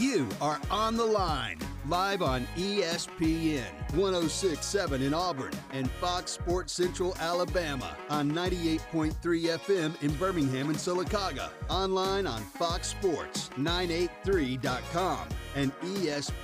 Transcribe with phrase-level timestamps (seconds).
[0.00, 7.14] You are on the line, live on ESPN 1067 in Auburn and Fox Sports Central
[7.20, 11.50] Alabama on 98.3 FM in Birmingham and Sylacauga.
[11.68, 16.38] Online on Fox foxsports983.com and espnau.com.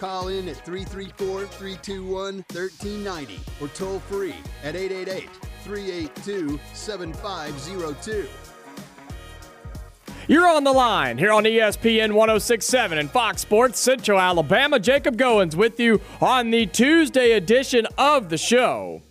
[0.00, 4.34] Call in at 334 321 1390 or toll free
[4.64, 5.28] at 888
[5.62, 8.28] 382 7502.
[10.28, 14.78] You're on the line here on ESPN 1067 and Fox Sports Central Alabama.
[14.78, 19.02] Jacob Goins with you on the Tuesday edition of the show.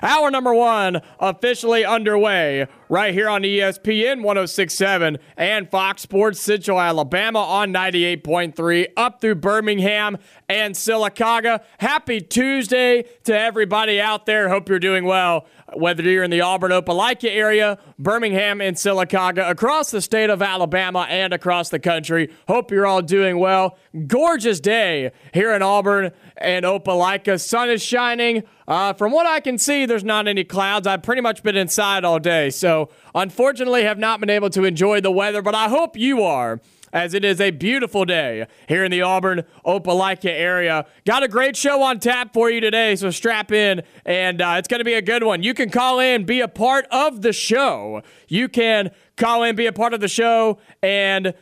[0.00, 7.40] Hour number one officially underway right here on ESPN 1067 and Fox Sports Central Alabama
[7.40, 11.62] on 98.3 up through Birmingham and Sylacauga.
[11.78, 14.48] Happy Tuesday to everybody out there.
[14.48, 19.90] Hope you're doing well whether you're in the Auburn Opelika area, Birmingham, and Sylacauga, across
[19.90, 22.32] the state of Alabama and across the country.
[22.46, 23.76] Hope you're all doing well.
[24.06, 27.40] Gorgeous day here in Auburn and Opelika.
[27.40, 28.44] Sun is shining.
[28.66, 30.86] Uh, from what I can see, there's not any clouds.
[30.86, 32.77] I've pretty much been inside all day, so
[33.14, 36.60] unfortunately have not been able to enjoy the weather, but I hope you are
[36.92, 40.86] as it is a beautiful day here in the Auburn Opelika area.
[41.04, 44.68] Got a great show on tap for you today, so strap in, and uh, it's
[44.68, 45.42] going to be a good one.
[45.42, 48.02] You can call in, be a part of the show.
[48.28, 51.34] You can call in, be a part of the show, and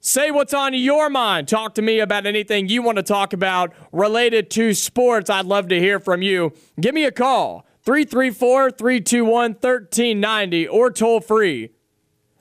[0.00, 1.48] say what's on your mind.
[1.48, 5.30] Talk to me about anything you want to talk about related to sports.
[5.30, 6.52] I'd love to hear from you.
[6.80, 7.66] Give me a call.
[7.84, 11.70] 334 321 1390 or toll free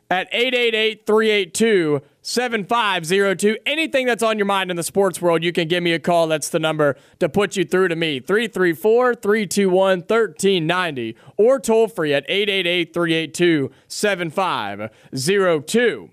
[0.10, 3.58] at 888 382 7502.
[3.66, 6.28] Anything that's on your mind in the sports world, you can give me a call.
[6.28, 12.14] That's the number to put you through to me 334 321 1390 or toll free
[12.14, 16.10] at 888 382 7502.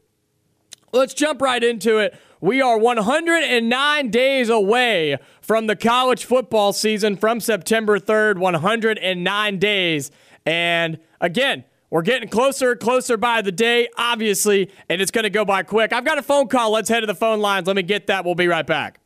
[0.92, 2.18] Let's jump right into it.
[2.42, 8.38] We are 109 days away from the college football season from September 3rd.
[8.38, 10.10] 109 days.
[10.46, 15.30] And again, we're getting closer and closer by the day, obviously, and it's going to
[15.30, 15.92] go by quick.
[15.92, 16.70] I've got a phone call.
[16.70, 17.66] Let's head to the phone lines.
[17.66, 18.24] Let me get that.
[18.24, 18.99] We'll be right back.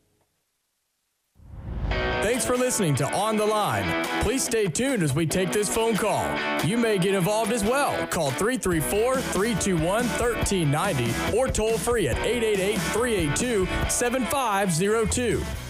[2.25, 4.03] Thanks for listening to On the Line.
[4.23, 6.27] Please stay tuned as we take this phone call.
[6.65, 8.07] You may get involved as well.
[8.07, 15.64] Call 334 321 1390 or toll free at 888 382 7502.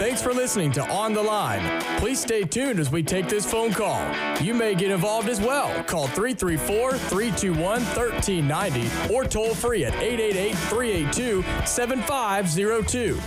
[0.00, 1.82] Thanks for listening to On the Line.
[1.98, 4.02] Please stay tuned as we take this phone call.
[4.40, 5.84] You may get involved as well.
[5.84, 13.20] Call 334 321 1390 or toll free at 888 382 7502.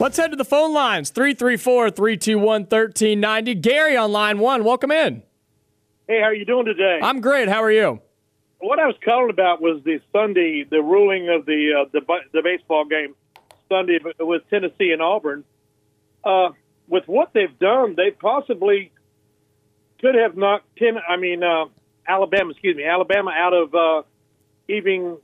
[0.00, 3.54] Let's head to the phone lines 334 321 1390.
[3.54, 5.22] Gary on line one, welcome in.
[6.08, 6.98] Hey, how are you doing today?
[7.04, 7.48] I'm great.
[7.48, 8.00] How are you?
[8.58, 12.00] What I was calling about was the Sunday, the ruling of the uh, the,
[12.32, 13.14] the baseball game
[13.68, 15.44] Sunday with Tennessee and Auburn
[16.26, 16.50] uh,
[16.88, 18.92] with what they've done, they possibly
[20.00, 20.96] could have knocked ten.
[21.08, 21.66] I mean, uh,
[22.06, 24.02] Alabama, excuse me, Alabama out of uh,
[24.68, 25.18] even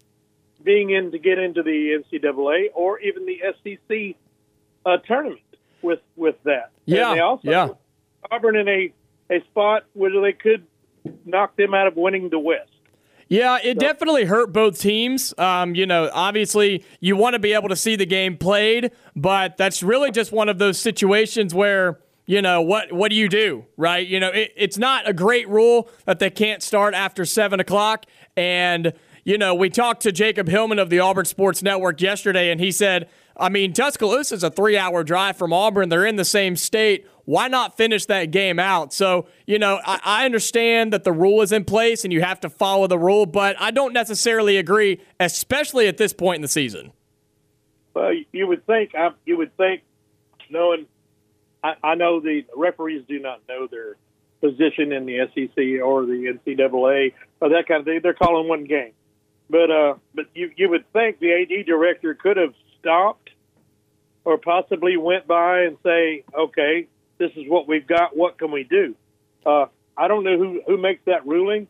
[0.62, 4.16] being in to get into the NCAA or even the SEC
[4.86, 5.40] uh, tournament
[5.82, 6.70] with with that.
[6.86, 7.68] Yeah, and they also yeah.
[8.30, 8.92] Auburn in a
[9.30, 10.66] a spot where they could
[11.24, 12.71] knock them out of winning the West.
[13.32, 15.32] Yeah, it definitely hurt both teams.
[15.38, 19.56] Um, you know, obviously you want to be able to see the game played, but
[19.56, 23.64] that's really just one of those situations where you know what what do you do
[23.76, 27.58] right you know it, it's not a great rule that they can't start after seven
[27.58, 28.06] o'clock
[28.36, 28.92] and
[29.24, 32.70] you know we talked to jacob hillman of the auburn sports network yesterday and he
[32.70, 36.56] said i mean tuscaloosa is a three hour drive from auburn they're in the same
[36.56, 38.92] state why not finish that game out?
[38.92, 42.40] So, you know, I, I, understand that the rule is in place and you have
[42.40, 46.48] to follow the rule, but I don't necessarily agree, especially at this point in the
[46.48, 46.92] season.
[47.94, 48.92] Well, you would think,
[49.24, 49.82] you would think,
[50.50, 50.86] knowing,
[51.62, 53.96] I, I know the referees do not know their
[54.40, 58.00] position in the SEC or the NCAA or that kind of thing.
[58.02, 58.92] They're calling one game,
[59.48, 63.21] but uh, but you you would think the AD director could have stopped
[64.24, 66.86] or possibly went by and say, okay,
[67.18, 68.16] this is what we've got.
[68.16, 68.94] What can we do?
[69.44, 69.66] Uh,
[69.96, 71.68] I don't know who who makes that ruling.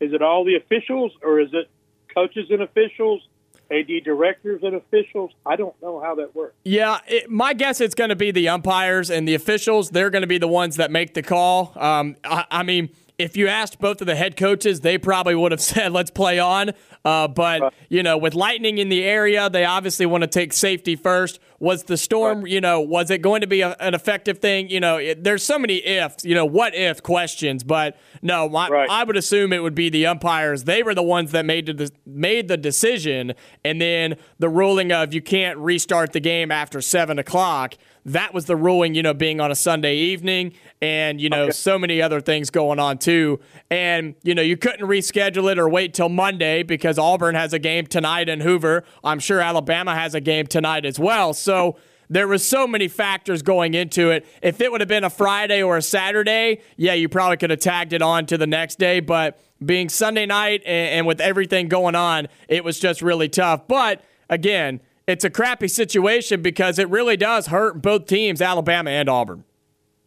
[0.00, 1.68] Is it all the officials or is it
[2.14, 3.22] coaches and officials?
[3.70, 5.30] AD directors and officials.
[5.46, 6.54] I don't know how that works.
[6.64, 9.90] Yeah, it, my guess it's going to be the umpires and the officials.
[9.90, 11.72] They're going to be the ones that make the call.
[11.76, 15.52] Um, I, I, mean, if you asked both of the head coaches, they probably would
[15.52, 16.72] have said, let's play on.
[17.04, 20.96] Uh, but, you know, with lightning in the area, they obviously want to take safety
[20.96, 21.38] first.
[21.60, 24.68] Was the storm, you know, was it going to be a, an effective thing?
[24.70, 27.62] You know, it, there's so many ifs, you know, what if questions.
[27.62, 28.88] But no, my, right.
[28.90, 30.64] I would assume it would be the umpires.
[30.64, 33.34] They were the ones that made the, made the decision.
[33.64, 37.74] And then the ruling of you can't restart the game after 7 o'clock
[38.06, 40.52] that was the ruling, you know, being on a Sunday evening
[40.82, 41.52] and, you know, okay.
[41.52, 43.40] so many other things going on too.
[43.70, 47.58] And, you know, you couldn't reschedule it or wait till Monday because Auburn has a
[47.58, 48.84] game tonight in Hoover.
[49.02, 51.32] I'm sure Alabama has a game tonight as well.
[51.32, 51.76] So,
[52.10, 54.26] there was so many factors going into it.
[54.42, 57.60] If it would have been a Friday or a Saturday, yeah, you probably could have
[57.60, 59.00] tagged it on to the next day.
[59.00, 63.66] But being Sunday night and, and with everything going on, it was just really tough.
[63.66, 69.08] But again, it's a crappy situation because it really does hurt both teams, Alabama and
[69.08, 69.44] Auburn.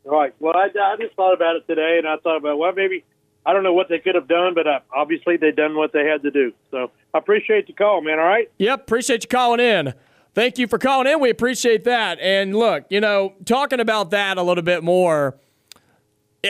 [0.04, 0.34] Right.
[0.40, 3.04] Well, I, I just thought about it today, and I thought about well, maybe
[3.46, 6.06] I don't know what they could have done, but uh, obviously they done what they
[6.06, 6.54] had to do.
[6.72, 8.20] So I appreciate the call, man.
[8.20, 8.50] All right.
[8.58, 8.82] Yep.
[8.82, 9.94] Appreciate you calling in.
[10.34, 11.20] Thank you for calling in.
[11.20, 12.20] We appreciate that.
[12.20, 15.38] And look, you know, talking about that a little bit more,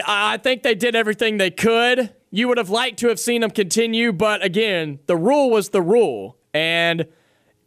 [0.05, 2.13] I think they did everything they could.
[2.29, 5.81] You would have liked to have seen them continue, but again, the rule was the
[5.81, 6.35] rule.
[6.53, 7.07] And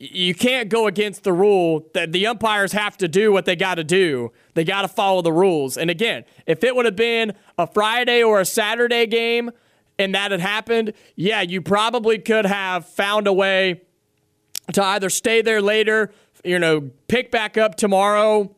[0.02, 3.75] you can't go against the rule that the umpires have to do what they got
[3.75, 4.32] to do.
[4.55, 5.76] They got to follow the rules.
[5.76, 9.50] And again, if it would have been a Friday or a Saturday game
[9.99, 13.82] and that had happened, yeah, you probably could have found a way
[14.73, 16.11] to either stay there later,
[16.44, 18.56] you know, pick back up tomorrow,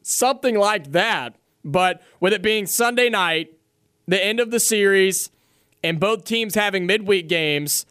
[0.00, 1.34] something like that.
[1.62, 3.52] But with it being Sunday night,
[4.08, 5.28] the end of the series,
[5.84, 7.84] and both teams having midweek games,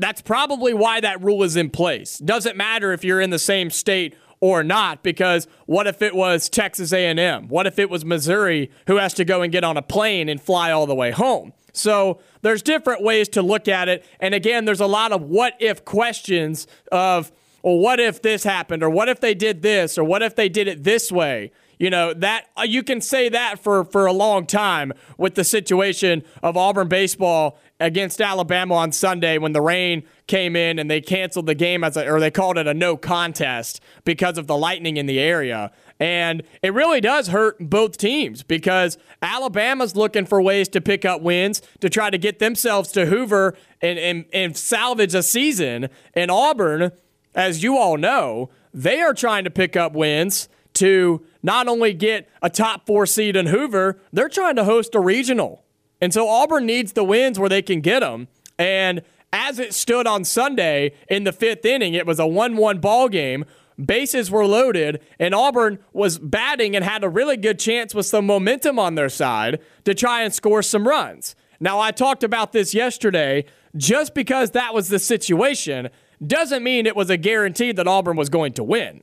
[0.00, 2.18] that's probably why that rule is in place.
[2.18, 6.48] Doesn't matter if you're in the same state or not because what if it was
[6.48, 7.48] Texas A&M?
[7.48, 10.40] What if it was Missouri who has to go and get on a plane and
[10.40, 11.52] fly all the way home?
[11.72, 15.54] So there's different ways to look at it and again there's a lot of what
[15.60, 17.30] if questions of
[17.62, 20.48] well what if this happened or what if they did this or what if they
[20.48, 21.52] did it this way?
[21.78, 25.44] You know, that uh, you can say that for, for a long time with the
[25.44, 31.00] situation of Auburn baseball against Alabama on Sunday when the rain came in and they
[31.00, 34.56] canceled the game as a, or they called it a no contest because of the
[34.56, 35.72] lightning in the area.
[35.98, 41.22] And it really does hurt both teams because Alabama's looking for ways to pick up
[41.22, 45.88] wins to try to get themselves to Hoover and, and, and salvage a season.
[46.14, 46.92] And Auburn,
[47.34, 52.28] as you all know, they are trying to pick up wins to not only get
[52.42, 55.64] a top four seed in Hoover, they're trying to host a regional.
[56.00, 58.28] And so Auburn needs the wins where they can get them.
[58.58, 59.02] And
[59.32, 63.08] as it stood on Sunday in the fifth inning, it was a 1 1 ball
[63.08, 63.44] game.
[63.82, 68.26] Bases were loaded, and Auburn was batting and had a really good chance with some
[68.26, 71.34] momentum on their side to try and score some runs.
[71.60, 73.44] Now, I talked about this yesterday.
[73.76, 75.90] Just because that was the situation
[76.26, 79.02] doesn't mean it was a guarantee that Auburn was going to win.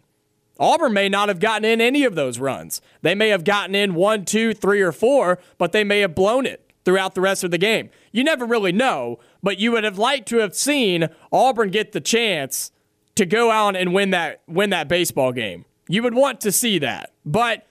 [0.60, 2.82] Auburn may not have gotten in any of those runs.
[3.02, 6.46] They may have gotten in one, two, three, or four, but they may have blown
[6.46, 7.90] it throughout the rest of the game.
[8.14, 12.00] You never really know, but you would have liked to have seen Auburn get the
[12.00, 12.72] chance
[13.16, 15.66] to go out and win that win that baseball game.
[15.90, 17.12] You would want to see that.
[17.26, 17.68] But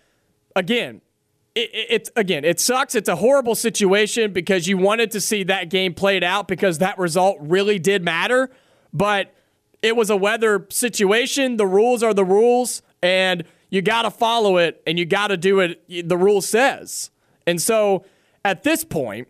[0.55, 1.01] again,
[1.55, 2.95] it, it, it's again, it sucks.
[2.95, 6.99] It's a horrible situation because you wanted to see that game played out because that
[6.99, 8.51] result really did matter.
[8.93, 9.35] But
[9.81, 11.57] it was a weather situation.
[11.57, 15.39] The rules are the rules, and you got to follow it, and you got to
[15.39, 16.07] do it.
[16.07, 17.11] The rule says.
[17.47, 18.05] And so,
[18.47, 19.27] at this point,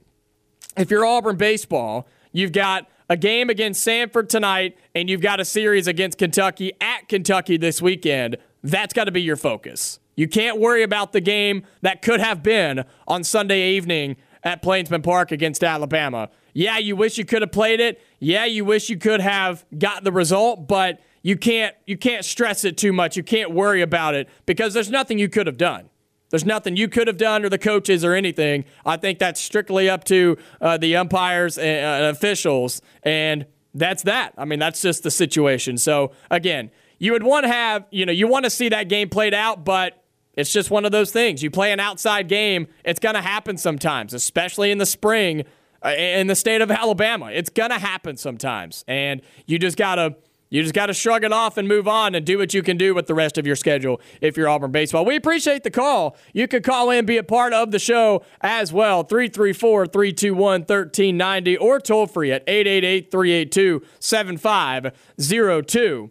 [0.77, 5.45] if you're Auburn baseball, you've got a game against Samford tonight, and you've got a
[5.47, 8.37] series against Kentucky at Kentucky this weekend.
[8.63, 10.01] That's got to be your focus.
[10.17, 15.01] You can't worry about the game that could have been on Sunday evening at Plainsman
[15.01, 16.29] Park against Alabama.
[16.53, 18.03] Yeah, you wish you could have played it.
[18.19, 22.65] Yeah, you wish you could have got the result, but you can't you can't stress
[22.65, 23.17] it too much.
[23.17, 25.89] You can't worry about it because there's nothing you could have done.
[26.37, 28.67] There's nothing you could have done or the coaches or anything.
[28.85, 34.35] I think that's strictly up to uh, the umpires and uh, officials, and that's that.
[34.37, 35.79] I mean, that's just the situation.
[35.79, 39.09] So again, you would want to have you know you want to see that game
[39.09, 41.43] played out, but it's just one of those things.
[41.43, 45.45] You play an outside game, it's going to happen sometimes, especially in the spring
[45.83, 47.31] uh, in the state of Alabama.
[47.33, 50.17] It's gonna happen sometimes, and you just gotta.
[50.49, 52.77] You just got to shrug it off and move on and do what you can
[52.77, 55.05] do with the rest of your schedule if you're Auburn baseball.
[55.05, 56.17] We appreciate the call.
[56.33, 59.03] You could call in, be a part of the show as well.
[59.03, 66.11] 334 321 1390 or toll free at 888 382 7502.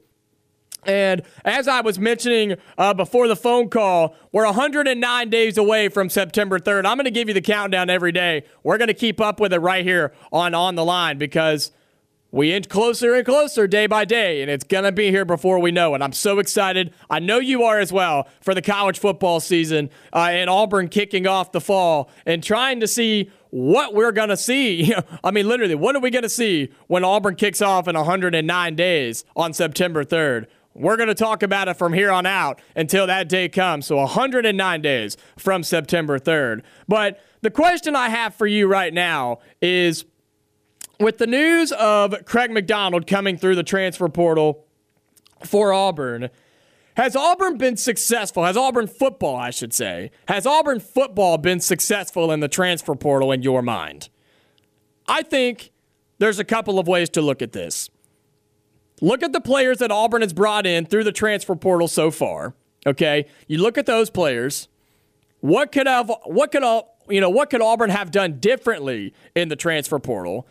[0.86, 6.10] And as I was mentioning uh, before the phone call, we're 109 days away from
[6.10, 6.86] September 3rd.
[6.86, 8.44] I'm going to give you the countdown every day.
[8.64, 11.72] We're going to keep up with it right here on On the Line because
[12.36, 15.58] we inch closer and closer day by day, and it's going to be here before
[15.58, 16.02] we know it.
[16.02, 16.94] I'm so excited.
[17.10, 21.28] I know you are as well for the college football season uh, and Auburn kicking
[21.28, 24.94] off the fall and trying to see what we're going to see.
[25.24, 28.76] I mean, literally, what are we going to see when Auburn kicks off in 109
[28.76, 30.48] days on September 3rd?
[30.74, 33.86] We're going to talk about it from here on out until that day comes.
[33.86, 36.64] So 109 days from September 3rd.
[36.86, 40.04] But the question I have for you right now is
[41.00, 44.66] with the news of Craig McDonald coming through the transfer portal
[45.44, 46.30] for Auburn,
[46.96, 48.46] has Auburn been successful?
[48.46, 53.32] Has Auburn football, I should say, has Auburn football been successful in the transfer portal
[53.32, 54.10] in your mind?
[55.08, 55.72] I think
[56.20, 57.90] there's a couple of ways to look at this.
[59.02, 62.56] Look at the players that Auburn has brought in through the transfer portal so far.
[62.88, 64.70] Okay, you look at those players.
[65.42, 66.64] What could have what could
[67.10, 70.48] you know what could Auburn have done differently in the transfer portal?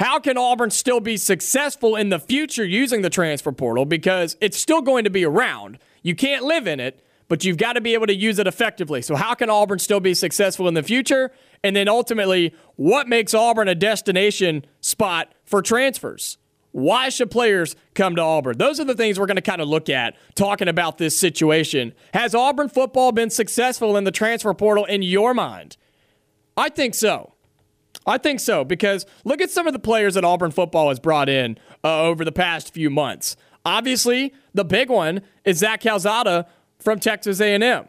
[0.00, 3.84] How can Auburn still be successful in the future using the transfer portal?
[3.84, 5.78] Because it's still going to be around.
[6.02, 9.02] You can't live in it, but you've got to be able to use it effectively.
[9.02, 11.32] So, how can Auburn still be successful in the future?
[11.62, 16.38] And then ultimately, what makes Auburn a destination spot for transfers?
[16.72, 18.56] Why should players come to Auburn?
[18.56, 21.92] Those are the things we're going to kind of look at talking about this situation.
[22.14, 25.76] Has Auburn football been successful in the transfer portal in your mind?
[26.56, 27.34] I think so.
[28.06, 31.28] I think so because look at some of the players that Auburn football has brought
[31.28, 33.36] in uh, over the past few months.
[33.64, 36.46] Obviously, the big one is Zach Calzada
[36.78, 37.88] from Texas A&M.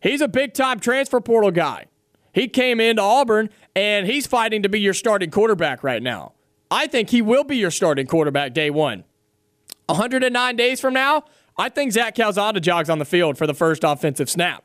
[0.00, 1.86] He's a big-time transfer portal guy.
[2.32, 6.32] He came into Auburn and he's fighting to be your starting quarterback right now.
[6.70, 9.04] I think he will be your starting quarterback day one.
[9.86, 11.24] 109 days from now,
[11.56, 14.62] I think Zach Calzada jogs on the field for the first offensive snap.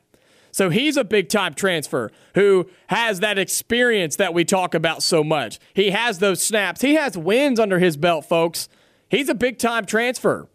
[0.54, 5.24] So he's a big time transfer who has that experience that we talk about so
[5.24, 5.58] much.
[5.74, 8.68] He has those snaps, he has wins under his belt, folks.
[9.08, 10.48] He's a big time transfer.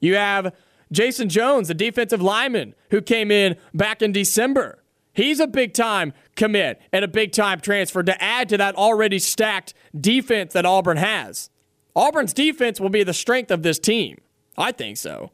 [0.00, 0.52] You have
[0.90, 4.82] Jason Jones, the defensive lineman who came in back in December.
[5.12, 9.20] He's a big time commit and a big time transfer to add to that already
[9.20, 11.48] stacked defense that Auburn has.
[11.94, 14.20] Auburn's defense will be the strength of this team.
[14.58, 15.30] I think so.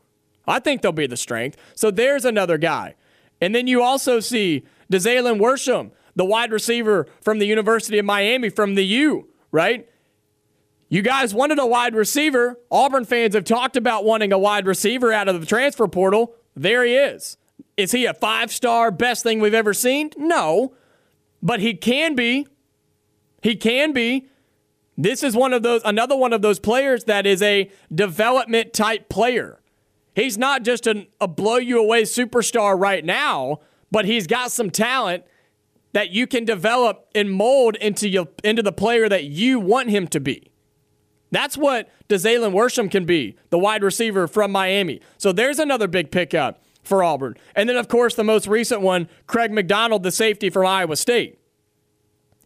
[0.46, 1.56] I think they'll be the strength.
[1.74, 2.96] So there's another guy.
[3.40, 8.50] And then you also see Dazalin Worship, the wide receiver from the University of Miami
[8.50, 9.88] from the U, right?
[10.88, 12.58] You guys wanted a wide receiver.
[12.70, 16.34] Auburn fans have talked about wanting a wide receiver out of the transfer portal.
[16.56, 17.36] There he is.
[17.76, 20.10] Is he a five star best thing we've ever seen?
[20.16, 20.74] No.
[21.42, 22.46] But he can be.
[23.40, 24.26] He can be.
[24.98, 29.08] This is one of those another one of those players that is a development type
[29.08, 29.59] player.
[30.14, 34.70] He's not just an, a blow you away superstar right now, but he's got some
[34.70, 35.24] talent
[35.92, 40.06] that you can develop and mold into you, into the player that you want him
[40.08, 40.50] to be.
[41.32, 45.00] That's what Dazalin Worship can be, the wide receiver from Miami.
[45.16, 47.36] So there's another big pickup for Auburn.
[47.54, 51.38] And then, of course, the most recent one, Craig McDonald, the safety from Iowa State.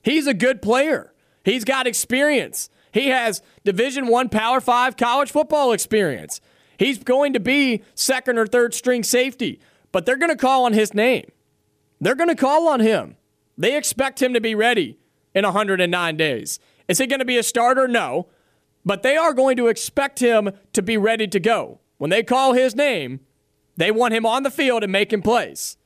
[0.02, 1.14] He's a good player.
[1.44, 2.68] He's got experience.
[2.92, 6.40] He has Division One Power Five college football experience.
[6.78, 9.60] He's going to be second or third string safety,
[9.92, 11.30] but they're going to call on his name.
[12.00, 13.16] They're going to call on him.
[13.56, 14.98] They expect him to be ready
[15.34, 16.58] in 109 days.
[16.88, 17.88] Is he going to be a starter?
[17.88, 18.28] No.
[18.84, 21.80] But they are going to expect him to be ready to go.
[21.96, 23.20] When they call his name,
[23.76, 25.76] they want him on the field and making plays.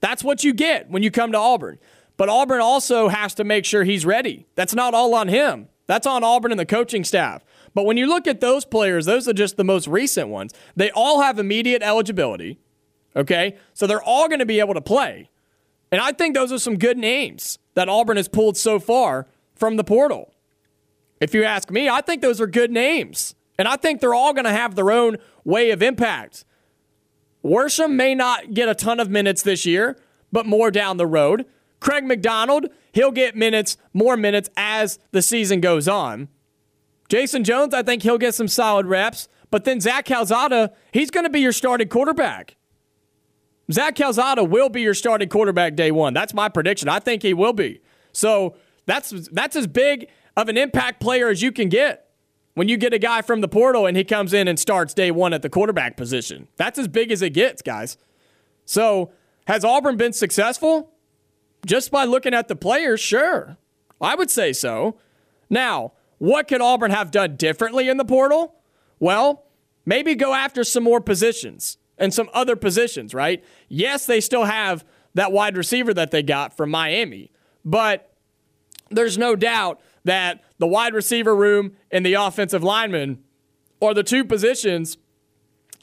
[0.00, 1.78] That's what you get when you come to Auburn.
[2.16, 4.46] But Auburn also has to make sure he's ready.
[4.54, 5.68] That's not all on him.
[5.86, 7.44] That's on Auburn and the coaching staff.
[7.74, 10.52] But when you look at those players, those are just the most recent ones.
[10.76, 12.58] They all have immediate eligibility.
[13.14, 13.56] Okay?
[13.74, 15.30] So they're all going to be able to play.
[15.90, 19.76] And I think those are some good names that Auburn has pulled so far from
[19.76, 20.32] the portal.
[21.20, 23.34] If you ask me, I think those are good names.
[23.58, 26.44] And I think they're all going to have their own way of impact.
[27.42, 29.98] Worship may not get a ton of minutes this year,
[30.30, 31.46] but more down the road.
[31.80, 36.28] Craig McDonald, he'll get minutes, more minutes as the season goes on.
[37.08, 39.28] Jason Jones, I think he'll get some solid reps.
[39.50, 42.56] But then Zach Calzada, he's going to be your starting quarterback.
[43.72, 46.14] Zach Calzada will be your starting quarterback day one.
[46.14, 46.88] That's my prediction.
[46.88, 47.80] I think he will be.
[48.12, 52.08] So that's that's as big of an impact player as you can get
[52.54, 55.10] when you get a guy from the portal and he comes in and starts day
[55.10, 56.48] one at the quarterback position.
[56.56, 57.98] That's as big as it gets, guys.
[58.64, 59.12] So,
[59.46, 60.92] has Auburn been successful?
[61.66, 63.56] Just by looking at the players, sure.
[64.00, 64.98] I would say so.
[65.50, 68.56] Now, what could Auburn have done differently in the portal?
[68.98, 69.46] Well,
[69.86, 73.42] maybe go after some more positions and some other positions, right?
[73.68, 74.84] Yes, they still have
[75.14, 77.30] that wide receiver that they got from Miami,
[77.64, 78.12] but
[78.90, 83.22] there's no doubt that the wide receiver room and the offensive lineman
[83.80, 84.96] are the two positions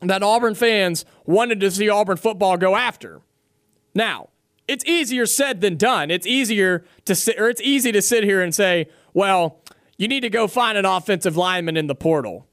[0.02, 3.22] that Auburn fans wanted to see Auburn football go after.
[3.94, 4.30] Now,
[4.68, 6.10] it's easier said than done.
[6.12, 9.62] It's easier to sit, or it's easy to sit here and say, well,
[9.98, 12.48] you need to go find an offensive lineman in the portal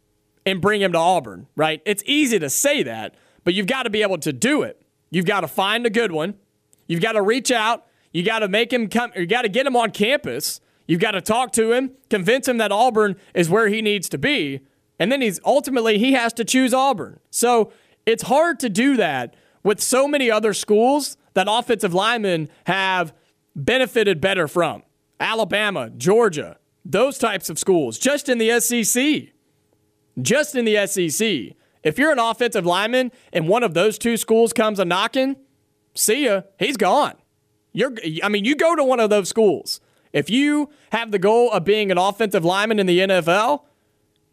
[0.44, 1.80] and bring him to Auburn, right?
[1.84, 4.82] It's easy to say that, but you've got to be able to do it.
[5.10, 6.34] You've got to find a good one.
[6.86, 7.86] You've got to reach out.
[8.12, 9.12] You got to make him come.
[9.16, 10.60] You got to get him on campus.
[10.86, 14.18] You've got to talk to him, convince him that Auburn is where he needs to
[14.18, 14.60] be,
[14.98, 17.20] and then he's ultimately he has to choose Auburn.
[17.30, 17.72] So
[18.04, 23.14] it's hard to do that with so many other schools that offensive linemen have
[23.54, 24.82] benefited better from.
[25.20, 29.32] Alabama, Georgia, those types of schools, just in the SEC.
[30.20, 31.56] Just in the SEC.
[31.82, 35.36] If you're an offensive lineman and one of those two schools comes a knocking,
[35.94, 37.14] see ya, he's gone.
[37.72, 39.80] You're I mean, you go to one of those schools.
[40.12, 43.62] If you have the goal of being an offensive lineman in the NFL,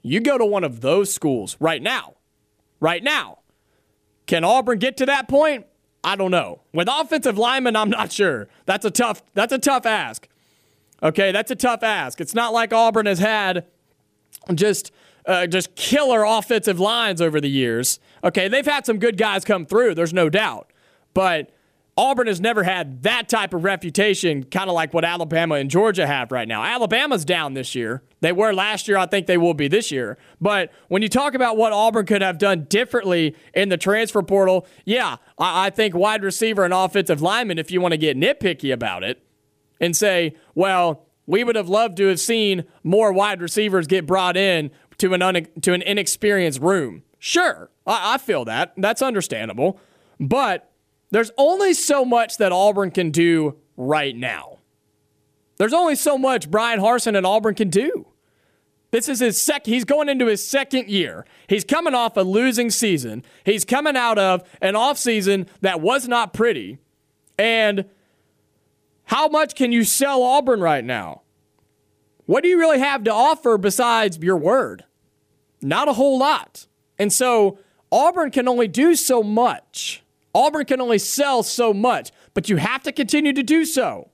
[0.01, 2.15] you go to one of those schools right now.
[2.79, 3.39] Right now.
[4.25, 5.65] Can Auburn get to that point?
[6.03, 6.61] I don't know.
[6.73, 8.47] With offensive linemen, I'm not sure.
[8.65, 10.27] That's a tough that's a tough ask.
[11.01, 12.19] Okay, that's a tough ask.
[12.19, 13.65] It's not like Auburn has had
[14.53, 14.91] just
[15.25, 17.99] uh, just killer offensive lines over the years.
[18.23, 19.95] Okay, they've had some good guys come through.
[19.95, 20.71] There's no doubt,
[21.13, 21.51] but
[21.99, 26.07] Auburn has never had that type of reputation, kind of like what Alabama and Georgia
[26.07, 26.63] have right now.
[26.63, 28.03] Alabama's down this year.
[28.21, 28.97] They were last year.
[28.97, 30.17] I think they will be this year.
[30.39, 34.65] But when you talk about what Auburn could have done differently in the transfer portal,
[34.85, 38.71] yeah, I, I think wide receiver and offensive lineman, if you want to get nitpicky
[38.71, 39.21] about it
[39.79, 44.35] and say, well, we would have loved to have seen more wide receivers get brought
[44.35, 47.03] in to an, un- to an inexperienced room.
[47.19, 48.73] Sure, I, I feel that.
[48.77, 49.79] That's understandable.
[50.19, 50.71] But
[51.11, 54.57] there's only so much that Auburn can do right now.
[55.57, 58.07] There's only so much Bryan Harsin and Auburn can do.
[58.91, 61.25] This is his second, he's going into his second year.
[61.47, 63.23] He's coming off a losing season.
[63.43, 66.79] He's coming out of an offseason that was not pretty.
[67.37, 67.85] And
[69.09, 71.23] how much can you sell Auburn right now?
[72.27, 74.85] What do you really have to offer besides your word?
[75.63, 76.67] Not a whole lot.
[76.99, 77.57] And so
[77.91, 80.03] Auburn can only do so much.
[80.35, 84.11] Auburn can only sell so much, but you have to continue to do so.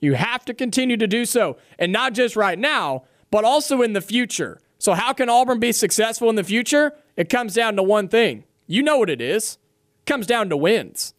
[0.00, 1.56] You have to continue to do so.
[1.78, 4.60] And not just right now, but also in the future.
[4.76, 6.92] So, how can Auburn be successful in the future?
[7.16, 8.44] It comes down to one thing.
[8.66, 9.56] You know what it is.
[10.00, 11.14] It comes down to wins.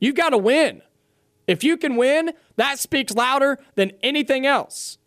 [0.00, 0.82] You've got to win.
[1.48, 4.98] If you can win, that speaks louder than anything else.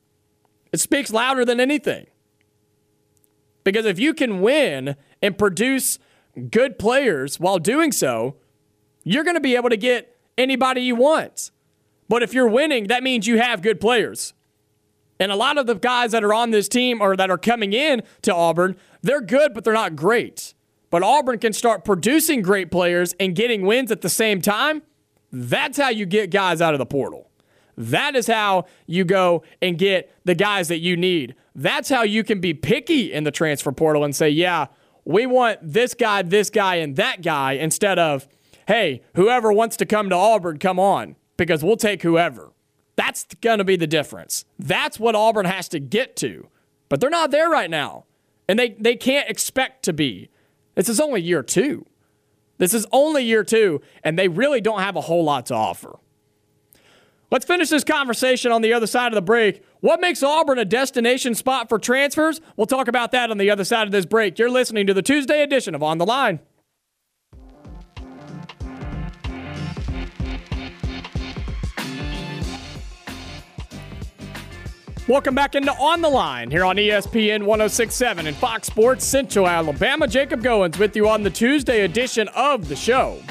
[0.73, 2.07] It speaks louder than anything.
[3.63, 5.99] Because if you can win and produce
[6.49, 8.37] good players while doing so,
[9.03, 11.51] you're going to be able to get anybody you want.
[12.09, 14.33] But if you're winning, that means you have good players.
[15.19, 17.73] And a lot of the guys that are on this team or that are coming
[17.73, 20.55] in to Auburn, they're good, but they're not great.
[20.89, 24.81] But Auburn can start producing great players and getting wins at the same time.
[25.31, 27.29] That's how you get guys out of the portal.
[27.77, 31.35] That is how you go and get the guys that you need.
[31.55, 34.67] That's how you can be picky in the transfer portal and say, yeah,
[35.05, 38.27] we want this guy, this guy, and that guy instead of,
[38.67, 42.51] hey, whoever wants to come to Auburn, come on, because we'll take whoever.
[42.95, 44.45] That's going to be the difference.
[44.59, 46.47] That's what Auburn has to get to.
[46.89, 48.05] But they're not there right now.
[48.47, 50.29] And they, they can't expect to be.
[50.75, 51.85] This is only year two.
[52.61, 55.97] This is only year two, and they really don't have a whole lot to offer.
[57.31, 59.63] Let's finish this conversation on the other side of the break.
[59.79, 62.39] What makes Auburn a destination spot for transfers?
[62.55, 64.37] We'll talk about that on the other side of this break.
[64.37, 66.39] You're listening to the Tuesday edition of On the Line.
[75.11, 80.07] Welcome back into On the Line here on ESPN 1067 and Fox Sports Central Alabama.
[80.07, 83.21] Jacob Goins with you on the Tuesday edition of the show.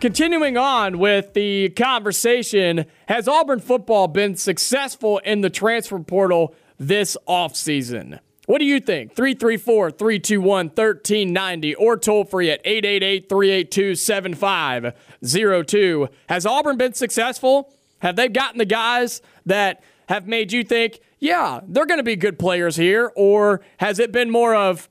[0.00, 7.16] Continuing on with the conversation, has Auburn football been successful in the transfer portal this
[7.28, 8.18] offseason?
[8.46, 9.14] What do you think?
[9.14, 16.08] 334 321 1390 or toll free at 888 382 7502.
[16.28, 17.72] Has Auburn been successful?
[18.00, 22.16] Have they gotten the guys that have made you think, yeah, they're going to be
[22.16, 23.12] good players here?
[23.14, 24.88] Or has it been more of,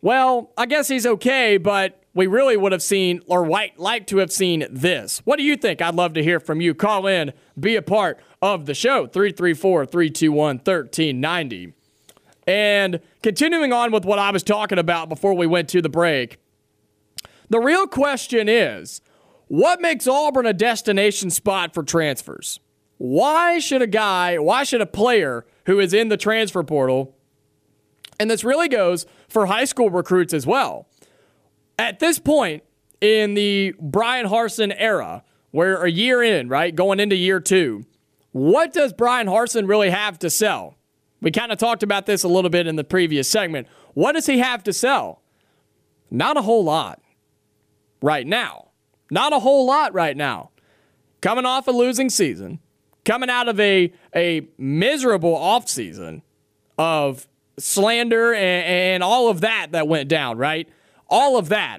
[0.00, 4.18] well, I guess he's okay, but we really would have seen or white like to
[4.18, 5.18] have seen this?
[5.24, 5.82] What do you think?
[5.82, 6.74] I'd love to hear from you.
[6.74, 9.06] Call in, be a part of the show.
[9.06, 11.74] 334 321 1390.
[12.46, 16.38] And continuing on with what I was talking about before we went to the break,
[17.48, 19.00] the real question is
[19.48, 22.60] what makes Auburn a destination spot for transfers?
[22.98, 27.16] Why should a guy, why should a player who is in the transfer portal,
[28.18, 30.86] and this really goes for high school recruits as well,
[31.78, 32.62] at this point
[33.00, 37.84] in the Bryan Harsin era, where a year in, right, going into year two,
[38.32, 40.76] what does Bryan Harsin really have to sell?
[41.20, 43.68] We kind of talked about this a little bit in the previous segment.
[43.94, 45.22] What does he have to sell?
[46.10, 47.00] Not a whole lot
[48.02, 48.68] right now.
[49.14, 50.50] Not a whole lot right now.
[51.20, 52.58] Coming off a losing season,
[53.04, 56.22] coming out of a, a miserable offseason
[56.76, 60.68] of slander and, and all of that that went down, right?
[61.08, 61.78] All of that.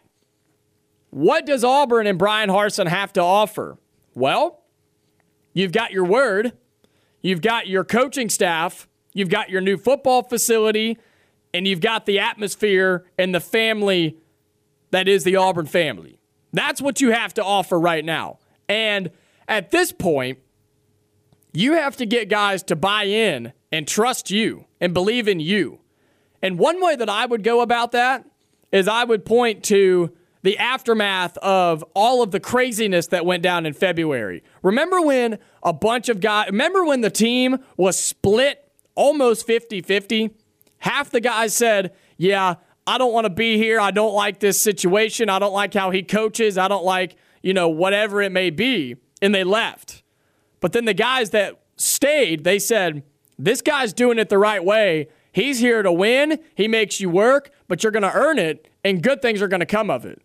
[1.10, 3.78] What does Auburn and Bryan Harsin have to offer?
[4.14, 4.64] Well,
[5.54, 6.54] you've got your word,
[7.22, 10.98] you've got your coaching staff, you've got your new football facility,
[11.54, 14.20] and you've got the atmosphere and the family
[14.92, 16.18] that is the Auburn family.
[16.56, 18.40] That's what you have to offer right now.
[18.70, 19.12] And
[19.48, 20.40] at this point,
[21.54, 25.80] you have to get guys to buy in and trust you and believe in you.
[26.42, 28.26] And one way that I would go about that
[28.72, 30.12] is I would point to
[30.44, 34.44] the aftermath of all of the craziness that went down in February.
[34.62, 40.30] Remember when a bunch of guys, remember when the team was split almost 50 50?
[40.80, 42.56] Half the guys said, Yeah,
[42.88, 43.80] I don't want to be here.
[43.80, 45.30] I don't like this situation.
[45.30, 46.58] I don't like how he coaches.
[46.58, 48.96] I don't like, you know, whatever it may be.
[49.22, 50.04] And they left.
[50.60, 53.04] But then the guys that stayed, they said,
[53.40, 55.08] This guy's doing it the right way.
[55.32, 56.40] He's here to win.
[56.56, 59.60] He makes you work, but you're going to earn it, and good things are going
[59.60, 60.22] to come of it.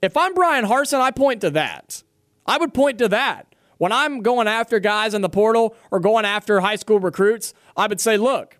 [0.00, 2.02] If I'm Bryan Harsin, I point to that.
[2.46, 3.54] I would point to that.
[3.78, 7.86] When I'm going after guys in the portal or going after high school recruits, I
[7.86, 8.58] would say, look,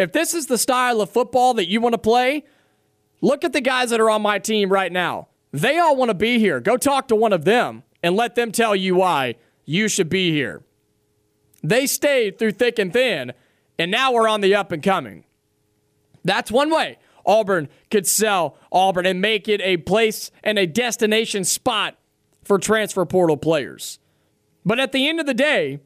[0.00, 2.44] if this is the style of football that you want to play,
[3.20, 5.28] look at the guys that are on my team right now.
[5.52, 6.58] They all want to be here.
[6.58, 9.34] Go talk to one of them and let them tell you why
[9.66, 10.62] you should be here.
[11.62, 13.34] They stayed through thick and thin,
[13.78, 15.24] and now we're on the up and coming.
[16.24, 16.96] That's one way.
[17.26, 21.98] Auburn could sell Auburn and make it a place and a destination spot
[22.42, 23.98] for transfer portal players.
[24.64, 25.80] But at the end of the day,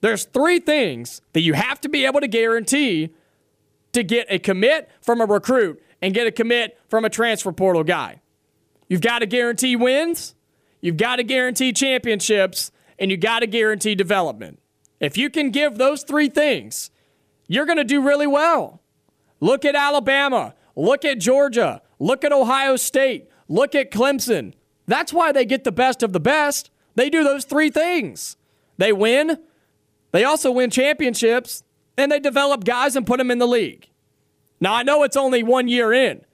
[0.00, 3.14] there's three things that you have to be able to guarantee
[3.92, 7.84] to get a commit from a recruit and get a commit from a transfer portal
[7.84, 8.20] guy.
[8.88, 10.34] You've got to guarantee wins,
[10.80, 14.60] you've got to guarantee championships, and you got to guarantee development.
[15.00, 16.90] If you can give those three things,
[17.48, 18.80] you're going to do really well.
[19.40, 20.54] Look at Alabama.
[20.76, 21.82] Look at Georgia.
[21.98, 23.28] Look at Ohio State.
[23.48, 24.54] Look at Clemson.
[24.86, 26.70] That's why they get the best of the best.
[26.94, 28.36] They do those three things.
[28.78, 29.38] They win,
[30.12, 31.62] they also win championships,
[32.02, 33.88] and they develop guys and put them in the league.
[34.60, 36.24] Now, I know it's only one year in,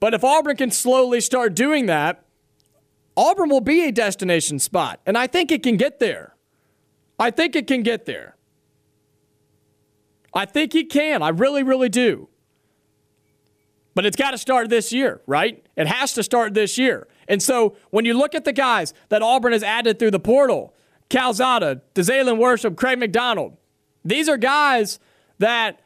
[0.00, 2.24] but if Auburn can slowly start doing that,
[3.16, 6.34] Auburn will be a destination spot, and I think it can get there.
[7.18, 8.36] I think it can get there.
[10.32, 11.22] I think he can.
[11.22, 12.28] I really, really do.
[13.94, 15.64] But it's got to start this year, right?
[15.76, 17.08] It has to start this year.
[17.26, 20.74] And so when you look at the guys that Auburn has added through the portal,
[21.10, 23.56] Calzada, Dazalin Worship, Craig McDonald,
[24.04, 24.98] these are guys
[25.38, 25.80] that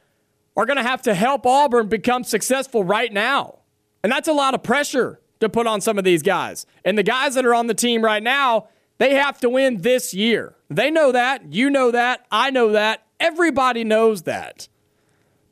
[0.57, 3.61] are going to have to help Auburn become successful right now.
[4.03, 6.66] And that's a lot of pressure to put on some of these guys.
[6.85, 10.14] And the guys that are on the team right now, they have to win this
[10.14, 10.55] year.
[10.70, 11.53] They know that.
[11.53, 12.27] You know that.
[12.31, 13.07] I know that.
[13.18, 14.68] Everybody knows that.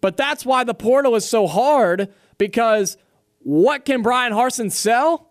[0.01, 2.97] But that's why the portal is so hard because
[3.41, 5.31] what can Bryan Harsin sell?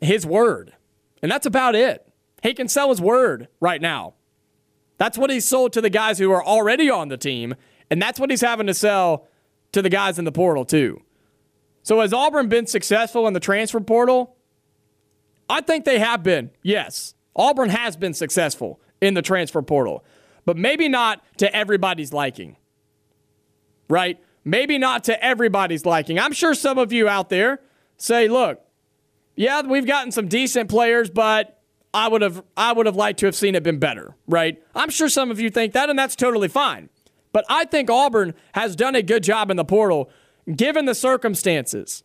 [0.00, 0.74] His word.
[1.22, 2.06] And that's about it.
[2.42, 4.14] He can sell his word right now.
[4.98, 7.54] That's what he's sold to the guys who are already on the team,
[7.90, 9.28] and that's what he's having to sell
[9.72, 11.02] to the guys in the portal, too.
[11.82, 14.36] So, has Auburn been successful in the transfer portal?
[15.48, 17.14] I think they have been, yes.
[17.36, 20.04] Auburn has been successful in the transfer portal,
[20.44, 22.56] but maybe not to everybody's liking,
[23.88, 24.18] right?
[24.44, 26.18] Maybe not to everybody's liking.
[26.18, 27.60] I'm sure some of you out there
[27.96, 28.60] say, look,
[29.34, 31.55] yeah, we've gotten some decent players, but
[31.96, 34.62] I would have I would have liked to have seen it been better, right?
[34.74, 36.90] I'm sure some of you think that, and that's totally fine.
[37.32, 40.10] But I think Auburn has done a good job in the portal,
[40.54, 42.04] given the circumstances.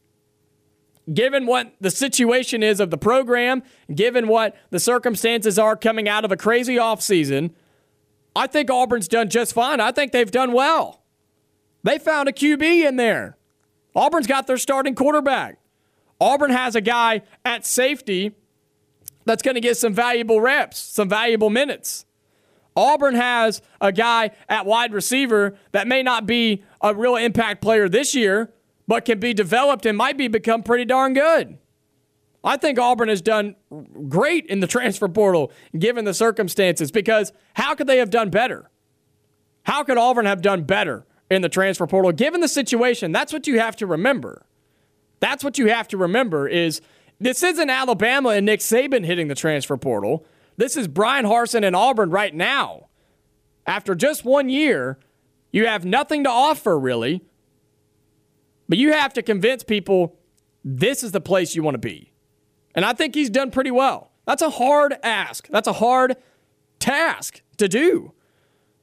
[1.13, 6.23] Given what the situation is of the program, given what the circumstances are coming out
[6.23, 7.51] of a crazy offseason,
[8.33, 9.81] I think Auburn's done just fine.
[9.81, 11.03] I think they've done well.
[11.83, 13.35] They found a QB in there.
[13.93, 15.57] Auburn's got their starting quarterback.
[16.21, 18.35] Auburn has a guy at safety
[19.25, 22.05] that's going to get some valuable reps, some valuable minutes.
[22.75, 27.89] Auburn has a guy at wide receiver that may not be a real impact player
[27.89, 28.53] this year,
[28.87, 31.57] but can be developed and might be become pretty darn good.
[32.43, 33.55] I think Auburn has done
[34.09, 38.69] great in the transfer portal given the circumstances because how could they have done better?
[39.63, 43.11] How could Auburn have done better in the transfer portal given the situation?
[43.11, 44.45] That's what you have to remember.
[45.19, 46.81] That's what you have to remember is
[47.21, 50.25] this isn't Alabama and Nick Saban hitting the transfer portal.
[50.57, 52.87] This is Bryan Harsin and Auburn right now.
[53.67, 54.97] After just one year,
[55.51, 57.23] you have nothing to offer really,
[58.67, 60.17] but you have to convince people
[60.65, 62.11] this is the place you want to be.
[62.73, 64.11] And I think he's done pretty well.
[64.25, 65.47] That's a hard ask.
[65.49, 66.17] That's a hard
[66.79, 68.13] task to do.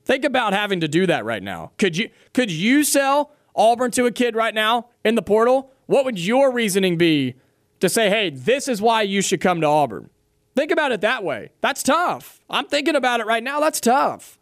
[0.05, 1.73] Think about having to do that right now.
[1.77, 5.73] Could you could you sell Auburn to a kid right now in the portal?
[5.87, 7.35] What would your reasoning be
[7.81, 10.11] to say, "Hey, this is why you should come to Auburn"?
[10.59, 11.51] Think about it that way.
[11.61, 12.41] That's tough.
[12.51, 13.61] I'm thinking about it right now.
[13.61, 14.39] That's tough.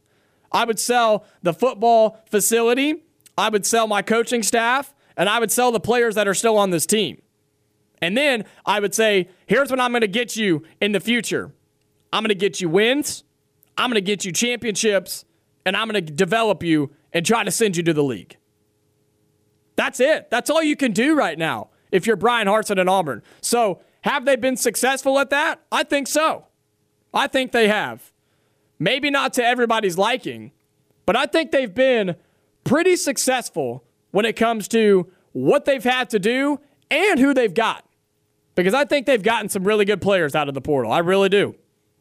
[0.51, 3.03] I would sell the football facility,
[3.37, 6.57] I would sell my coaching staff, and I would sell the players that are still
[6.57, 7.21] on this team.
[8.01, 11.53] And then I would say, here's what I'm going to get you in the future
[12.13, 13.25] I'm going to get you wins,
[13.77, 15.27] I'm going to get you championships,
[15.67, 18.37] and I'm going to develop you and try to send you to the league.
[19.75, 20.31] That's it.
[20.31, 23.23] That's all you can do right now if you're Bryan Harsin and Auburn.
[23.41, 25.61] So, have they been successful at that?
[25.73, 26.47] I think so.
[27.13, 28.13] I think they have.
[28.79, 30.53] Maybe not to everybody's liking,
[31.07, 32.15] but I think they've been
[32.65, 37.85] pretty successful when it comes to what they've had to do and who they've got
[38.57, 40.91] because I think they've gotten some really good players out of the portal.
[40.91, 41.55] I really do.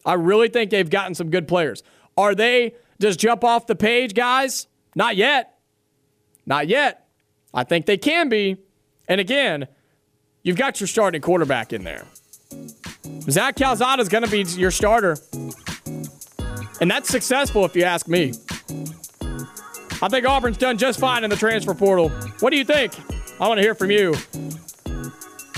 [0.05, 1.83] I really think they've gotten some good players.
[2.17, 4.67] Are they just jump off the page guys?
[4.95, 5.59] Not yet.
[6.45, 7.07] Not yet.
[7.53, 8.57] I think they can be.
[9.07, 9.67] And again,
[10.45, 12.05] you've got your starting quarterback in there.
[13.29, 15.17] Zach Calzada is going to be your starter.
[16.79, 18.33] And that's successful if you ask me.
[20.01, 22.09] I think Auburn's done just fine in the transfer portal.
[22.39, 22.93] What do you think?
[23.41, 24.13] I want to hear from you.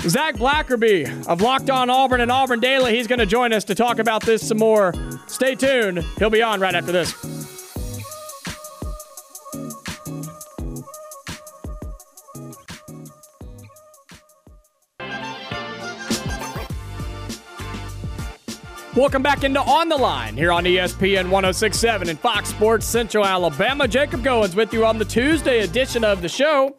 [0.08, 2.96] Zac Blackerby of Locked On Auburn and Auburn Daily.
[2.96, 4.94] He's going to join us to talk about this some more.
[5.26, 6.04] Stay tuned.
[6.18, 7.37] He'll be on right after this.
[18.98, 23.86] Welcome back into On the Line here on ESPN 1067 and Fox Sports Central Alabama.
[23.86, 26.74] Jacob Goins with you on the Tuesday edition of the show.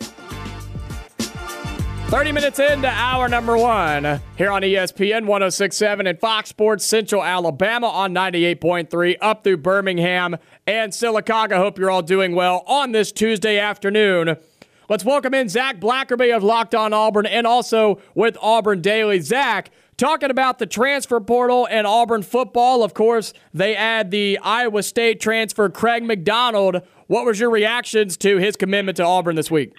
[2.10, 7.88] 30 minutes into hour number one here on ESPN 1067 and Fox Sports Central Alabama
[7.88, 10.36] on 98.3 up through Birmingham
[10.68, 11.56] and Sylacauga.
[11.56, 14.36] Hope you're all doing well on this Tuesday afternoon.
[14.90, 19.22] Let's welcome in Zac Blackerby of Locked On Auburn and also with Auburn Daily.
[19.22, 22.84] Zac, talking about the transfer portal and Auburn football.
[22.84, 26.82] Of course, they add the Iowa State transfer Craig McDonald.
[27.08, 29.74] What was your reactions to his commitment to Auburn this week?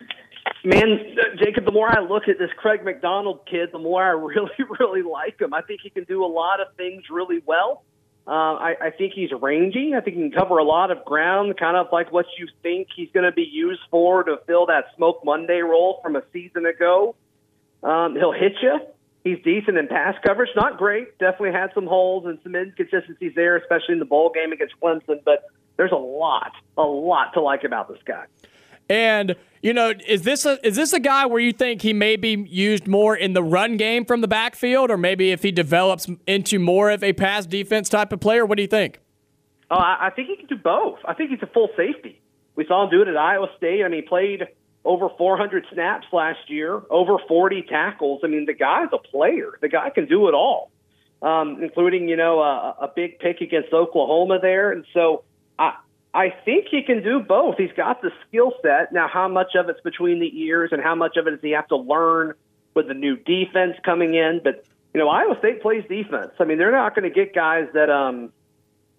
[0.63, 4.51] Man, Jacob, the more I look at this Craig McDonald kid, the more I really,
[4.79, 5.55] really like him.
[5.55, 7.83] I think he can do a lot of things really well.
[8.27, 9.95] Uh, I, I think he's rangy.
[9.97, 12.89] I think he can cover a lot of ground, kind of like what you think
[12.95, 16.67] he's going to be used for to fill that Smoke Monday role from a season
[16.67, 17.17] ago.
[17.83, 18.79] Um, he'll hit you.
[19.25, 20.51] He's decent in pass coverage.
[20.57, 21.19] Not great.
[21.19, 25.23] Definitely had some holes and some inconsistencies there, especially in the bowl game against Clemson.
[25.25, 28.25] But there's a lot, a lot to like about this guy.
[28.89, 32.17] And you know, is this a is this a guy where you think he may
[32.17, 36.09] be used more in the run game from the backfield, or maybe if he develops
[36.27, 38.47] into more of a pass defense type of player?
[38.47, 39.01] What do you think?
[39.71, 40.99] Oh, I think he can do both.
[41.05, 42.21] I think he's a full safety.
[42.57, 43.85] We saw him do it at Iowa State.
[43.85, 44.43] I mean, he played
[44.85, 48.21] over 400 snaps last year, over 40 tackles.
[48.25, 49.59] I mean, the guy's a player.
[49.61, 50.71] The guy can do it all,
[51.23, 54.73] um, including you know a, a big pick against Oklahoma there.
[54.73, 55.25] And so
[55.59, 55.75] I
[56.13, 57.57] I think he can do both.
[57.57, 58.93] He's got the skill set.
[58.93, 61.53] Now, how much of it's between the ears and how much of it does he
[61.53, 62.35] have to learn
[62.75, 64.41] with the new defense coming in?
[64.43, 66.33] But, you know, Iowa State plays defense.
[66.41, 68.33] I mean, they're not going to get guys that, um,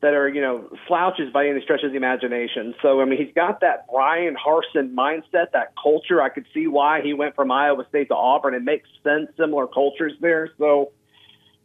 [0.01, 2.73] that are, you know, slouches by any stretch of the imagination.
[2.81, 6.21] So, I mean, he's got that Bryan Harsin mindset, that culture.
[6.21, 8.55] I could see why he went from Iowa State to Auburn.
[8.55, 10.49] It makes sense, similar cultures there.
[10.57, 10.91] So,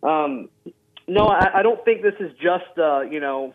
[0.02, 0.50] um,
[1.08, 3.54] no, I, I don't think this is just, uh, you know,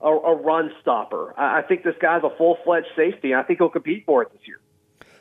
[0.00, 1.32] a, a run stopper.
[1.38, 4.32] I think this guy's a full fledged safety, and I think he'll compete for it
[4.32, 4.60] this year.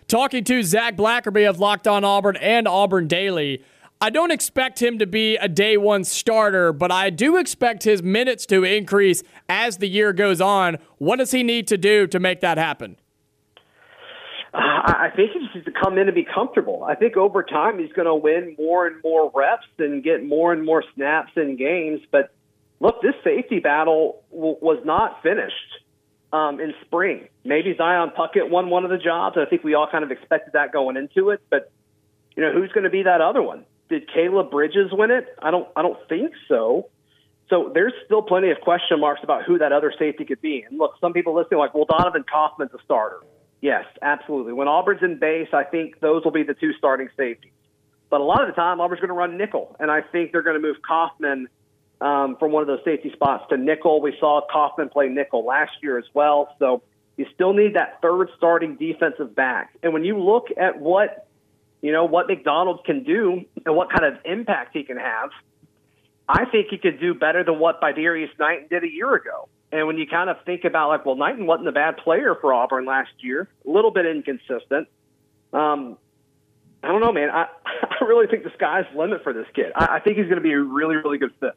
[0.07, 3.63] Talking to Zac Blackerby of Locked On Auburn and Auburn Daily.
[4.03, 8.01] I don't expect him to be a day one starter, but I do expect his
[8.01, 10.79] minutes to increase as the year goes on.
[10.97, 12.97] What does he need to do to make that happen?
[14.55, 16.83] Uh, I think he just needs to come in and be comfortable.
[16.83, 20.51] I think over time he's going to win more and more reps and get more
[20.51, 22.01] and more snaps in games.
[22.11, 22.33] But
[22.79, 25.53] look, this safety battle w- was not finished
[26.33, 27.27] um, in spring.
[27.45, 29.37] Maybe Zion Puckett won one of the jobs.
[29.37, 31.41] I think we all kind of expected that going into it.
[31.51, 31.71] But
[32.35, 33.63] you know, who's going to be that other one?
[33.91, 35.27] Did Caleb Bridges win it?
[35.41, 35.67] I don't.
[35.75, 36.87] I don't think so.
[37.49, 40.63] So there's still plenty of question marks about who that other safety could be.
[40.67, 43.19] And look, some people listening are like, well, Donovan Kaufman's a starter.
[43.59, 44.53] Yes, absolutely.
[44.53, 47.51] When Auburn's in base, I think those will be the two starting safeties.
[48.09, 50.41] But a lot of the time, Auburn's going to run nickel, and I think they're
[50.41, 51.49] going to move Kaufman
[51.99, 54.01] um, from one of those safety spots to nickel.
[54.01, 56.55] We saw Kaufman play nickel last year as well.
[56.59, 56.81] So
[57.17, 59.73] you still need that third starting defensive back.
[59.83, 61.27] And when you look at what
[61.81, 65.31] you know what McDonald can do and what kind of impact he can have,
[66.27, 69.49] I think he could do better than what Darius Knighton did a year ago.
[69.71, 72.53] And when you kind of think about like, well, Knighton wasn't a bad player for
[72.53, 74.87] Auburn last year, a little bit inconsistent.
[75.53, 75.97] Um,
[76.83, 77.29] I don't know, man.
[77.29, 79.71] I, I really think the sky's the limit for this kid.
[79.75, 81.53] I, I think he's going to be a really, really good fit.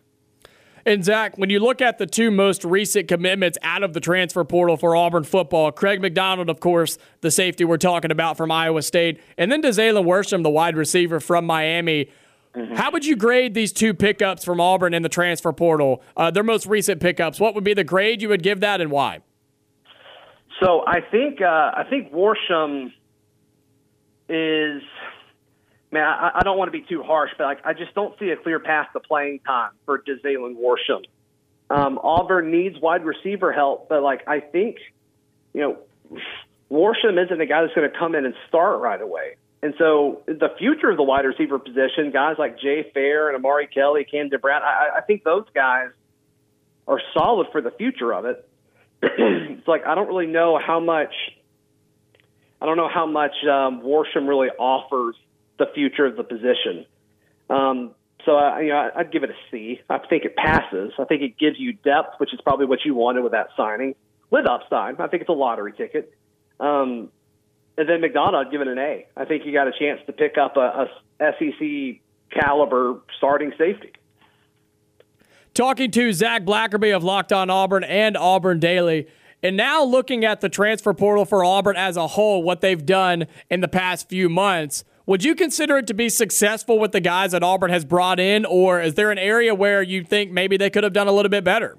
[0.86, 4.44] And Zac, when you look at the two most recent commitments out of the transfer
[4.44, 8.82] portal for Auburn football, Craig McDonald, of course, the safety we're talking about from Iowa
[8.82, 12.10] State, and then Dazalin Worsham, the wide receiver from Miami.
[12.54, 12.74] Mm-hmm.
[12.74, 16.02] How would you grade these two pickups from Auburn in the transfer portal?
[16.16, 17.40] Uh, their most recent pickups.
[17.40, 19.20] What would be the grade you would give that, and why?
[20.62, 22.92] So I think uh, I think Worsham
[24.28, 24.82] is
[25.94, 28.28] man, I, I don't want to be too harsh, but like, I just don't see
[28.30, 31.04] a clear path to playing time for Dazalin Worsham.
[31.70, 34.76] Um, Auburn needs wide receiver help, but like I think,
[35.54, 35.78] you know,
[36.70, 39.37] Worsham isn't a guy that's going to come in and start right away.
[39.62, 43.66] And so the future of the wide receiver position, guys like Jay Fair and Omari
[43.68, 45.88] Kelly, Cam DeBrat, I, I think those guys
[46.87, 48.46] are solid for the future of it.
[49.02, 51.14] it's like I don't really know how much
[52.61, 55.16] I don't know how much um, Worsham really offers
[55.58, 56.86] the future of the position.
[57.50, 59.80] Um, so I, you know, I'd give it a C.
[59.88, 60.92] I think it passes.
[60.98, 63.94] I think it gives you depth, which is probably what you wanted with that signing.
[64.30, 66.12] With upside, I think it's a lottery ticket.
[66.58, 67.10] Um,
[67.76, 69.06] and then McDonald, I'd give it an A.
[69.16, 70.88] I think you got a chance to pick up a,
[71.20, 73.92] a SEC caliber starting safety.
[75.52, 79.06] Talking to Zac Blackerby of Locked On Auburn and Auburn Daily.
[79.42, 83.26] And now looking at the transfer portal for Auburn as a whole, what they've done
[83.50, 87.32] in the past few months, would you consider it to be successful with the guys
[87.32, 90.70] that Auburn has brought in, or is there an area where you think maybe they
[90.70, 91.78] could have done a little bit better?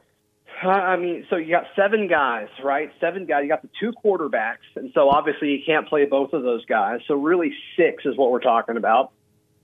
[0.61, 2.89] I mean, so you got seven guys, right?
[2.99, 3.43] Seven guys.
[3.43, 7.01] You got the two quarterbacks, and so obviously you can't play both of those guys.
[7.07, 9.11] So really, six is what we're talking about.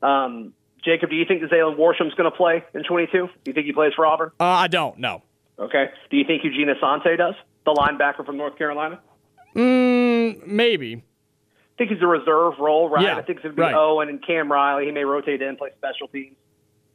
[0.04, 3.12] Um, Jacob, do you think Dazalin Worsham's going to play in 22?
[3.12, 4.32] Do you think he plays for Auburn?
[4.40, 4.98] Uh, I don't.
[4.98, 5.24] No.
[5.58, 5.86] Okay.
[6.10, 7.36] Do you think Eugene Asante does?
[7.66, 9.00] The linebacker from North Carolina?
[9.56, 11.04] Mm, maybe
[11.82, 13.04] think he's a reserve role, right?
[13.04, 13.74] Yeah, I think it's going to be right.
[13.74, 14.86] Owen and Cam Riley.
[14.86, 16.36] He may rotate in, play special teams.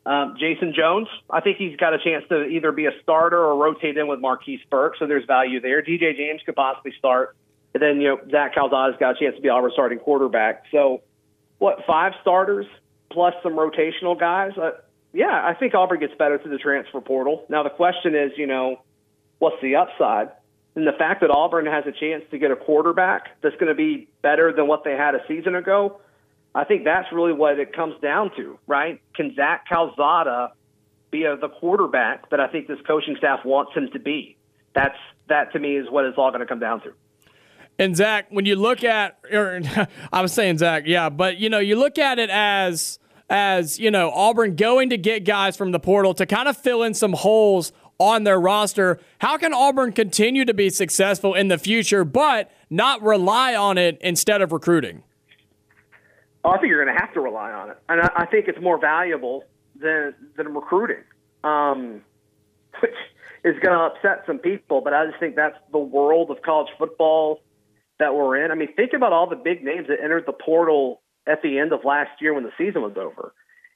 [0.05, 3.57] Um, Jason Jones, I think he's got a chance to either be a starter or
[3.57, 5.83] rotate in with Marquise Burke, so there's value there.
[5.83, 7.37] DJ James could possibly start.
[7.75, 10.63] And then, you know, Zach Calzada's got a chance to be our starting quarterback.
[10.71, 11.03] So,
[11.59, 12.67] what, five starters
[13.11, 14.53] plus some rotational guys?
[14.57, 14.71] Uh,
[15.13, 17.45] yeah, I think Auburn gets better through the transfer portal.
[17.49, 18.83] Now, the question is, you know,
[19.41, 20.29] what's the upside?
[20.77, 23.75] And the fact that Auburn has a chance to get a quarterback that's going to
[23.75, 26.01] be better than what they had a season ago,
[26.55, 29.01] I think that's really what it comes down to, right?
[29.15, 30.53] Can Zach Calzada
[31.11, 34.37] be a, the quarterback that I think this coaching staff wants him to be?
[34.75, 34.97] That's
[35.29, 36.93] that to me is what it's all going to come down to.
[37.79, 39.61] And Zac, when you look at, or
[40.13, 43.91] I was saying Zac, yeah, but you know, you look at it as as you
[43.91, 47.13] know Auburn going to get guys from the portal to kind of fill in some
[47.13, 48.99] holes on their roster.
[49.21, 53.99] How can Auburn continue to be successful in the future, but not rely on it
[54.01, 55.03] instead of recruiting?
[56.45, 58.61] Oh, I think you're going to have to rely on it, and I, think it's
[58.61, 59.43] more valuable
[59.81, 61.03] than than recruiting,
[61.43, 62.03] um,
[62.81, 62.95] which
[63.43, 64.81] is going to upset some people.
[64.81, 67.41] But I just think that's the world of college football
[67.99, 68.53] that we're in.
[68.53, 71.73] I mean, think about all the big names that entered the portal at the end
[71.73, 73.33] of last year when the season was over.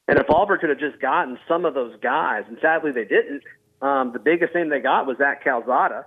[0.07, 3.43] And if Auburn could have just gotten some of those guys, and sadly they didn't,
[3.83, 6.07] um, the biggest thing they got was Zach Calzada,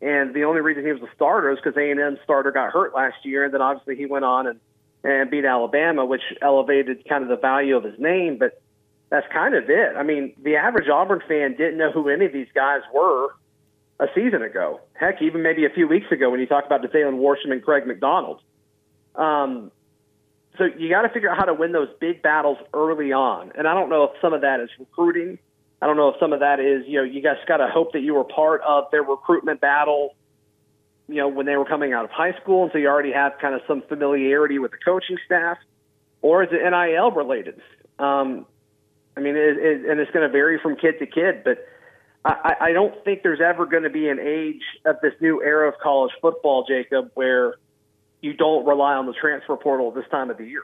[0.00, 3.24] and the only reason he was a starter is because A&M starter got hurt last
[3.24, 4.60] year, and then obviously he went on and
[5.04, 8.38] and beat Alabama, which elevated kind of the value of his name.
[8.38, 8.62] But
[9.10, 9.96] that's kind of it.
[9.96, 13.34] I mean, the average Auburn fan didn't know who any of these guys were
[14.00, 14.80] a season ago.
[14.94, 17.86] Heck, even maybe a few weeks ago when you talk about Dazalin Worsham and Craig
[17.86, 18.40] McDonald.
[19.14, 19.70] Um,
[20.56, 23.52] so you got to figure out how to win those big battles early on.
[23.56, 25.38] And I don't know if some of that is recruiting
[25.82, 27.94] I don't know if some of that is, you know, you guys got to hope
[27.94, 30.14] that you were part of their recruitment battle,
[31.08, 33.32] you know, when they were coming out of high school, and so you already have
[33.40, 35.58] kind of some familiarity with the coaching staff,
[36.20, 37.60] or is it NIL related?
[37.98, 38.46] Um,
[39.16, 41.66] I mean, it, it, and it's going to vary from kid to kid, but
[42.24, 45.68] I, I don't think there's ever going to be an age of this new era
[45.68, 47.56] of college football, Jacob, where
[48.20, 50.62] you don't rely on the transfer portal this time of the year.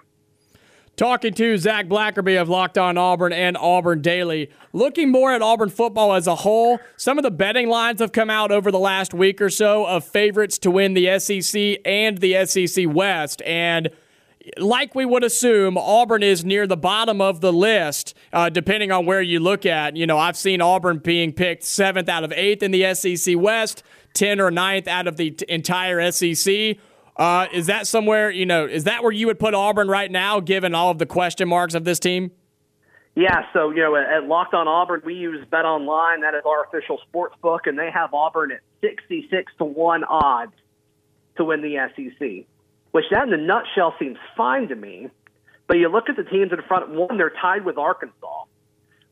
[0.98, 4.50] Talking to Zac Blackerby of Locked On Auburn and Auburn Daily.
[4.72, 8.28] Looking more at Auburn football as a whole, some of the betting lines have come
[8.28, 12.44] out over the last week or so of favorites to win the SEC and the
[12.44, 13.42] SEC West.
[13.42, 13.90] And
[14.56, 19.06] like we would assume, Auburn is near the bottom of the list, uh, depending on
[19.06, 19.96] where you look at.
[19.96, 23.84] You know, I've seen Auburn being picked seventh out of eighth in the SEC West,
[24.14, 26.76] 10 or ninth out of the entire SEC.
[27.18, 30.38] Uh, is that somewhere, you know, is that where you would put Auburn right now,
[30.38, 32.30] given all of the question marks of this team?
[33.16, 36.20] Yeah, so, you know, at Locked on Auburn, we use Bet Online.
[36.20, 40.52] That is our official sports book, and they have Auburn at 66 to 1 odds
[41.36, 42.46] to win the SEC,
[42.92, 45.08] which that in a nutshell seems fine to me.
[45.66, 48.44] But you look at the teams in front, one, they're tied with Arkansas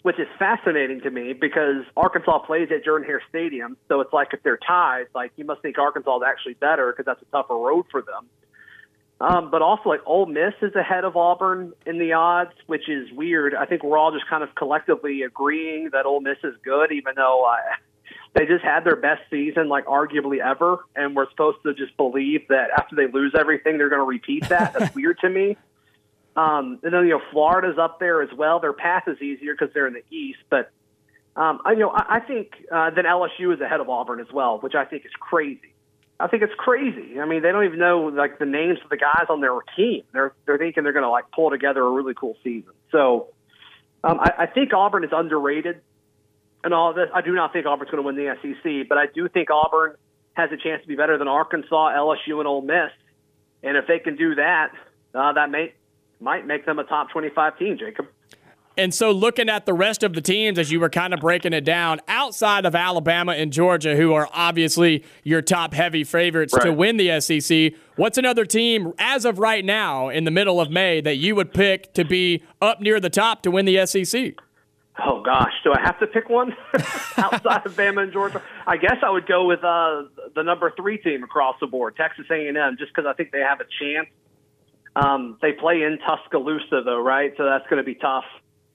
[0.06, 3.76] which is fascinating to me because Arkansas plays at Jordan Hare Stadium.
[3.88, 7.06] So it's like if they're tied, like you must think Arkansas is actually better because
[7.06, 8.28] that's a tougher road for them.
[9.20, 13.10] Um, but also, like Ole Miss is ahead of Auburn in the odds, which is
[13.10, 13.52] weird.
[13.56, 17.14] I think we're all just kind of collectively agreeing that Ole Miss is good, even
[17.16, 17.56] though uh,
[18.34, 22.46] they just had their best season, like arguably ever, and we're supposed to just believe
[22.46, 24.72] that after they lose everything, they're going to repeat that.
[24.72, 25.56] That's weird to me.
[26.36, 28.60] Um, and then you know Florida's up there as well.
[28.60, 30.70] Their path is easier because they're in the East, but
[31.34, 34.30] um, I you know I, I think uh, then LSU is ahead of Auburn as
[34.32, 35.72] well, which I think is crazy.
[36.18, 37.20] I think it's crazy.
[37.20, 40.02] I mean, they don't even know like the names of the guys on their team.
[40.12, 42.72] They're they're thinking they're going to like pull together a really cool season.
[42.92, 43.28] So
[44.04, 45.80] um, I, I think Auburn is underrated
[46.64, 47.08] and all this.
[47.14, 49.96] I do not think Auburn's going to win the SEC, but I do think Auburn
[50.34, 52.90] has a chance to be better than Arkansas, LSU, and Ole Miss.
[53.62, 54.72] And if they can do that,
[55.14, 55.72] uh, that may
[56.20, 58.06] might make them a top 25 team, Jacob.
[58.78, 61.54] And so, looking at the rest of the teams as you were kind of breaking
[61.54, 66.64] it down, outside of Alabama and Georgia, who are obviously your top heavy favorites right.
[66.64, 70.70] to win the SEC, what's another team as of right now in the middle of
[70.70, 74.34] May that you would pick to be up near the top to win the SEC?
[75.02, 76.54] Oh gosh, do I have to pick one
[77.16, 78.42] outside of Bama and Georgia?
[78.66, 80.02] I guess I would go with uh,
[80.34, 83.60] the number three team across the board, Texas A&M, just because I think they have
[83.60, 84.08] a chance
[84.96, 87.34] um, they play in Tuscaloosa, though, right?
[87.36, 88.24] So that's going to be tough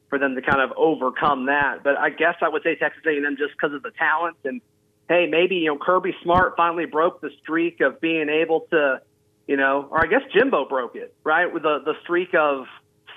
[0.08, 1.84] for them to kind of overcome that.
[1.84, 4.62] But I guess I would say Texas A&M just because of the talent and
[5.10, 9.02] hey, maybe you know Kirby Smart finally broke the streak of being able to,
[9.48, 11.52] you know, or I guess Jimbo broke it, right?
[11.52, 12.66] With the the streak of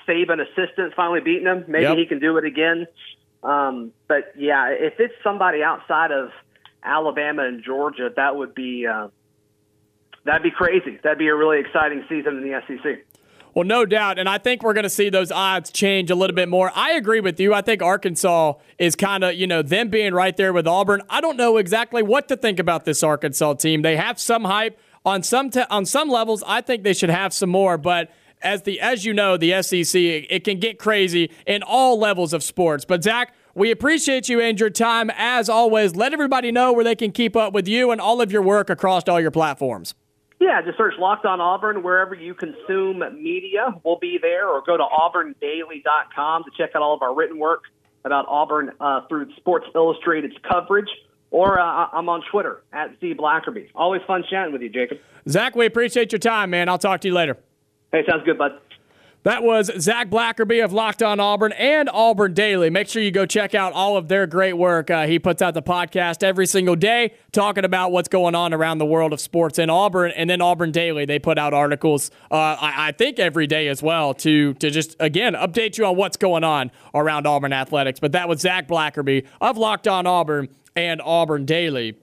[0.09, 1.67] Saban assistants finally beating him.
[1.69, 1.99] Maybe yep.
[1.99, 2.87] he can do it again.
[3.43, 6.31] Um, but yeah, if it's somebody outside of
[6.83, 8.87] Alabama and Georgia, that would be.
[8.87, 9.09] Uh,
[10.25, 10.99] that'd be crazy.
[11.03, 13.05] That'd be a really exciting season in the SEC.
[13.55, 14.18] Well, no doubt.
[14.18, 16.72] And I think we're going to see those odds change a little bit more.
[16.75, 17.55] I agree with you.
[17.55, 21.03] I think Arkansas is kind of, you know, them being right there with Auburn.
[21.09, 23.83] I don't know exactly what to think about this Arkansas team.
[23.83, 26.43] They have some hype on some te- on some levels.
[26.47, 28.11] I think they should have some more, but
[28.43, 32.43] as the as you know, the SEC it can get crazy in all levels of
[32.43, 32.85] sports.
[32.85, 35.95] But Zac, we appreciate you and your time as always.
[35.95, 38.68] Let everybody know where they can keep up with you and all of your work
[38.68, 39.95] across all your platforms.
[40.41, 43.74] Yeah, just search Locked on Auburn wherever you consume media.
[43.85, 47.64] We'll be there, or go to auburndaily.com to check out all of our written work
[48.05, 50.89] about Auburn uh, through Sports Illustrated's coverage.
[51.30, 53.68] Or uh, I'm on Twitter at Z Blackerby.
[53.74, 54.99] Always fun chatting with you, Jacob.
[55.28, 56.68] Zac, we appreciate your time, man.
[56.68, 57.37] I'll talk to you later.
[57.91, 58.53] Hey, sounds good, bud.
[59.25, 62.68] That was Zac Blackerby of Locked On Auburn and Auburn Daily.
[62.68, 64.91] Make sure you go check out all of their great work.
[64.91, 68.77] Uh, he puts out the podcast every single day talking about what's going on around
[68.77, 70.12] the world of sports in Auburn.
[70.14, 73.83] And then Auburn Daily, they put out articles, uh, I, I, think every day as
[73.83, 78.01] well, to, to just, again, update you on what's going on around Auburn athletics.
[78.01, 81.97] But that was Zac Blackerby of Locked On Auburn and Auburn Daily.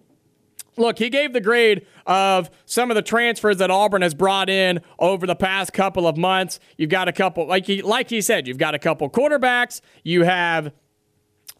[0.78, 4.82] Look, he gave the grade of some of the transfers that Auburn has brought in
[5.00, 6.60] over the past couple of months.
[6.78, 9.82] You've got a couple, like he like he said, you've got a couple quarterbacks.
[10.04, 10.72] You have,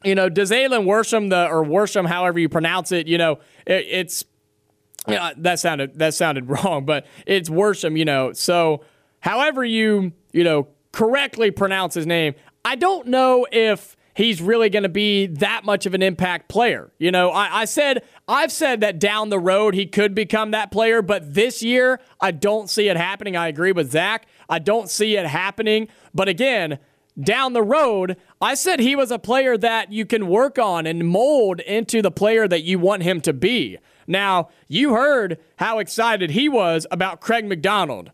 [0.04, 3.08] you know, Dazalin Worsham the or Worsham, however you pronounce it.
[3.08, 4.26] You know, it, it's
[5.08, 7.98] that sounded that sounded wrong, but it's Worsham.
[7.98, 8.84] You know, so
[9.20, 12.34] however you you know correctly pronounce his name,
[12.64, 16.92] I don't know if he's really going to be that much of an impact player.
[16.98, 20.72] You know, I, I, said, I've said that down the road he could become that
[20.72, 23.36] player, but this year I don't see it happening.
[23.36, 24.28] I agree with Zac.
[24.50, 25.88] I don't see it happening.
[26.14, 26.80] But again,
[27.20, 31.08] down the road, I said he was a player that you can work on and
[31.08, 33.78] mold into the player that you want him to be.
[34.08, 38.12] Now, you heard how excited he was about Craig McDonald.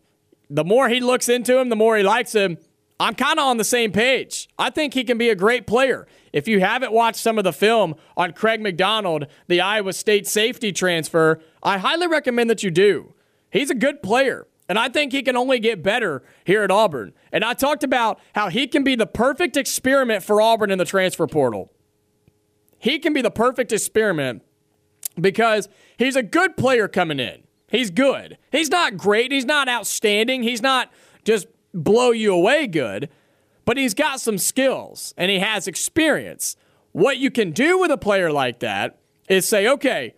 [0.50, 2.58] The more he looks into him, the more he likes him.
[3.00, 4.48] I'm kind of on the same page.
[4.58, 6.06] I think he can be a great player.
[6.32, 10.72] If you haven't watched some of the film on Craig McDonald, the Iowa State safety
[10.72, 13.14] transfer, I highly recommend that you do.
[13.50, 14.46] He's a good player.
[14.68, 17.14] And I think he can only get better here at Auburn.
[17.32, 20.84] And I talked about how he can be the perfect experiment for Auburn in the
[20.84, 21.72] transfer portal.
[22.78, 24.42] He can be the perfect experiment
[25.18, 27.44] because he's a good player coming in.
[27.68, 28.38] He's good.
[28.52, 29.32] He's not great.
[29.32, 30.42] He's not outstanding.
[30.42, 30.90] He's not
[31.24, 33.08] just blow you away good,
[33.64, 36.56] but he's got some skills and he has experience.
[36.92, 38.98] What you can do with a player like that
[39.28, 40.14] is say, okay,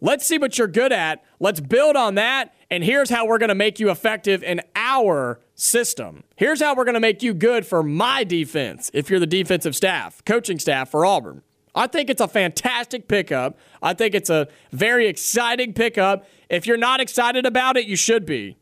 [0.00, 1.22] let's see what you're good at.
[1.38, 2.54] Let's build on that.
[2.70, 6.24] And here's how we're going to make you effective in our system.
[6.36, 9.74] Here's how we're going to make you good for my defense if you're the defensive
[9.74, 11.42] staff, coaching staff for Auburn.
[11.74, 13.58] I think it's a fantastic pickup.
[13.82, 16.26] I think it's a very exciting pickup.
[16.48, 18.56] If you're not excited about it, you should be.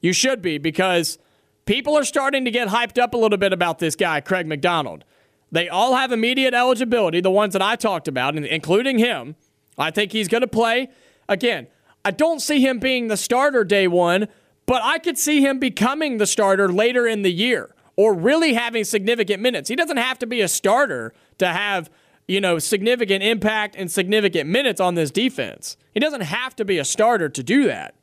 [0.00, 1.18] You should be because
[1.66, 5.04] people are starting to get hyped up a little bit about this guy, Craig McDonald.
[5.50, 9.36] They all have immediate eligibility, the ones that I talked about, including him.
[9.78, 10.88] I think he's going to play.
[11.28, 11.68] Again,
[12.04, 14.28] I don't see him being the starter day one,
[14.66, 18.84] but I could see him becoming the starter later in the year or really having
[18.84, 19.68] significant minutes.
[19.68, 21.90] He doesn't have to be a starter to have,
[22.26, 25.76] you know, significant impact and significant minutes on this defense.
[25.92, 27.94] He doesn't have to be a starter to do that.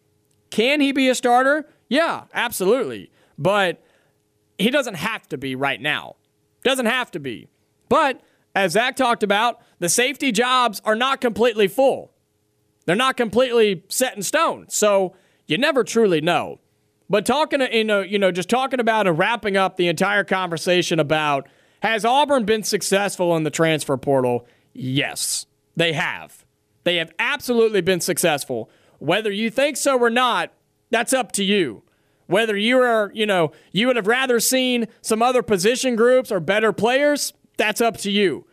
[0.50, 1.68] Can he be a starter?
[1.90, 3.12] Yeah, absolutely
[3.42, 3.84] but
[4.60, 6.16] he doesn't have to be right now.
[6.64, 7.48] Doesn't have to be.
[7.90, 8.22] But
[8.56, 12.12] as Zac talked about, the safety jobs are not completely full.
[12.86, 14.68] They're not completely set in stone.
[14.70, 15.16] So
[15.48, 16.60] you never truly know.
[17.10, 21.00] But talking, you know, you know, just talking about and wrapping up the entire conversation
[21.00, 21.48] about
[21.82, 24.46] has Auburn been successful in the transfer portal?
[24.74, 26.46] Yes, they have.
[26.84, 28.70] They have absolutely been successful.
[29.00, 30.54] Whether you think so or not,
[30.92, 31.84] that's up to you.
[32.32, 36.40] Whether you are, you know, you would have rather seen some other position groups or
[36.40, 38.46] better players, that's up to you.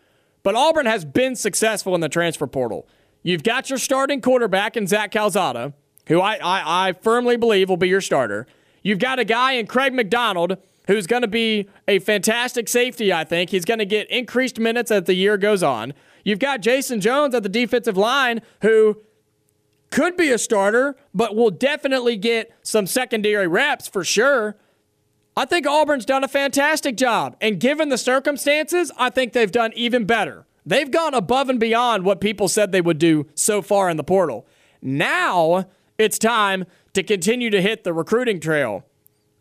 [0.42, 2.88] But Auburn has been successful in the transfer portal.
[3.22, 5.74] You've got your starting quarterback in Zach Calzada,
[6.08, 8.48] who I, I, I firmly believe will be your starter.
[8.82, 10.58] You've got a guy in Craig McDonald
[10.88, 13.50] who's going to be a fantastic safety, I think.
[13.50, 15.94] He's going to get increased minutes as the year goes on.
[16.24, 18.98] You've got Jason Jones at the defensive line, who
[19.90, 24.56] could be a starter, but will definitely get some secondary reps for sure.
[25.36, 27.36] I think Auburn's done a fantastic job.
[27.40, 30.46] And given the circumstances, I think they've done even better.
[30.66, 34.04] They've gone above and beyond what people said they would do so far in the
[34.04, 34.46] portal.
[34.82, 35.66] Now
[35.96, 38.84] it's time to continue to hit the recruiting trail.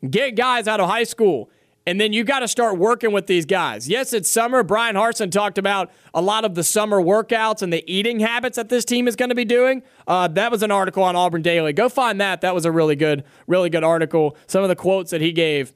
[0.08, 1.50] Get guys out of high school
[1.88, 3.88] and then you got to start working with these guys.
[3.88, 4.62] Yes, it's summer.
[4.62, 8.68] Bryan Harsin talked about a lot of the summer workouts and the eating habits that
[8.68, 9.82] this team is going to be doing.
[10.06, 11.72] Uh, that was an article on Auburn Daily.
[11.72, 12.42] Go find that.
[12.42, 14.36] That was a really good, really good article.
[14.48, 15.74] Some of the quotes that he gave.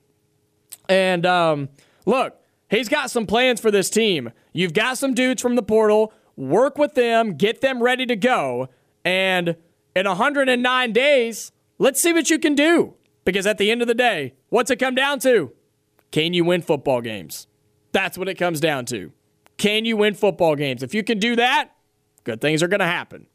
[0.90, 1.70] And um,
[2.06, 2.38] look,
[2.70, 4.32] he's got some plans for this team.
[4.52, 6.12] You've got some dudes from the portal.
[6.36, 8.68] Work with them, get them ready to go.
[9.06, 9.56] And
[9.96, 12.96] in 109 days, let's see what you can do.
[13.24, 15.54] Because at the end of the day, what's it come down to?
[16.12, 17.48] Can you win football games?
[17.94, 19.12] That's what it comes down to.
[19.58, 20.84] Can you win football games?
[20.84, 21.72] If you can do that,
[22.24, 23.28] good things are going to happen.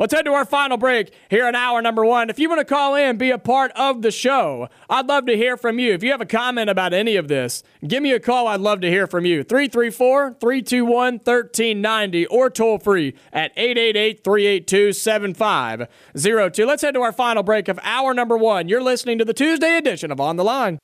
[0.00, 2.30] Let's head to our final break here in hour number one.
[2.30, 5.36] If you want to call in, be a part of the show, I'd love to
[5.36, 5.92] hear from you.
[5.92, 8.48] If you have a comment about any of this, give me a call.
[8.48, 9.42] I'd love to hear from you.
[9.42, 16.66] 334 321 1390 or toll free at 888 382 7502.
[16.66, 18.68] Let's head to our final break of hour number one.
[18.70, 20.78] You're listening to the Tuesday edition of On the Line.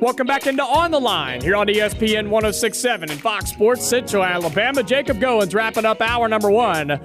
[0.00, 4.84] Welcome back into On the Line here on ESPN 1067 and Fox Sports Central Alabama.
[4.84, 7.00] Jacob Goins wrapping up hour number one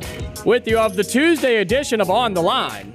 [0.46, 2.94] with you of the Tuesday edition of On the Line.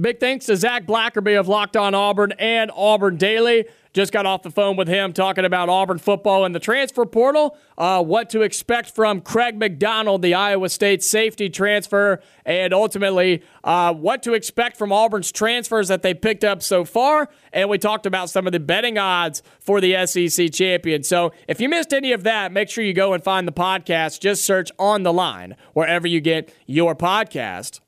[0.00, 3.66] Big thanks to Zac Blackerby of Locked On Auburn and Auburn Daily.
[3.94, 7.56] Just got off the phone with him talking about Auburn football and the transfer portal,
[7.78, 13.94] uh, what to expect from Craig McDonald, the Iowa State safety transfer, and ultimately uh,
[13.94, 17.28] what to expect from Auburn's transfers that they picked up so far.
[17.52, 21.04] And we talked about some of the betting odds for the SEC champion.
[21.04, 24.18] So if you missed any of that, make sure you go and find the podcast.
[24.18, 27.78] Just search On the Line wherever you get your podcast.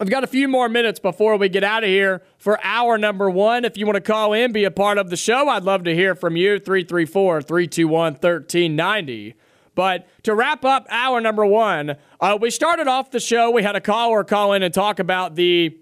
[0.00, 3.28] I've got a few more minutes before we get out of here for hour number
[3.28, 3.66] one.
[3.66, 5.94] If you want to call in, be a part of the show, I'd love to
[5.94, 6.58] hear from you.
[6.58, 9.34] 334 321 1390.
[9.74, 13.50] But to wrap up hour number one, uh, we started off the show.
[13.50, 15.78] We had a caller call in and talk about the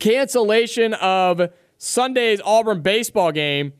[0.00, 3.72] cancellation of Sunday's Auburn baseball game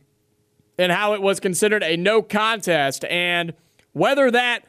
[0.79, 3.55] and how it was considered a no contest and
[3.93, 4.65] whether that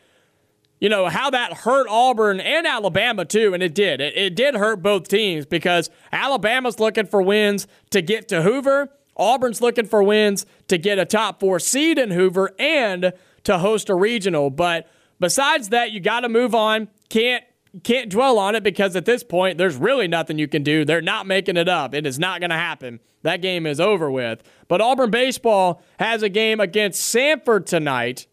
[0.84, 4.01] you know, how that hurt Auburn and Alabama too, and it did.
[4.01, 8.89] It, it did hurt both teams because Alabama's looking for wins to get to Hoover.
[9.15, 13.13] Auburn's looking for wins to get a top four seed in Hoover and
[13.45, 14.49] to host a regional.
[14.49, 14.89] But
[15.21, 16.89] besides that, you got to move on.
[17.07, 17.45] Can't
[17.84, 20.84] can't dwell on it because at this point, there's really nothing you can do.
[20.84, 21.95] They're not making it up.
[21.95, 22.99] It is not going to happen.
[23.21, 24.43] That game is over with.
[24.67, 28.27] But Auburn baseball has a game against Samford tonight.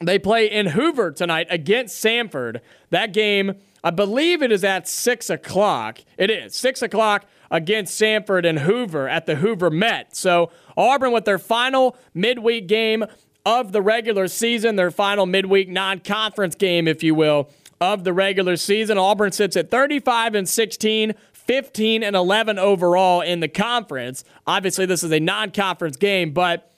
[0.00, 2.60] They play in Hoover tonight against Samford.
[2.90, 6.00] That game, I believe it is at 6 o'clock.
[6.18, 10.16] It is 6 o'clock against Samford and Hoover at the Hoover Met.
[10.16, 13.04] So Auburn with their final midweek game
[13.46, 18.12] of the regular season, their final midweek non conference game, if you will, of the
[18.12, 18.98] regular season.
[18.98, 24.24] Auburn sits at 35 and 16, 15 and 11 overall in the conference.
[24.46, 26.72] Obviously, this is a non conference game, but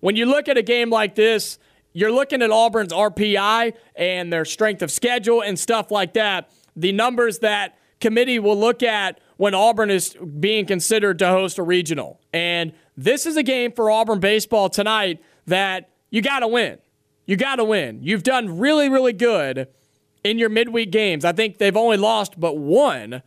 [0.00, 1.58] when you look at a game like this,
[1.92, 6.50] you're looking at Auburn's RPI and their strength of schedule and stuff like that.
[6.74, 11.62] The numbers that committee will look at when Auburn is being considered to host a
[11.62, 12.20] regional.
[12.32, 16.78] And this is a game for Auburn baseball tonight that you got to win.
[17.26, 18.00] You got to win.
[18.02, 19.68] You've done really, really good
[20.24, 21.24] in your midweek games.
[21.24, 23.22] I think they've only lost but one.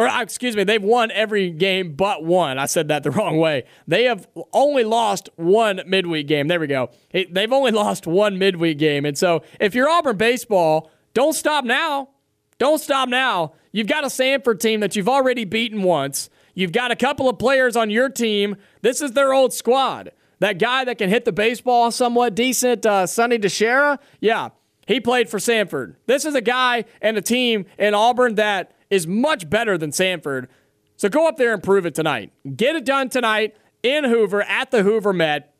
[0.00, 2.58] Or, uh, excuse me, they've won every game but one.
[2.58, 3.64] I said that the wrong way.
[3.86, 6.48] They have only lost one midweek game.
[6.48, 6.88] There we go.
[7.12, 9.04] They've only lost one midweek game.
[9.04, 12.08] And so if you're Auburn baseball, don't stop now.
[12.56, 13.52] Don't stop now.
[13.72, 16.30] You've got a Samford team that you've already beaten once.
[16.54, 18.56] You've got a couple of players on your team.
[18.80, 20.12] This is their old squad.
[20.38, 24.48] That guy that can hit the baseball somewhat decent, uh, Sonny DiChiara, yeah,
[24.86, 25.96] he played for Samford.
[26.06, 30.48] This is a guy and a team in Auburn that is much better than Samford.
[30.96, 32.32] So go up there and prove it tonight.
[32.56, 35.54] Get it done tonight in Hoover at the Hoover Met.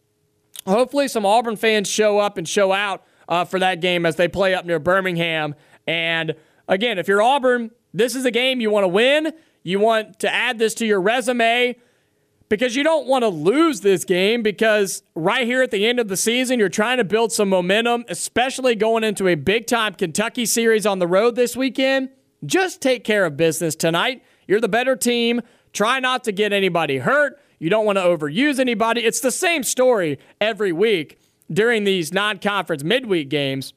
[0.66, 4.28] Hopefully, some Auburn fans show up and show out uh, for that game as they
[4.28, 5.54] play up near Birmingham.
[5.86, 6.34] And
[6.68, 9.32] again, if you're Auburn, this is a game you want to win.
[9.62, 11.76] You want to add this to your resume
[12.48, 16.08] because you don't want to lose this game because right here at the end of
[16.08, 20.44] the season, you're trying to build some momentum, especially going into a big time Kentucky
[20.44, 22.10] series on the road this weekend.
[22.44, 24.22] Just take care of business tonight.
[24.46, 25.42] You're the better team.
[25.72, 27.38] Try not to get anybody hurt.
[27.58, 29.02] You don't want to overuse anybody.
[29.02, 31.20] It's the same story every week
[31.52, 33.74] during these non conference midweek games.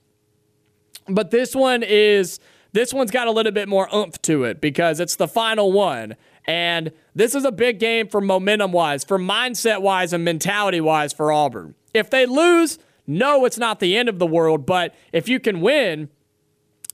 [1.07, 2.39] But this one is.
[2.71, 6.15] This one's got a little bit more oomph to it because it's the final one.
[6.45, 11.13] And this is a big game for momentum wise, for mindset wise, and mentality wise
[11.13, 11.75] for Auburn.
[11.93, 14.65] If they lose, no, it's not the end of the world.
[14.65, 16.09] But if you can win,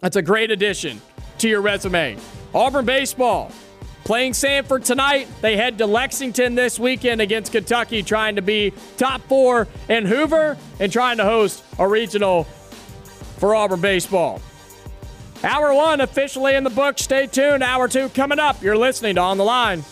[0.02, 1.02] that's a great addition
[1.40, 2.18] to your resume.
[2.54, 3.52] Auburn baseball
[4.04, 5.28] playing Samford tonight.
[5.42, 10.58] They head to Lexington this weekend against Kentucky, trying to be top four in Hoover
[10.80, 12.46] and trying to host a regional
[13.38, 14.42] for Auburn baseball.
[15.44, 17.00] Hour one officially in the book.
[17.00, 17.64] Stay tuned.
[17.64, 18.62] Hour two coming up.
[18.62, 19.84] You're listening to On the Line.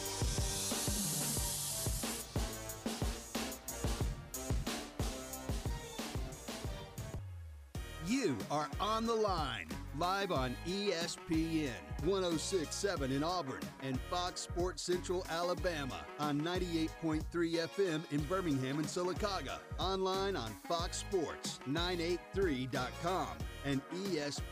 [8.08, 9.67] You are on the line
[9.98, 11.72] live on ESPN
[12.04, 19.58] 1067 in Auburn and Fox Sports Central Alabama on 98.3 FM in Birmingham and Sylacauga.
[19.80, 23.28] Online on foxsports983.com
[23.66, 23.82] and
[24.14, 24.46] espnau.com.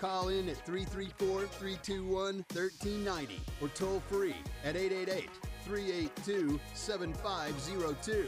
[0.00, 5.28] Call in at 334 321 1390 or toll free at 888
[5.66, 8.26] 382 7502.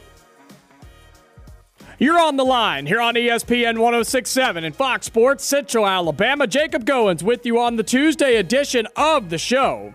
[1.99, 6.47] You're on the line here on ESPN 1067 and Fox Sports Central Alabama.
[6.47, 9.95] Jacob Goins with you on the Tuesday edition of the show.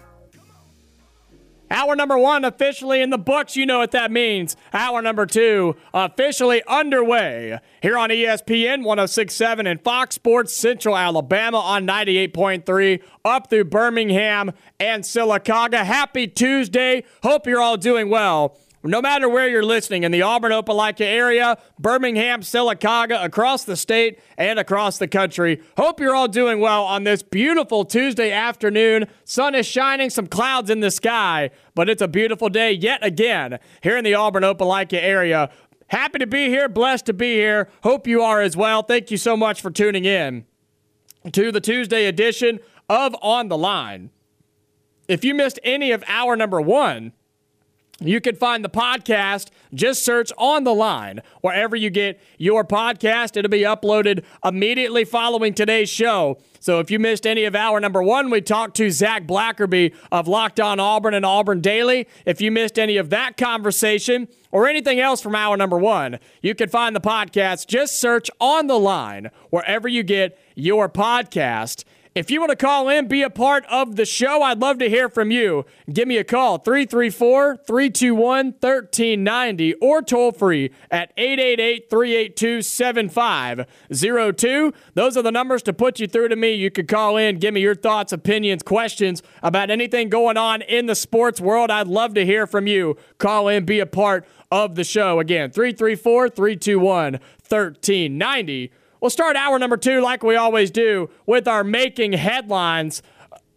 [1.70, 3.58] Hour number one officially in the books.
[3.58, 4.56] You know what that means.
[4.72, 11.86] Hour number two officially underway here on ESPN 1067 and Fox Sports Central Alabama on
[11.86, 15.84] 98.3 up through Birmingham and Sylacauga.
[15.84, 17.04] Happy Tuesday.
[17.22, 21.58] Hope you're all doing well no matter where you're listening in the Auburn Opelika area,
[21.80, 25.62] Birmingham, Sylacauga, across the state and across the country.
[25.78, 29.08] Hope you're all doing well on this beautiful Tuesday afternoon.
[29.26, 33.60] Sun is shining, some clouds in the sky, but it's a beautiful day yet again
[33.82, 35.50] here in the Auburn Opelika area.
[35.88, 37.70] Happy to be here, blessed to be here.
[37.84, 38.84] Hope you are as well.
[38.84, 40.46] Thank you so much for tuning in
[41.32, 42.60] to the Tuesday edition
[42.90, 44.12] of On the Line.
[45.08, 47.14] If you missed any of hour number one,
[48.00, 49.50] You can find the podcast.
[49.74, 53.36] Just search on the line wherever you get your podcast.
[53.36, 56.38] It'll be uploaded immediately following today's show.
[56.60, 60.28] So if you missed any of hour number one, we talked to Zac Blackerby of
[60.28, 62.08] Locked On Auburn and Auburn Daily.
[62.26, 66.54] If you missed any of that conversation or anything else from hour number one, you
[66.54, 67.68] can find the podcast.
[67.68, 71.84] Just search on the line wherever you get your podcast.
[72.18, 74.90] If you want to call in, be a part of the show, I'd love to
[74.90, 75.68] hear from you.
[75.94, 84.74] Give me a call, 334 321 1390, or toll free at 888 382 7502.
[84.96, 86.54] Those are the numbers to put you through to me.
[86.54, 90.88] You can call in, give me your thoughts, opinions, questions about anything going on in
[90.88, 91.70] the sports world.
[91.70, 92.98] I'd love to hear from you.
[93.20, 95.20] Call in, be a part of the show.
[95.20, 98.72] Again, 334 321 1390.
[99.02, 103.02] We'll start hour number two, like we always do, with our making headlines.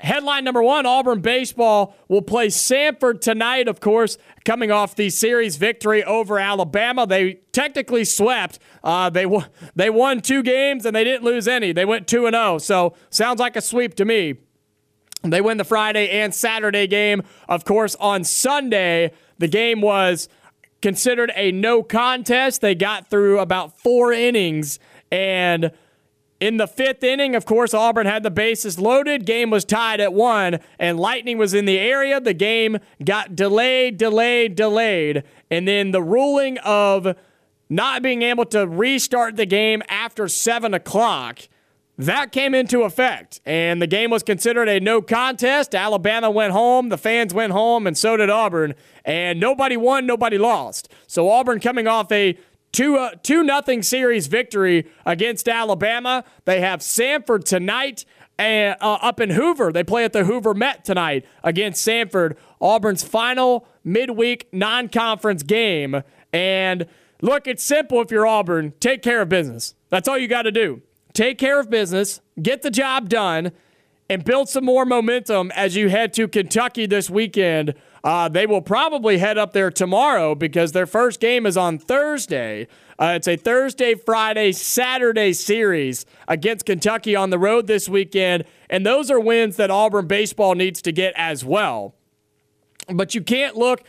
[0.01, 5.57] Headline number one Auburn baseball will play Samford tonight, of course, coming off the series
[5.57, 7.07] victory over Alabama.
[7.07, 8.59] They technically swept.
[8.83, 9.45] Uh, they, w-
[9.77, 11.73] they won two games and they didn't lose any.
[11.73, 12.59] They went 2 0.
[12.59, 14.37] So, sounds like a sweep to me.
[15.23, 17.23] They win the Friday and Saturday game.
[17.47, 20.31] Of course, on Sunday, the game was
[20.81, 22.63] considered a no contest.
[22.63, 24.79] They got through about four innings
[25.11, 25.73] and
[26.41, 29.27] in the fifth inning, of course, Auburn had the bases loaded.
[29.27, 32.19] Game was tied at one, and Lightning was in the area.
[32.19, 35.23] The game got delayed, delayed, delayed.
[35.51, 37.15] And then the ruling of
[37.69, 41.41] not being able to restart the game after 7 o'clock.
[41.99, 45.75] That came into effect, and the game was considered a no contest.
[45.75, 48.75] Alabama went home, the fans went home, and so did Auburn.
[49.05, 50.91] And nobody won, nobody lost.
[51.07, 52.39] So Auburn coming off a
[52.73, 56.25] Two, uh, two nothing series victory against Alabama.
[56.45, 58.05] They have Samford tonight
[58.39, 59.73] and, uh, up in Hoover.
[59.73, 62.37] They play at the Hoover Met tonight against Samford.
[62.61, 66.03] Auburn's final midweek non-conference game.
[66.33, 66.87] And
[67.21, 68.73] look, it's simple if you're Auburn.
[68.79, 69.75] Take care of business.
[69.89, 70.83] That's all you got to do.
[71.13, 73.51] Take care of business, get the job done,
[74.09, 78.63] and build some more momentum as you head to Kentucky this weekend uh, they will
[78.63, 82.67] probably head up there tomorrow because their first game is on Thursday.
[82.99, 88.45] Uh, it's a Thursday, Friday, Saturday series against Kentucky on the road this weekend.
[88.69, 91.95] And those are wins that Auburn baseball needs to get as well.
[92.89, 93.83] But you can't look.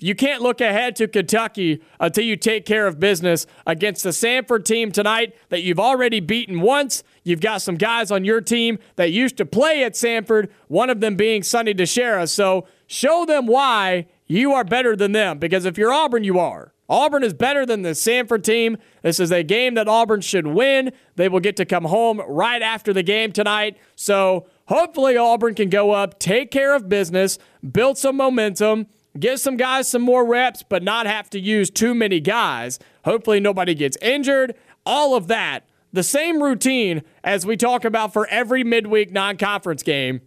[0.00, 4.64] You can't look ahead to Kentucky until you take care of business against the Samford
[4.64, 7.02] team tonight that you've already beaten once.
[7.24, 11.00] You've got some guys on your team that used to play at Samford, one of
[11.00, 12.28] them being Sonny DiChiara.
[12.28, 15.38] So Show them why you are better than them.
[15.38, 16.72] Because if you're Auburn, you are.
[16.88, 18.78] Auburn is better than the Samford team.
[19.02, 20.92] This is a game that Auburn should win.
[21.16, 23.76] They will get to come home right after the game tonight.
[23.94, 27.38] So hopefully, Auburn can go up, take care of business,
[27.70, 28.86] build some momentum,
[29.20, 32.78] give some guys some more reps, but not have to use too many guys.
[33.04, 34.54] Hopefully, nobody gets injured.
[34.86, 35.68] All of that.
[35.92, 40.22] The same routine as we talk about for every midweek non conference game.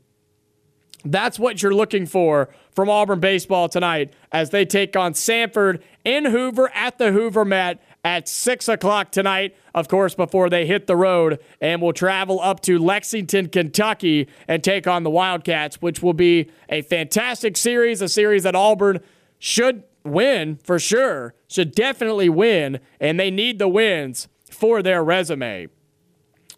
[1.03, 6.25] That's what you're looking for from Auburn baseball tonight as they take on Samford in
[6.25, 10.95] Hoover at the Hoover Met at 6 o'clock tonight, of course, before they hit the
[10.95, 16.13] road and will travel up to Lexington, Kentucky and take on the Wildcats, which will
[16.13, 18.99] be a fantastic series, a series that Auburn
[19.37, 25.67] should win for sure, should definitely win, and they need the wins for their resume.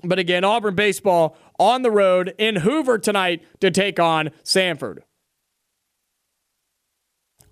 [0.04, 5.00] But again, Auburn baseball on the road in Hoover tonight to take on Samford.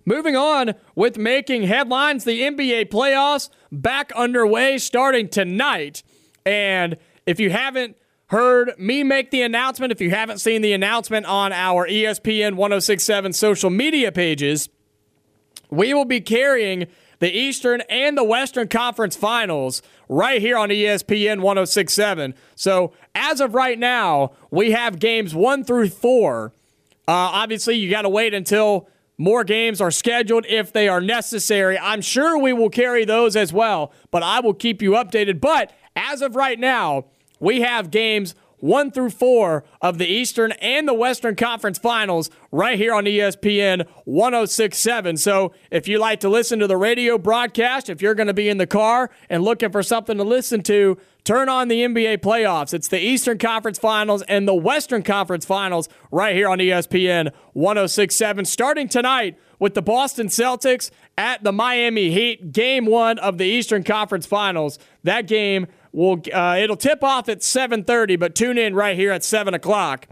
[0.04, 6.02] Moving on with making headlines, the NBA playoffs back underway starting tonight.
[6.44, 7.96] And if you haven't
[8.26, 13.32] heard me make the announcement, if you haven't seen the announcement on our ESPN 1067
[13.32, 14.68] social media pages,
[15.70, 16.88] we will be carrying
[17.22, 22.34] the Eastern and the Western Conference Finals right here on ESPN 1067.
[22.56, 26.52] So, as of right now, we have games one through four.
[27.06, 31.78] Uh, obviously, you got to wait until more games are scheduled if they are necessary.
[31.78, 35.40] I'm sure we will carry those as well, but I will keep you updated.
[35.40, 37.04] But as of right now,
[37.38, 42.78] we have games one through four of the Eastern and the Western Conference Finals right
[42.78, 45.16] here on ESPN 1067.
[45.16, 48.48] So if you like to listen to the radio broadcast, if you're going to be
[48.48, 52.72] in the car and looking for something to listen to, turn on the NBA playoffs.
[52.72, 58.44] It's the Eastern Conference Finals and the Western Conference Finals right here on ESPN 1067
[58.44, 63.82] starting tonight with the Boston Celtics at the Miami Heat, game one of the Eastern
[63.82, 64.78] Conference Finals.
[65.02, 69.22] That game will uh, it'll tip off at 7:30, but tune in right here at
[69.24, 70.08] 7 o'clock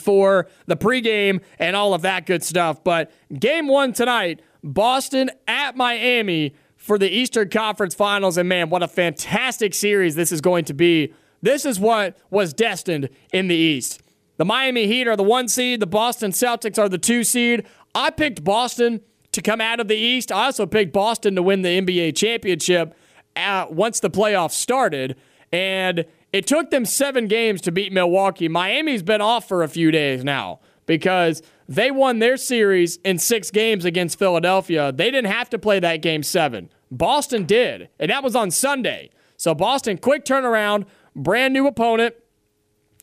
[0.00, 2.82] for the pregame and all of that good stuff.
[2.82, 8.36] But game one tonight, Boston at Miami for the Eastern Conference Finals.
[8.36, 11.12] And man, what a fantastic series this is going to be.
[11.40, 14.00] This is what was destined in the East.
[14.36, 17.66] The Miami Heat are the one seed, the Boston Celtics are the two seed.
[17.94, 19.00] I picked Boston
[19.32, 20.32] to come out of the East.
[20.32, 22.94] I also picked Boston to win the NBA championship
[23.36, 25.16] once the playoffs started.
[25.52, 28.48] And it took them seven games to beat Milwaukee.
[28.48, 33.50] Miami's been off for a few days now because they won their series in six
[33.50, 34.92] games against Philadelphia.
[34.92, 36.70] They didn't have to play that game seven.
[36.90, 39.10] Boston did, and that was on Sunday.
[39.36, 42.14] So Boston, quick turnaround, brand new opponent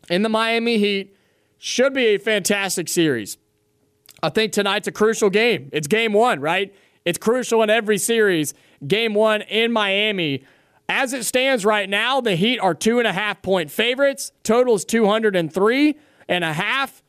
[0.09, 1.15] in the Miami Heat.
[1.57, 3.38] Should be a fantastic series.
[4.23, 5.69] I think tonight's a crucial game.
[5.73, 6.73] It's game one, right?
[7.10, 8.53] It's crucial in every series.
[8.88, 10.43] Game one in Miami.
[10.88, 14.32] As it stands right now, the Heat are two and a half point favorites.
[14.43, 15.97] Total is 203
[16.28, 17.01] and a half.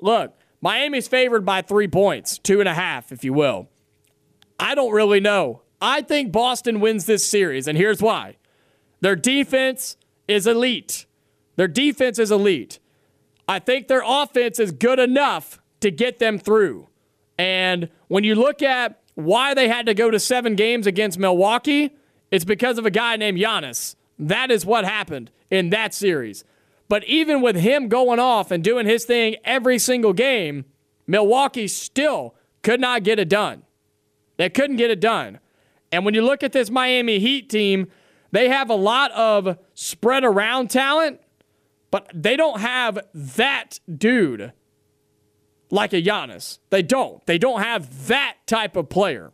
[0.00, 3.68] Look, Miami's favored by three points, two and a half, if you will.
[4.58, 5.62] I don't really know.
[5.80, 8.38] I think Boston wins this series, and here's why.
[9.02, 9.96] Their defense
[10.26, 11.06] is elite.
[11.54, 12.80] Their defense is elite.
[13.46, 16.88] I think their offense is good enough to get them through.
[17.38, 21.96] And when you look at why they had to go to seven games against Milwaukee,
[22.30, 23.94] it's because of a guy named Giannis.
[24.18, 26.44] That is what happened in that series.
[26.88, 30.64] But even with him going off and doing his thing every single game,
[31.06, 33.62] Milwaukee still could not get it done.
[34.36, 35.38] They couldn't get it done.
[35.92, 37.86] And when you look at this Miami Heat team,
[38.32, 41.20] they have a lot of spread around talent,
[41.90, 44.52] but they don't have that dude
[45.74, 46.60] like a Giannis.
[46.70, 47.24] They don't.
[47.26, 49.32] They don't have that type of player.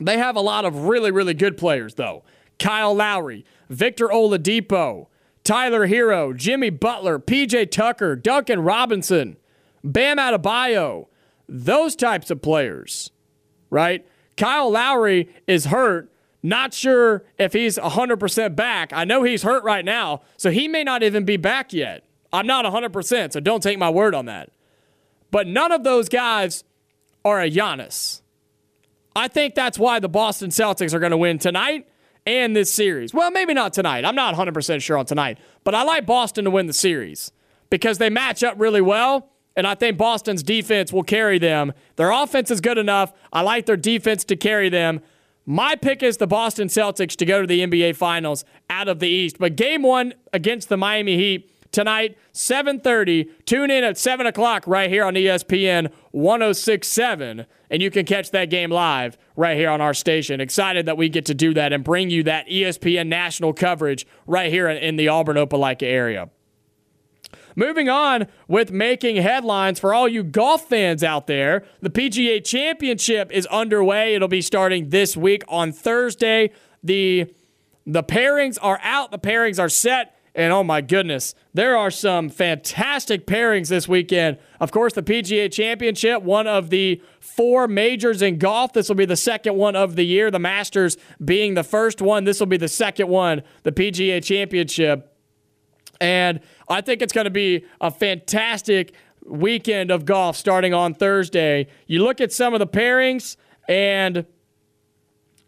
[0.00, 2.24] They have a lot of really, really good players, though.
[2.58, 5.08] Kyle Lowry, Victor Oladipo,
[5.44, 9.36] Tyler Herro, Jimmy Butler, PJ Tucker, Duncan Robinson,
[9.84, 11.06] Bam Adebayo,
[11.46, 13.10] those types of players,
[13.68, 14.06] right?
[14.38, 16.10] Kyle Lowry is hurt.
[16.42, 18.92] Not sure if he's 100% back.
[18.92, 22.04] I know he's hurt right now, so he may not even be back yet.
[22.32, 24.50] I'm not 100%, so don't take my word on that.
[25.30, 26.64] But none of those guys
[27.24, 28.22] are a Giannis.
[29.14, 31.88] I think that's why the Boston Celtics are going to win tonight
[32.26, 33.14] and this series.
[33.14, 34.04] Well, maybe not tonight.
[34.04, 35.38] I'm not 100% sure on tonight.
[35.64, 37.32] But I like Boston to win the series
[37.70, 39.30] because they match up really well.
[39.56, 41.72] And I think Boston's defense will carry them.
[41.96, 43.12] Their offense is good enough.
[43.32, 45.00] I like their defense to carry them.
[45.46, 49.08] My pick is the Boston Celtics to go to the NBA Finals out of the
[49.08, 49.38] East.
[49.38, 53.28] But game one against the Miami Heat tonight, 7.30.
[53.44, 58.46] Tune in at 7 o'clock right here on ESPN 1067, and you can catch that
[58.46, 60.40] game live right here on our station.
[60.40, 64.50] Excited that we get to do that and bring you that ESPN national coverage right
[64.50, 66.30] here in the Auburn Opelika area.
[67.54, 73.30] Moving on with making headlines for all you golf fans out there, the PGA Championship
[73.30, 74.14] is underway.
[74.14, 76.52] It'll be starting this week on Thursday.
[76.82, 77.30] The
[77.86, 80.15] the pairings are out, the pairings are set.
[80.36, 84.36] And oh my goodness, there are some fantastic pairings this weekend.
[84.60, 88.74] Of course, the PGA Championship, one of the four majors in golf.
[88.74, 90.30] This will be the second one of the year.
[90.30, 92.24] The Masters being the first one.
[92.24, 95.10] This will be the second one, the PGA Championship.
[96.02, 98.92] And I think it's going to be a fantastic
[99.24, 101.68] weekend of golf starting on Thursday.
[101.86, 104.26] You look at some of the pairings, and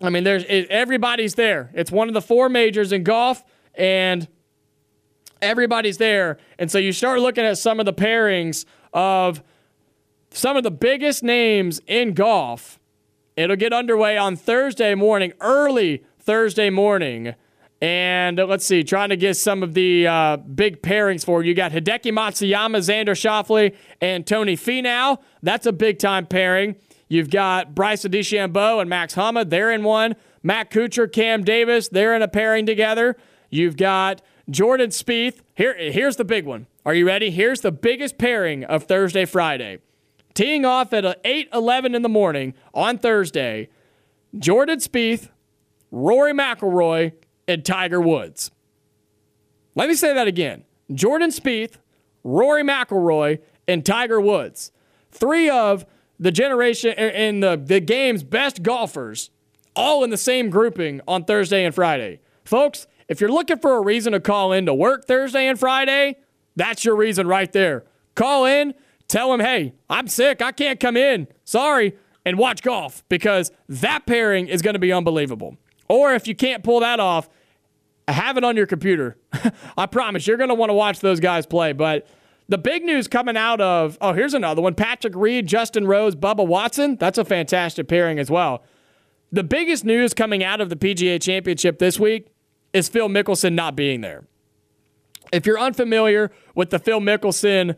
[0.01, 1.71] I mean, there's everybody's there.
[1.75, 4.27] It's one of the four majors in golf, and
[5.43, 6.39] everybody's there.
[6.59, 9.43] And so you start looking at some of the pairings of
[10.31, 12.79] some of the biggest names in golf.
[13.37, 17.35] It'll get underway on Thursday morning, early Thursday morning.
[17.81, 21.51] And let's see, trying to get some of the uh, big pairings for you.
[21.51, 25.19] You got Hideki Matsuyama, Xander Schauffele, and Tony Finau.
[25.43, 26.75] That's a big time pairing.
[27.07, 29.45] You've got Bryson DeChambeau and Max Homa.
[29.45, 30.17] They're in one.
[30.43, 31.89] Matt Kuchar, Cam Davis.
[31.89, 33.17] They're in a pairing together.
[33.51, 35.41] You've got Jordan Spieth.
[35.55, 36.67] Here, here's the big one.
[36.87, 37.31] Are you ready?
[37.31, 39.79] Here's the biggest pairing of Thursday, Friday.
[40.35, 43.69] Teeing off at 8:11 in the morning on Thursday,
[44.39, 45.29] Jordan Spieth,
[45.91, 47.13] Rory McIlroy,
[47.47, 48.51] and Tiger Woods.
[49.75, 50.65] Let me say that again.
[50.93, 51.77] Jordan Spieth,
[52.25, 54.73] Rory McIlroy, and Tiger Woods.
[55.11, 55.85] Three of
[56.19, 59.31] the generation er, in the, the game's best golfers,
[59.77, 62.21] all in the same grouping on Thursday and Friday.
[62.45, 66.17] Folks, if you're looking for a reason to call in to work Thursday and Friday,
[66.57, 67.85] that's your reason right there.
[68.15, 68.75] Call in,
[69.07, 70.43] tell them, hey, I'm sick.
[70.43, 71.29] I can't come in.
[71.45, 71.97] Sorry.
[72.25, 75.57] And watch golf because that pairing is going to be unbelievable.
[75.89, 77.29] Or if you can't pull that off,
[78.07, 79.17] have it on your computer.
[79.79, 81.73] I promise you're going to want to watch those guys play.
[81.73, 82.07] But
[82.49, 86.47] The big news coming out of, oh, here's another one Patrick Reed, Justin Rose, Bubba
[86.47, 86.97] Watson.
[86.97, 88.63] That's a fantastic pairing as well.
[89.33, 92.29] The biggest news coming out of the PGA Championship this week
[92.73, 94.25] is Phil Mickelson not being there.
[95.33, 97.77] If you're unfamiliar with the Phil Mickelson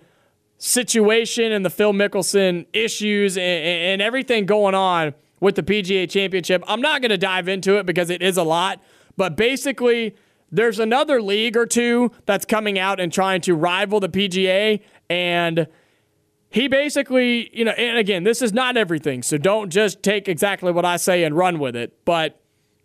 [0.58, 6.62] situation and the Phil Mickelson issues and, and everything going on with the PGA Championship,
[6.66, 8.80] I'm not going to dive into it because it is a lot.
[9.16, 10.14] But basically,
[10.52, 14.80] there's another league or two that's coming out and trying to rival the PGA.
[15.08, 15.66] And
[16.50, 19.22] he basically, you know, and again, this is not everything.
[19.22, 22.04] So don't just take exactly what I say and run with it.
[22.04, 22.40] But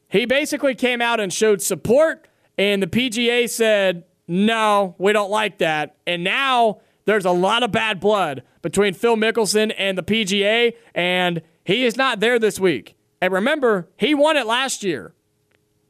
[0.10, 2.28] he basically came out and showed support.
[2.58, 5.98] And the PGA said, no, we don't like that.
[6.08, 10.74] And now there's a lot of bad blood between Phil Mickelson and the PGA.
[10.94, 12.96] And he is not there this week.
[13.22, 15.14] And remember, he won it last year.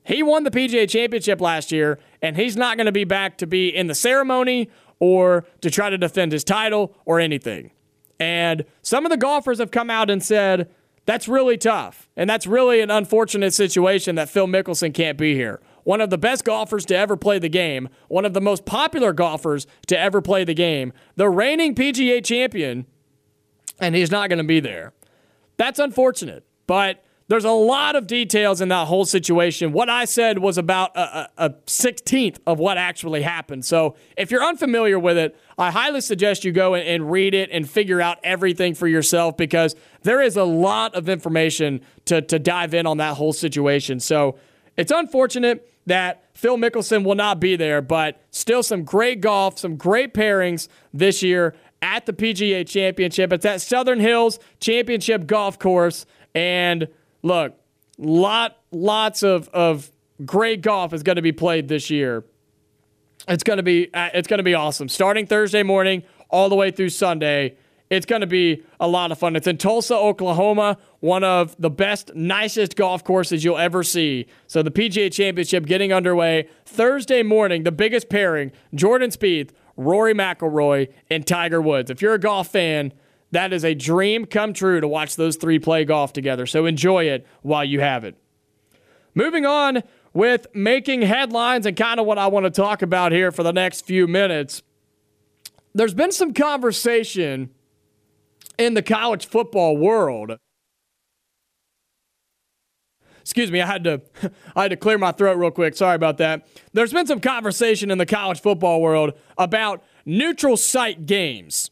[0.03, 3.47] He won the PGA Championship last year, and he's not going to be back to
[3.47, 7.71] be in the ceremony or to try to defend his title or anything.
[8.19, 10.69] And some of the golfers have come out and said,
[11.05, 12.09] that's really tough.
[12.15, 15.61] And that's really an unfortunate situation that Phil Mickelson can't be here.
[15.83, 19.13] One of the best golfers to ever play the game, one of the most popular
[19.13, 22.87] golfers to ever play the game, the reigning PGA champion,
[23.79, 24.93] and he's not going to be there.
[25.57, 26.43] That's unfortunate.
[26.65, 29.71] But there's a lot of details in that whole situation.
[29.71, 33.65] What I said was about a, a, a, 16th of what actually happened.
[33.65, 37.49] So if you're unfamiliar with it, I highly suggest you go and, and read it
[37.51, 42.37] and figure out everything for yourself because there is a lot of information to, to
[42.37, 43.99] dive in on that whole situation.
[43.99, 44.37] So
[44.77, 49.77] it's unfortunate that Phil Mickelson will not be there, but still some great golf, some
[49.77, 53.33] great pairings this year at the PGA Championship.
[53.33, 56.05] It's at Southern Hills Championship Golf Course.
[56.33, 56.87] And
[57.25, 57.59] look,
[57.97, 59.91] lot lots of of
[60.25, 62.23] great golf is going to be played this year.
[63.27, 64.87] It's going to be uh, it's going to be awesome.
[64.87, 67.57] Starting Thursday morning all the way through Sunday.
[67.87, 69.35] It's going to be a lot of fun.
[69.35, 74.25] It's in Tulsa, Oklahoma, one of the best, nicest golf courses you'll ever see.
[74.47, 77.63] So the PGA Championship getting underway Thursday morning.
[77.63, 81.91] The biggest pairing: Jordan Spieth, Rory McIlroy, and Tiger Woods.
[81.91, 82.91] If you're a golf fan,
[83.31, 86.45] that is a dream come true to watch those three play golf together.
[86.45, 88.15] So enjoy it while you have it.
[89.13, 93.31] Moving on with making headlines and kind of what I want to talk about here
[93.31, 94.61] for the next few minutes.
[95.73, 97.49] There's been some conversation
[98.57, 100.37] in the college football world.
[103.19, 104.01] Excuse me, I had to
[104.55, 105.75] I had to clear my throat real quick.
[105.75, 106.47] Sorry about that.
[106.73, 111.71] There's been some conversation in the college football world about neutral site games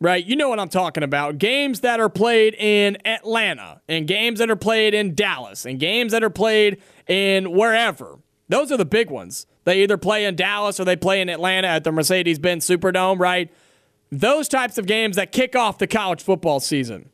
[0.00, 0.24] right?
[0.24, 1.38] You know what I'm talking about.
[1.38, 6.12] Games that are played in Atlanta, and games that are played in Dallas, and games
[6.12, 8.18] that are played in wherever.
[8.48, 9.46] Those are the big ones.
[9.64, 13.18] They either play in Dallas or they play in Atlanta at the Mercedes Benz Superdome,
[13.18, 13.52] right?
[14.10, 17.10] Those types of games that kick off the college football season.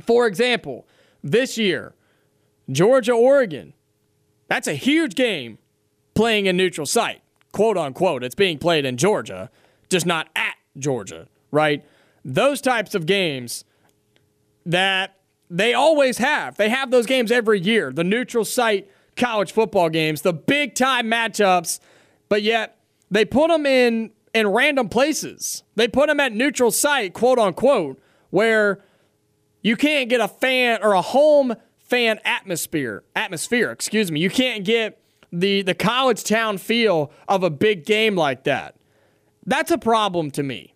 [0.00, 0.86] For example,
[1.22, 1.94] this year,
[2.70, 3.74] Georgia Oregon.
[4.48, 5.58] That's a huge game
[6.14, 8.22] playing in neutral site, quote unquote.
[8.24, 9.50] It's being played in Georgia,
[9.88, 11.84] just not at Georgia, right?
[12.26, 13.64] Those types of games
[14.66, 15.14] that
[15.48, 16.56] they always have.
[16.56, 21.06] They have those games every year, the neutral site college football games, the big time
[21.06, 21.78] matchups,
[22.28, 22.78] but yet
[23.10, 25.62] they put them in in random places.
[25.76, 28.82] They put them at neutral site, quote unquote, where
[29.62, 34.18] you can't get a fan or a home fan atmosphere, atmosphere, excuse me.
[34.18, 35.00] You can't get
[35.32, 38.74] the the college town feel of a big game like that.
[39.46, 40.74] That's a problem to me.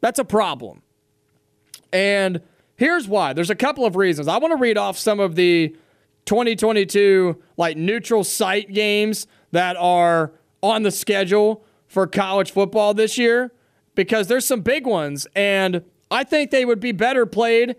[0.00, 0.82] That's a problem.
[1.92, 2.40] And
[2.76, 3.32] here's why.
[3.32, 4.28] There's a couple of reasons.
[4.28, 5.76] I want to read off some of the
[6.26, 10.32] 2022 like neutral site games that are
[10.62, 13.52] on the schedule for college football this year
[13.94, 17.76] because there's some big ones and I think they would be better played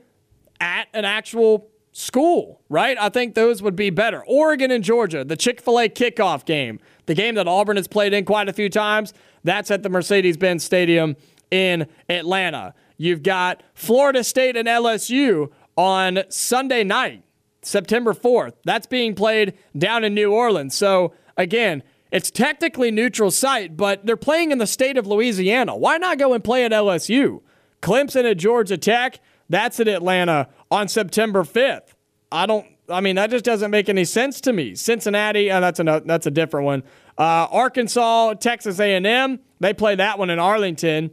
[0.59, 2.97] at an actual school, right?
[2.99, 4.23] I think those would be better.
[4.25, 8.49] Oregon and Georgia, the Chick-fil-A kickoff game, the game that Auburn has played in quite
[8.49, 11.15] a few times, that's at the Mercedes-Benz Stadium
[11.51, 12.73] in Atlanta.
[13.01, 17.23] You've got Florida State and LSU on Sunday night,
[17.61, 18.55] September 4th.
[18.65, 20.75] That's being played down in New Orleans.
[20.75, 21.81] So, again,
[22.11, 25.77] it's technically neutral site, but they're playing in the state of Louisiana.
[25.77, 27.41] Why not go and play at LSU?
[27.81, 31.93] Clemson at Georgia Tech, that's at Atlanta on September 5th.
[32.31, 34.75] I don't I mean that just doesn't make any sense to me.
[34.75, 36.83] Cincinnati, uh, that's a that's a different one.
[37.17, 41.11] Uh, Arkansas, Texas A&M, they play that one in Arlington.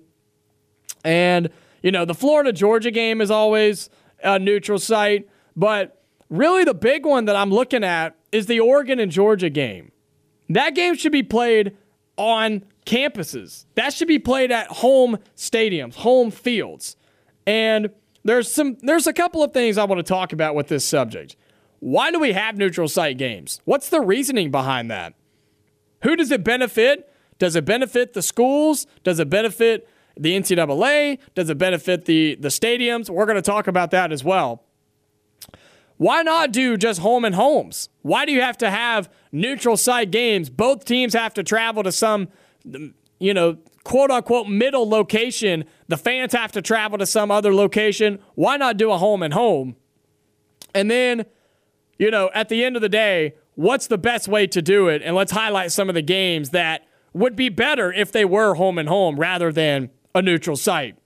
[1.05, 1.51] And
[1.87, 7.07] you know, the Florida Georgia game is always a neutral site, but really the big
[7.07, 9.93] one that I'm looking at is the Oregon and Georgia game.
[10.49, 11.77] That game should be played
[12.17, 13.67] on campuses.
[13.77, 16.97] That should be played at home stadiums, home fields.
[17.47, 17.91] And
[18.25, 21.37] there's some there's a couple of things I want to talk about with this subject.
[21.79, 23.61] Why do we have neutral site games?
[23.65, 25.15] What's the reasoning behind that?
[26.03, 27.09] Who does it benefit?
[27.39, 28.89] Does it benefit the schools?
[29.05, 29.89] Does it benefit
[30.19, 31.19] the NCAA?
[31.35, 33.11] Does it benefit the, the stadiums?
[33.11, 34.63] We're going to talk about that as well.
[35.99, 37.89] Why not do just home and homes?
[38.03, 40.51] Why do you have to have neutral site games?
[40.51, 42.29] Both teams have to travel to some,
[43.19, 45.65] you know, quote unquote middle location.
[45.89, 48.19] The fans have to travel to some other location.
[48.35, 49.77] Why not do a home and home?
[50.75, 51.25] And then,
[51.99, 55.01] you know, at the end of the day, what's the best way to do it?
[55.03, 58.77] And let's highlight some of the games that would be better if they were home
[58.77, 60.97] and home rather than a neutral site.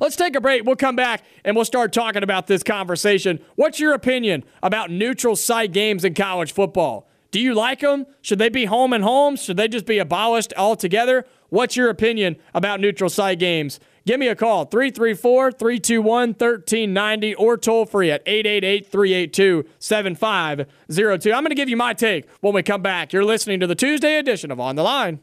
[0.00, 0.64] Let's take a break.
[0.64, 3.38] We'll come back and we'll start talking about this conversation.
[3.54, 7.08] What's your opinion about neutral site games in college football?
[7.30, 8.06] Do you like them?
[8.20, 9.36] Should they be home and home?
[9.36, 11.24] Should they just be abolished altogether?
[11.50, 13.78] What's your opinion about neutral site games?
[14.04, 21.32] Give me a call, 334 321 1390, or toll free at 888 382 7502.
[21.32, 23.12] I'm going to give you my take when we come back.
[23.12, 25.20] You're listening to the Tuesday edition of On the Line.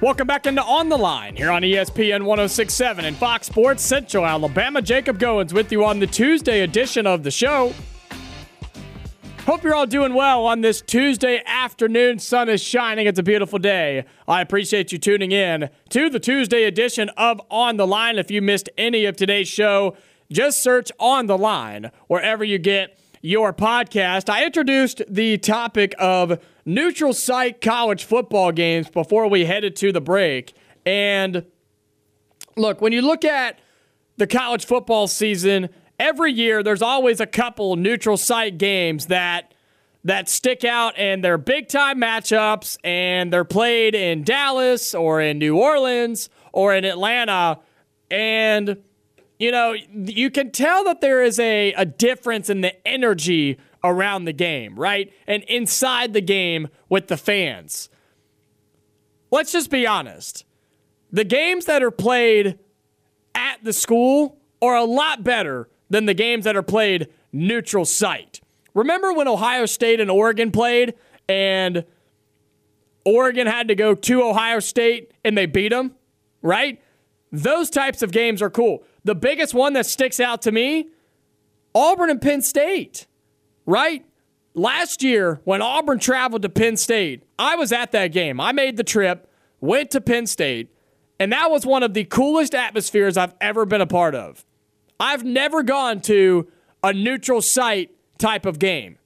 [0.00, 4.82] Welcome back into On the Line here on ESPN 1067 and Fox Sports Central Alabama.
[4.82, 7.72] Jacob Goins with you on the Tuesday edition of the show.
[9.46, 12.18] Hope you're all doing well on this Tuesday afternoon.
[12.18, 13.06] Sun is shining.
[13.06, 14.04] It's a beautiful day.
[14.26, 18.18] I appreciate you tuning in to the Tuesday edition of On the Line.
[18.18, 19.96] If you missed any of today's show,
[20.30, 24.28] just search On the Line wherever you get your podcast.
[24.28, 30.00] I introduced the topic of neutral site college football games before we headed to the
[30.00, 30.54] break.
[30.86, 31.44] And
[32.56, 33.58] look, when you look at
[34.16, 39.52] the college football season, every year there's always a couple neutral site games that
[40.06, 45.38] that stick out and they're big time matchups and they're played in Dallas or in
[45.38, 47.58] New Orleans or in Atlanta
[48.10, 48.82] and
[49.38, 54.24] you know you can tell that there is a, a difference in the energy around
[54.24, 57.88] the game right and inside the game with the fans
[59.30, 60.44] let's just be honest
[61.12, 62.58] the games that are played
[63.36, 68.40] at the school are a lot better than the games that are played neutral site.
[68.74, 70.94] Remember when Ohio State and Oregon played
[71.28, 71.84] and
[73.04, 75.94] Oregon had to go to Ohio State and they beat them,
[76.42, 76.82] right?
[77.30, 78.82] Those types of games are cool.
[79.04, 80.88] The biggest one that sticks out to me
[81.76, 83.06] Auburn and Penn State,
[83.66, 84.04] right?
[84.54, 88.40] Last year, when Auburn traveled to Penn State, I was at that game.
[88.40, 89.28] I made the trip,
[89.60, 90.68] went to Penn State,
[91.18, 94.44] and that was one of the coolest atmospheres I've ever been a part of.
[95.00, 96.48] I've never gone to
[96.82, 98.98] a neutral site type of game.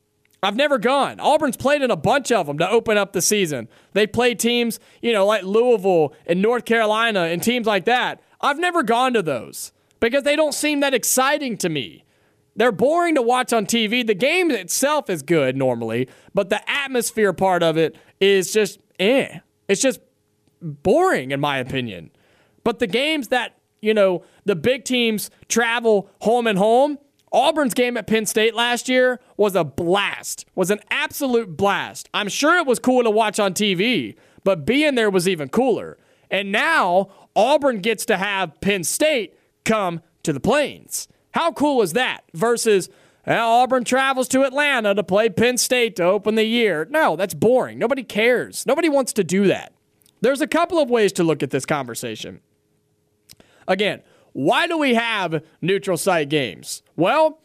[0.42, 1.18] I've never gone.
[1.18, 3.68] Auburn's played in a bunch of them to open up the season.
[3.92, 8.22] They played teams, you know, like Louisville and North Carolina and teams like that.
[8.40, 12.04] I've never gone to those because they don't seem that exciting to me.
[12.58, 14.06] They're boring to watch on TV.
[14.06, 19.38] The game itself is good normally, but the atmosphere part of it is just eh.
[19.68, 20.00] It's just
[20.60, 22.10] boring in my opinion.
[22.64, 26.98] But the games that you know, the big teams travel home and home.
[27.30, 32.08] Auburn's game at Penn State last year was a blast, was an absolute blast.
[32.14, 35.98] I'm sure it was cool to watch on TV, but being there was even cooler.
[36.30, 41.06] And now Auburn gets to have Penn State come to the Plains.
[41.32, 42.24] How cool is that?
[42.34, 42.88] Versus
[43.26, 46.86] well, Auburn travels to Atlanta to play Penn State to open the year.
[46.90, 47.78] No, that's boring.
[47.78, 48.64] Nobody cares.
[48.64, 49.74] Nobody wants to do that.
[50.22, 52.40] There's a couple of ways to look at this conversation.
[53.66, 54.00] Again,
[54.32, 56.82] why do we have neutral site games?
[56.96, 57.40] Well,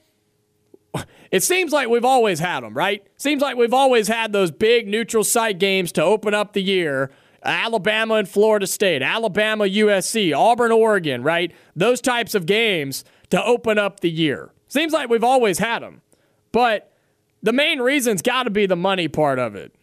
[1.32, 3.06] it seems like we've always had them, right?
[3.18, 7.12] Seems like we've always had those big neutral site games to open up the year.
[7.44, 11.52] Alabama and Florida State, Alabama, USC, Auburn, Oregon, right?
[11.76, 13.04] Those types of games
[13.34, 14.52] to open up the year.
[14.68, 16.04] Seems like we've always had them.
[16.52, 16.94] But
[17.42, 19.74] the main reason's got to be the money part of it.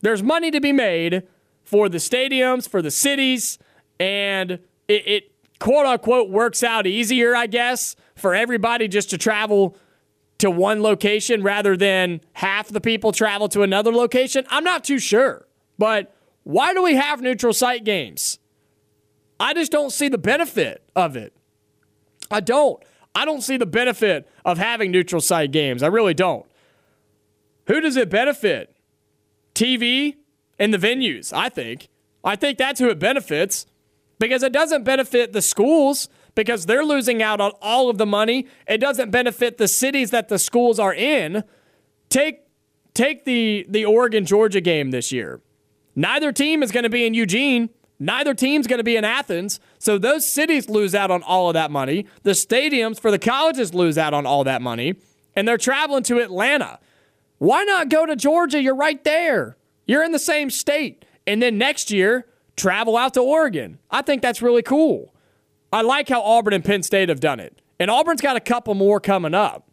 [0.00, 1.22] There's money to be made
[1.62, 3.60] for the stadiums, for the cities,
[4.00, 9.76] and it, it quote unquote works out easier, I guess, for everybody just to travel
[10.38, 14.44] to one location rather than half the people travel to another location?
[14.50, 15.46] I'm not too sure.
[15.78, 18.40] But why do we have neutral site games?
[19.38, 21.32] I just don't see the benefit of it.
[22.32, 22.82] I don't.
[23.14, 25.82] I don't see the benefit of having neutral site games.
[25.82, 26.46] I really don't.
[27.66, 28.74] Who does it benefit?
[29.54, 30.16] TV
[30.58, 31.88] and the venues, I think.
[32.24, 33.66] I think that's who it benefits
[34.18, 38.46] because it doesn't benefit the schools because they're losing out on all of the money.
[38.66, 41.44] It doesn't benefit the cities that the schools are in.
[42.08, 42.40] Take
[42.94, 45.40] take the the Oregon Georgia game this year.
[45.94, 47.70] Neither team is going to be in Eugene.
[48.02, 49.60] Neither team's going to be in Athens.
[49.78, 52.06] So those cities lose out on all of that money.
[52.24, 54.96] The stadiums for the colleges lose out on all that money.
[55.36, 56.80] And they're traveling to Atlanta.
[57.38, 58.60] Why not go to Georgia?
[58.60, 59.56] You're right there.
[59.86, 61.04] You're in the same state.
[61.28, 62.26] And then next year,
[62.56, 63.78] travel out to Oregon.
[63.88, 65.14] I think that's really cool.
[65.72, 67.62] I like how Auburn and Penn State have done it.
[67.78, 69.68] And Auburn's got a couple more coming up.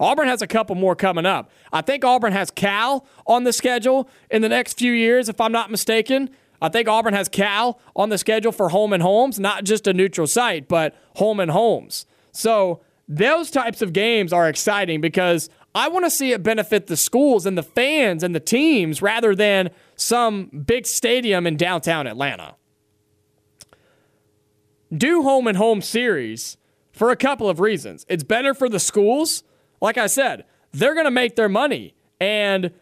[0.00, 1.50] Auburn has a couple more coming up.
[1.72, 5.52] I think Auburn has Cal on the schedule in the next few years, if I'm
[5.52, 6.30] not mistaken.
[6.60, 9.92] I think Auburn has Cal on the schedule for home and homes, not just a
[9.92, 12.06] neutral site, but home and homes.
[12.32, 16.96] So those types of games are exciting because I want to see it benefit the
[16.96, 22.56] schools and the fans and the teams rather than some big stadium in downtown Atlanta.
[24.92, 26.56] Do home and home series
[26.92, 28.04] for a couple of reasons.
[28.08, 29.44] It's better for the schools.
[29.80, 31.94] Like I said, they're going to make their money.
[32.20, 32.72] And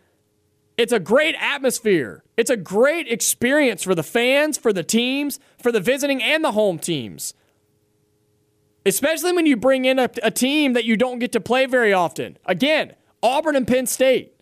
[0.78, 2.22] it's a great atmosphere.
[2.36, 6.52] It's a great experience for the fans, for the teams, for the visiting and the
[6.52, 7.34] home teams.
[8.86, 11.92] Especially when you bring in a, a, team that you don't get to play very
[11.92, 12.38] often.
[12.46, 14.34] Again, Auburn and Penn State.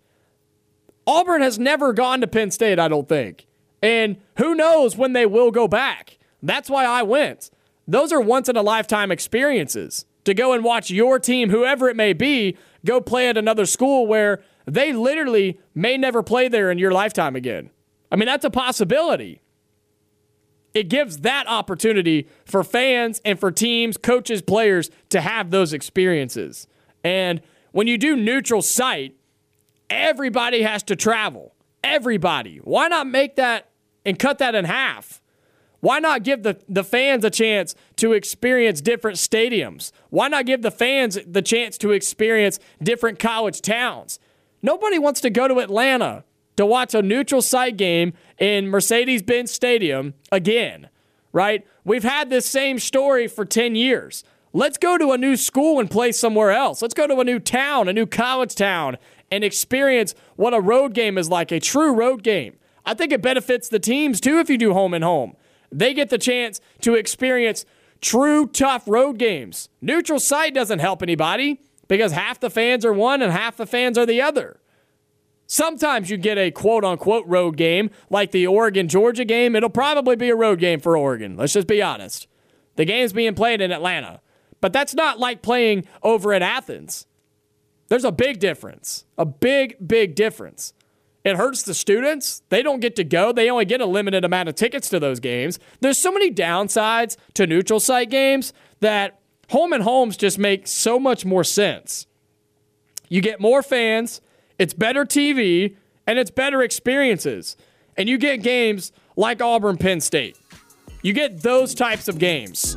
[1.06, 3.46] Auburn has never gone to Penn State, I don't think.
[3.82, 6.18] And who knows when they will go back.
[6.42, 7.50] That's why I went.
[7.88, 11.96] Those are once in a lifetime experiences to go and watch your team, whoever it
[11.96, 16.78] may be, go play at another school where they literally may never play there in
[16.78, 17.70] your lifetime again.
[18.10, 19.40] I mean, that's a possibility.
[20.74, 26.66] It gives that opportunity for fans and for teams, coaches, players to have those experiences.
[27.02, 27.40] And
[27.72, 29.14] when you do neutral site,
[29.88, 31.54] everybody has to travel.
[31.82, 32.58] Everybody.
[32.58, 33.70] Why not make that
[34.04, 35.22] and cut that in half?
[35.80, 39.92] Why not give the, the fans a chance to experience different stadiums?
[40.10, 44.18] Why not give the fans the chance to experience different college towns?
[44.62, 46.24] Nobody wants to go to Atlanta
[46.56, 50.88] to watch a neutral site game in Mercedes Benz Stadium again,
[51.32, 51.66] right?
[51.84, 54.24] We've had this same story for 10 years.
[54.52, 56.80] Let's go to a new school and play somewhere else.
[56.80, 58.96] Let's go to a new town, a new college town,
[59.30, 62.56] and experience what a road game is like, a true road game.
[62.84, 65.36] I think it benefits the teams too if you do home and home.
[65.70, 67.66] They get the chance to experience
[68.00, 69.68] true tough road games.
[69.82, 73.96] Neutral site doesn't help anybody because half the fans are one and half the fans
[73.98, 74.60] are the other.
[75.46, 79.54] Sometimes you get a quote unquote road game like the Oregon Georgia game.
[79.54, 81.36] It'll probably be a road game for Oregon.
[81.36, 82.26] Let's just be honest.
[82.74, 84.20] The game's being played in Atlanta,
[84.60, 87.06] but that's not like playing over at Athens.
[87.88, 90.74] There's a big difference, a big, big difference.
[91.24, 92.42] It hurts the students.
[92.50, 93.32] They don't get to go.
[93.32, 95.58] They only get a limited amount of tickets to those games.
[95.80, 99.18] There's so many downsides to neutral site games that
[99.48, 102.06] home and homes just make so much more sense.
[103.08, 104.20] You get more fans,
[104.58, 107.56] it's better TV, and it's better experiences.
[107.96, 110.36] And you get games like Auburn Penn State.
[111.02, 112.76] You get those types of games.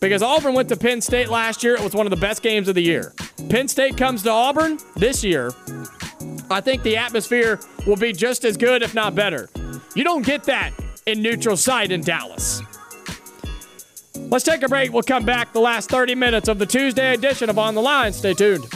[0.00, 2.68] Because Auburn went to Penn State last year, it was one of the best games
[2.68, 3.14] of the year.
[3.48, 5.50] Penn State comes to Auburn this year,
[6.50, 9.48] I think the atmosphere will be just as good, if not better.
[9.94, 10.72] You don't get that
[11.06, 12.62] in neutral site in Dallas.
[14.30, 14.92] Let's take a break.
[14.92, 18.12] We'll come back the last 30 minutes of the Tuesday edition of On the Line.
[18.12, 18.66] Stay tuned.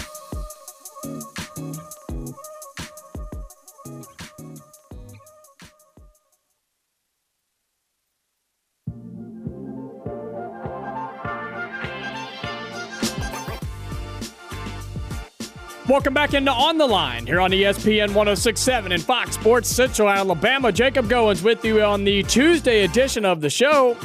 [15.87, 20.73] Welcome back into On the Line here on ESPN 1067 and Fox Sports Central Alabama.
[20.73, 23.99] Jacob Goins with you on the Tuesday edition of the show.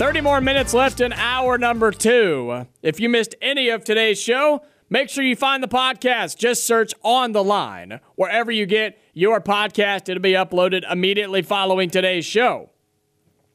[0.00, 2.66] 30 more minutes left in hour number two.
[2.80, 6.38] If you missed any of today's show, make sure you find the podcast.
[6.38, 8.00] Just search On the Line.
[8.14, 12.70] Wherever you get your podcast, it'll be uploaded immediately following today's show.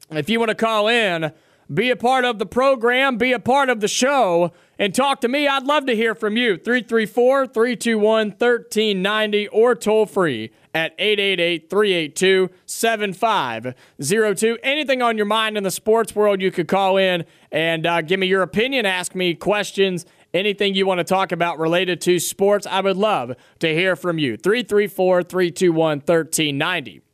[0.08, 1.32] If you want to call in,
[1.72, 5.28] be a part of the program, be a part of the show, and talk to
[5.28, 5.48] me.
[5.48, 6.56] I'd love to hear from you.
[6.56, 14.58] 334 321 1390 or toll free at 888 382 7502.
[14.62, 18.20] Anything on your mind in the sports world, you could call in and uh, give
[18.20, 20.06] me your opinion, ask me questions.
[20.34, 24.18] Anything you want to talk about related to sports, I would love to hear from
[24.18, 24.36] you.
[24.36, 27.05] 334 321 1390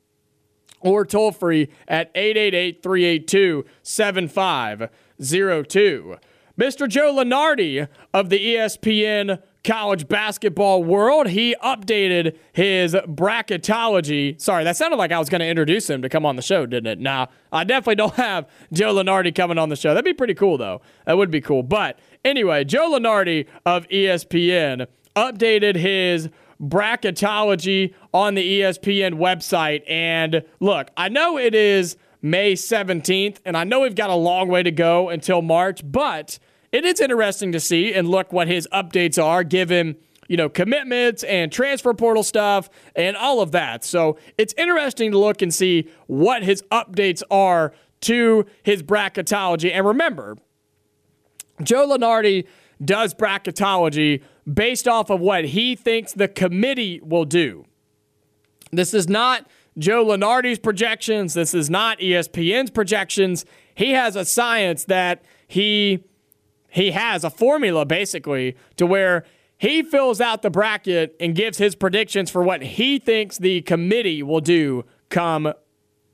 [0.83, 6.17] or toll free at 888 382 7502.
[6.59, 6.87] Mr.
[6.87, 11.29] Joe Lunardi of the ESPN college basketball world.
[11.29, 14.41] He updated his bracketology.
[14.41, 16.67] Sorry, that sounded like I was going to introduce him to come on the show,
[16.67, 17.01] didn't it?
[17.01, 19.91] Nah, I definitely don't have Joe Lunardi coming on the show.
[19.91, 20.83] That'd be pretty cool, though.
[21.07, 21.63] That would be cool.
[21.63, 24.87] But anyway, Joe Lunardi of ESPN
[25.17, 26.29] updated his
[26.63, 29.83] bracketology on the ESPN website.
[29.89, 34.49] And look, I know it is May 17th, and I know we've got a long
[34.49, 36.39] way to go until March, but
[36.71, 39.97] it is interesting to see and look what his updates are given
[40.29, 43.85] you know, commitments and transfer portal stuff and all of that.
[43.85, 49.73] So it's interesting to look and see what his updates are to his bracketology.
[49.73, 50.39] And remember,
[51.63, 52.47] Joe Lunardi
[52.83, 57.65] does bracketology based off of what he thinks the committee will do.
[58.71, 59.47] This is not
[59.79, 61.35] Joe Lunardi's projections.
[61.35, 63.45] This is not ESPN's projections.
[63.75, 66.05] He has a science that he
[66.69, 69.25] he has a formula basically to where
[69.59, 74.23] he fills out the bracket and gives his predictions for what he thinks the committee
[74.23, 75.53] will do come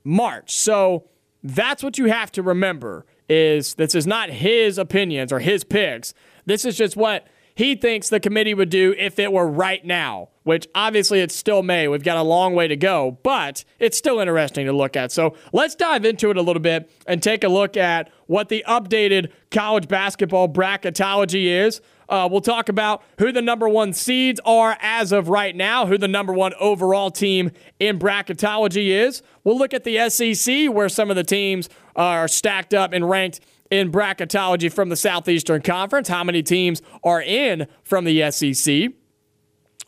[0.03, 0.53] March.
[0.53, 1.07] So
[1.41, 6.13] that's what you have to remember is this is not his opinions or his picks.
[6.45, 7.27] This is just what
[7.59, 11.61] he thinks the committee would do if it were right now, which obviously it's still
[11.61, 11.89] May.
[11.89, 15.11] We've got a long way to go, but it's still interesting to look at.
[15.11, 18.63] So let's dive into it a little bit and take a look at what the
[18.65, 21.81] updated college basketball bracketology is.
[22.07, 25.97] Uh, we'll talk about who the number one seeds are as of right now, who
[25.97, 29.21] the number one overall team in bracketology is.
[29.43, 31.67] We'll look at the SEC, where some of the teams
[31.97, 33.41] are stacked up and ranked
[33.71, 38.89] in bracketology from the Southeastern Conference, how many teams are in from the SEC.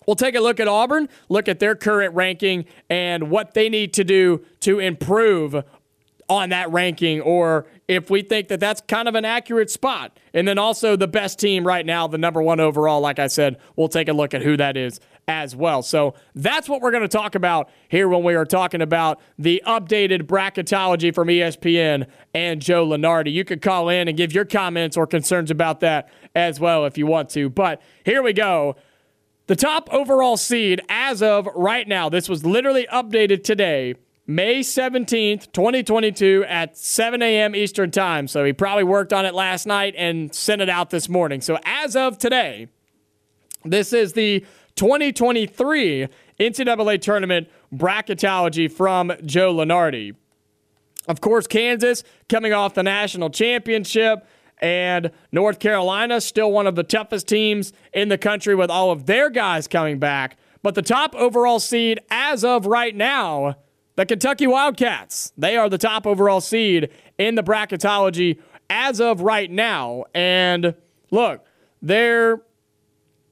[0.08, 3.94] We'll take a look at Auburn, look at their current ranking, and what they need
[3.94, 5.64] to do to improve
[6.28, 10.18] on that ranking or if we think that that's kind of an accurate spot.
[10.34, 13.58] And then also the best team right now, the number one overall, like I said,
[13.76, 15.02] we'll take a look at who that is
[15.32, 15.82] as well.
[15.82, 19.64] So that's what we're going to talk about here when we are talking about the
[19.66, 23.32] updated bracketology from ESPN and Joe Lunardi.
[23.32, 26.98] You could call in and give your comments or concerns about that as well if
[26.98, 27.50] you want to.
[27.50, 28.76] But here we go.
[29.48, 33.96] The top overall seed as of right now, this was literally updated today
[34.28, 37.56] May 17th, 2022 at 7 a.m.
[37.56, 38.28] Eastern Time.
[38.28, 41.42] So he probably worked on it last night and sent it out this morning.
[41.42, 42.68] So as of today,
[43.66, 44.46] this is the
[44.76, 46.08] 2023
[46.40, 50.16] NCAA tournament bracketology from Joe Lunardi.
[51.08, 54.28] Of course, Kansas coming off the national championship,
[54.60, 59.08] and North Carolina still one of the toughest teams in the country with all of
[59.08, 60.38] their guys coming back.
[60.62, 63.56] But the top overall seed as of right now
[63.96, 65.34] the Kentucky Wildcats.
[65.38, 68.40] They are the top overall seed in the bracketology
[68.70, 70.06] as of right now.
[70.14, 70.76] And
[71.12, 71.46] look,
[71.82, 72.42] they're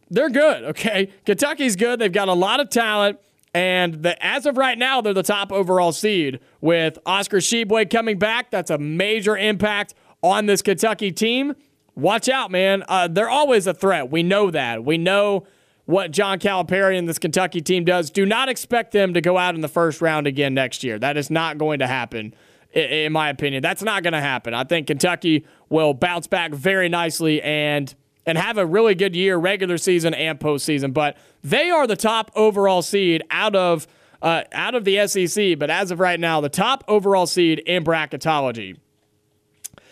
[0.10, 1.12] they're good, okay?
[1.26, 2.00] Kentucky's good.
[2.00, 3.20] They've got a lot of talent.
[3.54, 8.20] And the, as of right now, they're the top overall seed with Oscar Tshiebwe coming
[8.20, 8.52] back.
[8.52, 11.56] That's a major impact on this Kentucky team.
[11.96, 12.84] Watch out, man.
[12.88, 14.12] Uh, they're always a threat.
[14.12, 14.86] We know that.
[14.86, 15.48] We know
[15.86, 18.12] what John Calipari and this Kentucky team does.
[18.12, 21.00] Do not expect them to go out in the first round again next year.
[21.00, 22.36] That is not going to happen,
[22.72, 23.64] in my opinion.
[23.64, 24.54] That's not going to happen.
[24.54, 27.94] I think Kentucky will bounce back very nicely and
[28.30, 30.94] and have a really good year, regular season and postseason.
[30.94, 33.88] But they are the top overall seed out of
[34.22, 35.58] uh, out of the SEC.
[35.58, 38.78] But as of right now, the top overall seed in bracketology.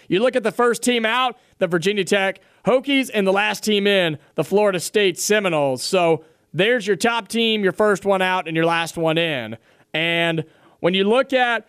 [0.07, 3.87] You look at the first team out, the Virginia Tech Hokies, and the last team
[3.87, 5.83] in, the Florida State Seminoles.
[5.83, 6.23] So
[6.53, 9.57] there's your top team, your first one out, and your last one in.
[9.93, 10.45] And
[10.79, 11.67] when you look at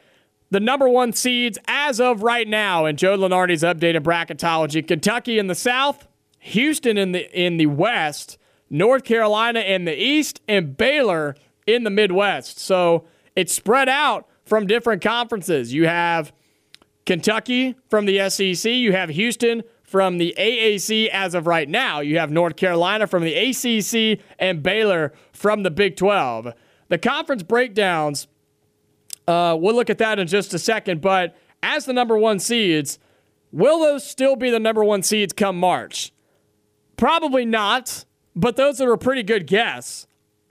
[0.50, 5.46] the number one seeds as of right now in Joe Lunardi's updated bracketology, Kentucky in
[5.46, 6.07] the South,
[6.48, 8.38] Houston in the in the West,
[8.70, 12.58] North Carolina in the East, and Baylor in the Midwest.
[12.58, 13.04] So
[13.36, 15.72] it's spread out from different conferences.
[15.72, 16.32] You have
[17.06, 18.70] Kentucky from the SEC.
[18.72, 22.00] You have Houston from the AAC as of right now.
[22.00, 26.52] You have North Carolina from the ACC and Baylor from the Big 12.
[26.88, 28.28] The conference breakdowns,
[29.26, 31.00] uh, we'll look at that in just a second.
[31.00, 32.98] But as the number one seeds,
[33.52, 36.12] will those still be the number one seeds come March?
[36.98, 38.04] Probably not,
[38.36, 40.06] but those are a pretty good guess.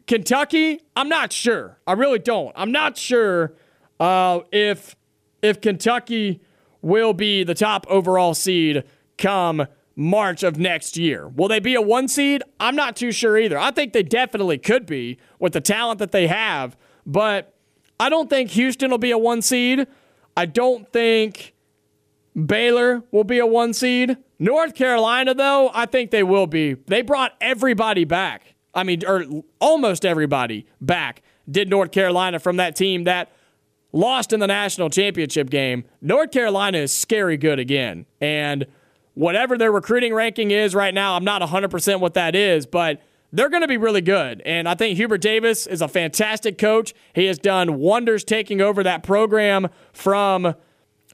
[0.07, 1.77] Kentucky, I'm not sure.
[1.85, 2.53] I really don't.
[2.55, 3.53] I'm not sure
[3.99, 4.95] uh, if
[5.41, 6.41] if Kentucky
[6.81, 8.83] will be the top overall seed
[9.17, 11.27] come March of next year.
[11.27, 12.43] Will they be a one seed?
[12.59, 13.57] I'm not too sure either.
[13.57, 17.53] I think they definitely could be with the talent that they have, but
[17.99, 19.85] I don't think Houston will be a one seed.
[20.37, 21.53] I don't think
[22.33, 24.17] Baylor will be a one seed.
[24.39, 26.73] North Carolina, though, I think they will be.
[26.73, 28.55] They brought everybody back.
[28.73, 29.25] I mean, or
[29.59, 31.23] almost everybody back.
[31.49, 33.31] Did North Carolina from that team that
[33.91, 35.85] lost in the national championship game?
[36.01, 38.05] North Carolina is scary good again.
[38.21, 38.67] And
[39.15, 43.01] whatever their recruiting ranking is right now, I'm not 100% what that is, but
[43.33, 44.41] they're going to be really good.
[44.45, 46.93] And I think Hubert Davis is a fantastic coach.
[47.13, 50.53] He has done wonders taking over that program from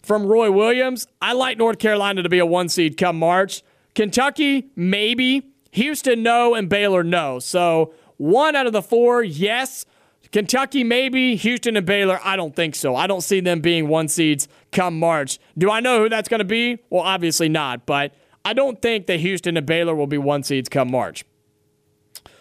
[0.03, 1.07] from Roy Williams.
[1.21, 3.63] I like North Carolina to be a one seed come March.
[3.95, 5.49] Kentucky, maybe.
[5.71, 6.53] Houston, no.
[6.53, 7.39] And Baylor, no.
[7.39, 9.85] So one out of the four, yes.
[10.31, 11.35] Kentucky, maybe.
[11.35, 12.95] Houston and Baylor, I don't think so.
[12.95, 15.39] I don't see them being one seeds come March.
[15.57, 16.79] Do I know who that's going to be?
[16.89, 17.85] Well, obviously not.
[17.85, 18.13] But
[18.43, 21.23] I don't think that Houston and Baylor will be one seeds come March.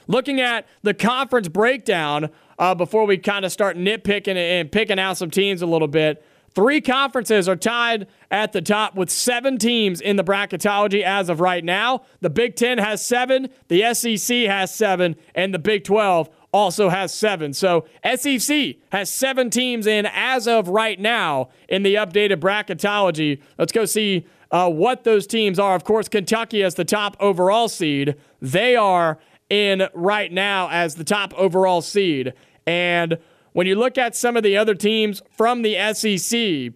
[0.09, 5.16] Looking at the conference breakdown uh, before we kind of start nitpicking and picking out
[5.16, 6.24] some teams a little bit.
[6.55, 11.41] Three conferences are tied at the top with seven teams in the bracketology as of
[11.41, 12.03] right now.
[12.20, 17.15] The Big Ten has seven, the SEC has seven, and the Big 12 also has
[17.15, 17.55] seven.
[17.55, 23.41] So SEC has seven teams in as of right now in the updated bracketology.
[23.59, 25.74] Let's go see uh, what those teams are.
[25.74, 28.16] Of course, Kentucky as the top overall seed.
[28.41, 29.19] They are
[29.49, 32.35] in right now as the top overall seed.
[32.66, 33.19] And
[33.53, 36.73] when you look at some of the other teams from the SEC,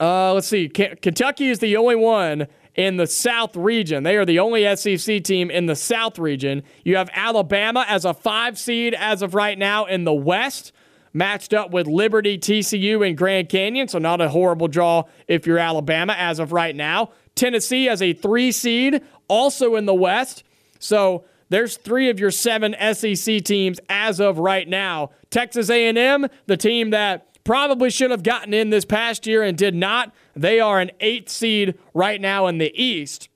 [0.00, 4.02] uh, let's see, K- Kentucky is the only one in the South region.
[4.02, 6.62] They are the only SEC team in the South region.
[6.84, 10.72] You have Alabama as a five seed as of right now in the West,
[11.12, 13.88] matched up with Liberty, TCU, and Grand Canyon.
[13.88, 17.10] So, not a horrible draw if you're Alabama as of right now.
[17.36, 20.42] Tennessee as a three seed, also in the West.
[20.80, 25.10] So, there's three of your seven SEC teams as of right now.
[25.30, 29.74] Texas A&M, the team that probably should have gotten in this past year and did
[29.74, 30.14] not.
[30.34, 33.28] They are an eighth seed right now in the East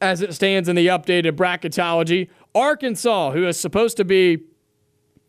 [0.00, 2.28] as it stands in the updated bracketology.
[2.54, 4.38] Arkansas, who is supposed to be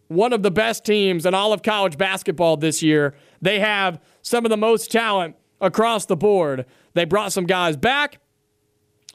[0.07, 4.45] one of the best teams in all of college basketball this year, they have some
[4.45, 6.65] of the most talent across the board.
[6.93, 8.19] They brought some guys back.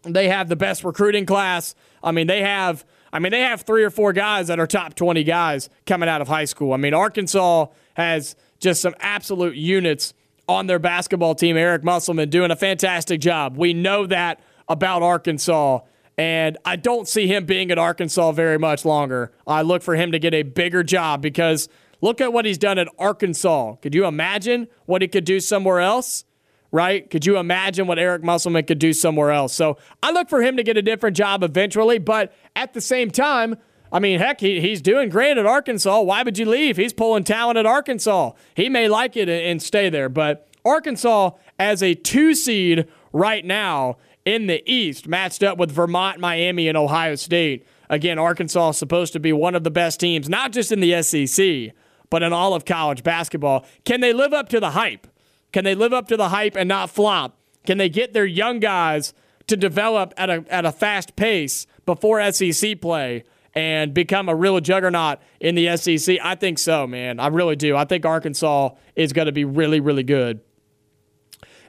[0.04, 1.74] They have the best recruiting class.
[2.04, 4.96] I mean, they have I mean, they have three or four guys that are top
[4.96, 6.72] 20 guys coming out of high school.
[6.72, 10.14] I mean, Arkansas has just some absolute units
[10.48, 11.56] on their basketball team.
[11.56, 13.56] Eric Musselman doing a fantastic job.
[13.56, 15.80] We know that about Arkansas.
[16.18, 19.30] And I don't see him being at Arkansas very much longer.
[19.46, 21.68] I look for him to get a bigger job because
[22.00, 23.76] look at what he's done at Arkansas.
[23.76, 26.24] Could you imagine what he could do somewhere else?
[26.74, 27.08] Right?
[27.08, 29.54] Could you imagine what Eric Musselman could do somewhere else?
[29.54, 33.12] So I look for him to get a different job eventually, but at the same
[33.12, 33.58] time,
[33.92, 36.00] I mean, heck, he, he's doing great at Arkansas.
[36.00, 36.76] Why would you leave?
[36.76, 38.32] He's pulling talent at Arkansas.
[38.56, 41.30] He may like it and stay there, but Arkansas
[41.60, 46.76] as a two seed right now in the East, matched up with Vermont, Miami, and
[46.76, 47.64] Ohio State.
[47.88, 51.00] Again, Arkansas is supposed to be one of the best teams, not just in the
[51.02, 51.72] SEC,
[52.10, 53.64] but in all of college basketball.
[53.84, 55.06] Can they live up to the hype?
[55.54, 57.38] Can they live up to the hype and not flop?
[57.64, 59.14] Can they get their young guys
[59.46, 63.22] to develop at a, at a fast pace before SEC play
[63.54, 66.18] and become a real juggernaut in the SEC?
[66.20, 67.20] I think so, man.
[67.20, 67.76] I really do.
[67.76, 70.40] I think Arkansas is going to be really, really good.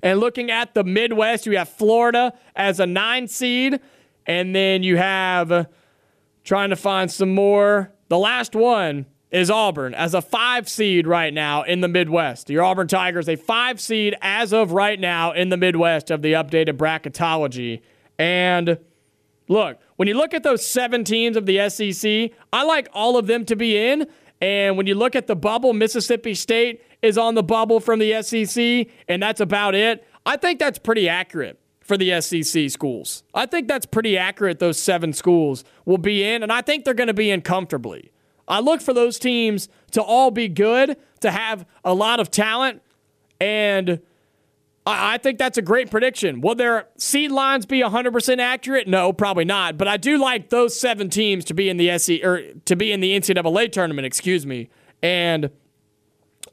[0.01, 3.79] And looking at the Midwest, you have Florida as a nine seed,
[4.25, 5.67] and then you have
[6.43, 7.93] trying to find some more.
[8.07, 9.05] The last one
[9.35, 12.49] is Auburn as a five seed right now in the Midwest.
[12.49, 16.31] Your Auburn Tigers, a five seed as of right now in the Midwest of the
[16.31, 17.81] updated bracketology.
[18.17, 18.79] And
[19.49, 23.27] look, when you look at those seven teams of the SEC, I like all of
[23.27, 24.07] them to be in.
[24.39, 28.21] And when you look at the bubble, Mississippi State is on the bubble from the
[28.21, 30.07] SEC, and that's about it.
[30.25, 33.23] I think that's pretty accurate for the SEC schools.
[33.33, 34.59] I think that's pretty accurate.
[34.59, 38.11] Those seven schools will be in, and I think they're going to be in comfortably.
[38.47, 42.81] I look for those teams to all be good, to have a lot of talent,
[43.39, 43.99] and
[44.88, 46.41] I think that's a great prediction.
[46.41, 48.88] Will their seed lines be 100% accurate?
[48.88, 49.77] No, probably not.
[49.77, 52.91] But I do like those seven teams to be in the SC or to be
[52.91, 54.05] in the NCAA tournament.
[54.05, 54.69] Excuse me.
[55.01, 55.49] And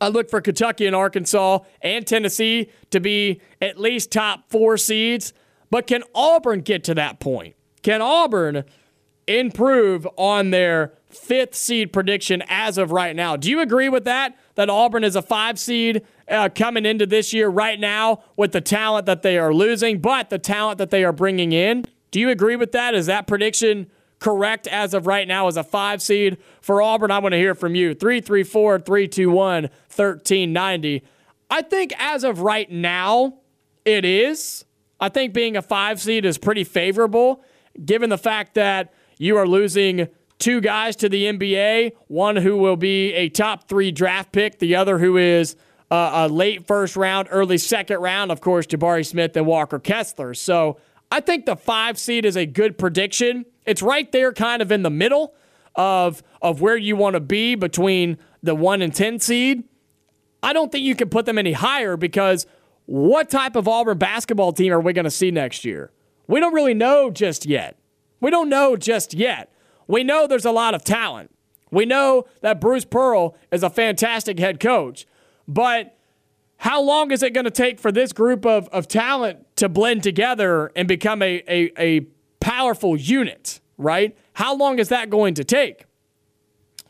[0.00, 5.34] I look for Kentucky and Arkansas and Tennessee to be at least top four seeds.
[5.70, 7.54] But can Auburn get to that point?
[7.82, 8.64] Can Auburn
[9.26, 13.36] improve on their fifth seed prediction as of right now.
[13.36, 14.36] Do you agree with that?
[14.54, 18.60] That Auburn is a five seed uh, coming into this year right now with the
[18.60, 21.84] talent that they are losing, but the talent that they are bringing in.
[22.10, 22.94] Do you agree with that?
[22.94, 27.10] Is that prediction correct as of right now as a five seed for Auburn?
[27.10, 27.94] I want to hear from you.
[27.94, 31.02] 334 321 1390.
[31.50, 33.38] I think as of right now,
[33.84, 34.64] it is.
[35.00, 37.42] I think being a five seed is pretty favorable,
[37.84, 40.08] given the fact that you are losing
[40.42, 44.74] two guys to the NBA, one who will be a top three draft pick, the
[44.74, 45.54] other who is
[45.90, 50.34] uh, a late first round, early second round, of course, Jabari Smith and Walker Kessler.
[50.34, 50.78] So
[51.12, 53.46] I think the five seed is a good prediction.
[53.66, 55.32] It's right there, kind of in the middle
[55.76, 59.62] of, of where you want to be between the one and 10 seed.
[60.42, 62.46] I don't think you can put them any higher because
[62.86, 65.92] what type of Auburn basketball team are we going to see next year?
[66.26, 67.78] We don't really know just yet.
[68.20, 69.52] We don't know just yet.
[69.86, 71.30] We know there's a lot of talent.
[71.70, 75.06] We know that Bruce Pearl is a fantastic head coach,
[75.48, 75.96] but
[76.58, 80.02] how long is it going to take for this group of, of talent to blend
[80.02, 82.06] together and become a, a, a
[82.40, 84.16] powerful unit, right?
[84.34, 85.86] How long is that going to take?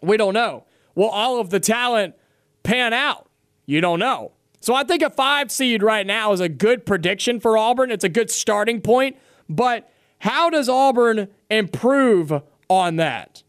[0.03, 0.65] We don't know.
[0.95, 2.15] Will all of the talent
[2.63, 3.31] pan out?
[3.65, 4.33] You don't know.
[4.61, 7.91] So I think a five seed right now is a good prediction for Auburn.
[7.91, 9.17] It's a good starting point.
[9.49, 12.43] But how does Auburn improve
[12.73, 13.43] on that?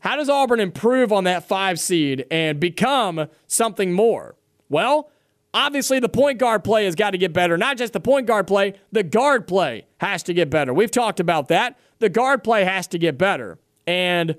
[0.00, 4.36] How does Auburn improve on that five seed and become something more?
[4.68, 5.10] Well,
[5.54, 7.56] obviously the point guard play has got to get better.
[7.56, 10.74] Not just the point guard play, the guard play has to get better.
[10.74, 11.78] We've talked about that.
[12.00, 13.58] The guard play has to get better.
[13.86, 14.36] And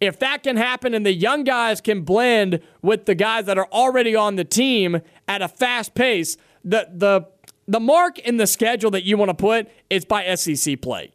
[0.00, 3.68] if that can happen and the young guys can blend with the guys that are
[3.72, 7.26] already on the team at a fast pace, the the
[7.66, 11.12] the mark in the schedule that you want to put is by SEC play.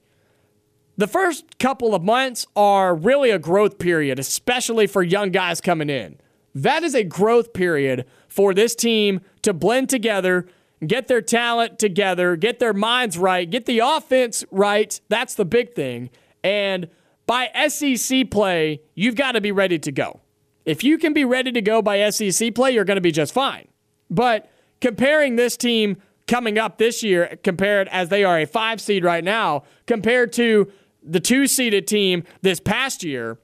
[0.97, 5.89] The first couple of months are really a growth period, especially for young guys coming
[5.89, 6.17] in.
[6.53, 10.47] That is a growth period for this team to blend together,
[10.85, 14.99] get their talent together, get their minds right, get the offense right.
[15.09, 16.09] That's the big thing.
[16.43, 16.87] And
[17.25, 20.21] by SEC play, you've got to be ready to go.
[20.63, 23.33] If you can be ready to go by SEC play, you're going to be just
[23.33, 23.67] fine.
[24.09, 24.49] But
[24.79, 25.97] comparing this team
[26.27, 30.71] coming up this year, compared as they are a five seed right now, compared to
[31.05, 33.37] the two seeded team this past year,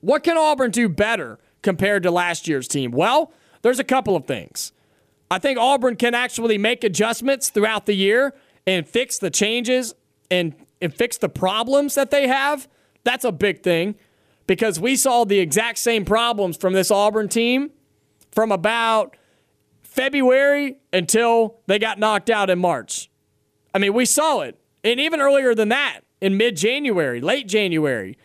[0.00, 2.90] what can Auburn do better compared to last year's team?
[2.90, 3.32] Well,
[3.62, 4.72] there's a couple of things.
[5.30, 8.34] I think Auburn can actually make adjustments throughout the year
[8.66, 9.94] and fix the changes
[10.30, 12.68] and and fix the problems that they have,
[13.04, 13.94] that's a big thing
[14.46, 17.70] because we saw the exact same problems from this Auburn team
[18.32, 19.16] from about
[19.82, 23.10] February until they got knocked out in March.
[23.74, 24.58] I mean, we saw it.
[24.84, 28.16] And even earlier than that, in mid January, late January,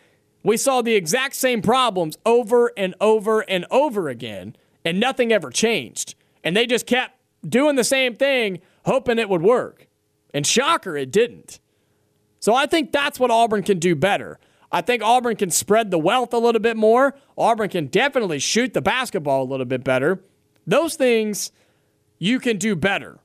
[0.44, 5.49] we saw the exact same problems over and over and over again, and nothing ever
[5.49, 6.15] changed.
[6.44, 7.18] And they just kept
[7.48, 9.88] doing the same thing, hoping it would work.
[10.34, 11.60] And shocker, it didn't.
[12.40, 14.40] So I think that's what Auburn can do better.
[14.72, 17.15] I think Auburn can spread the wealth a little bit more.
[17.38, 20.22] Auburn can definitely shoot the basketball a little bit better.
[20.65, 21.52] Those things
[22.18, 23.20] you can do better.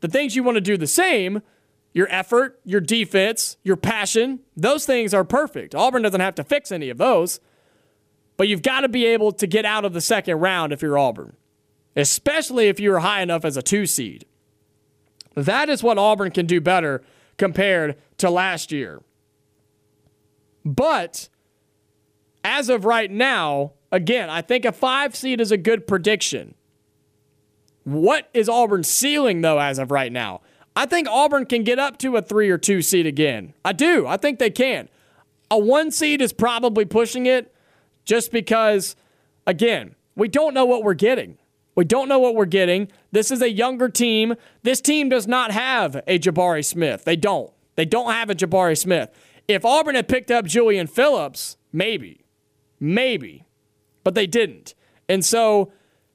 [0.00, 1.42] The things you want to do the same,
[1.92, 5.74] your effort, your defense, your passion, those things are perfect.
[5.74, 7.40] Auburn doesn't have to fix any of those.
[8.36, 10.96] But you've got to be able to get out of the second round if you're
[10.96, 11.36] Auburn,
[11.94, 14.24] especially if you're high enough as a two seed.
[15.34, 17.02] That is what Auburn can do better
[17.36, 19.02] compared to last year.
[20.64, 21.28] But
[22.44, 26.54] as of right now, again, I think a five seed is a good prediction.
[27.84, 30.40] What is Auburn's ceiling, though, as of right now?
[30.76, 33.54] I think Auburn can get up to a three or two seed again.
[33.64, 34.06] I do.
[34.06, 34.88] I think they can.
[35.50, 37.54] A one seed is probably pushing it
[38.04, 38.94] just because,
[39.46, 41.38] again, we don't know what we're getting.
[41.74, 42.88] We don't know what we're getting.
[43.12, 44.34] This is a younger team.
[44.62, 47.04] This team does not have a Jabari Smith.
[47.04, 47.52] They don't.
[47.76, 49.10] They don't have a Jabari Smith.
[49.48, 52.24] If Auburn had picked up Julian Phillips, maybe.
[52.78, 53.44] Maybe.
[54.04, 54.74] But they didn't.
[55.08, 55.72] And so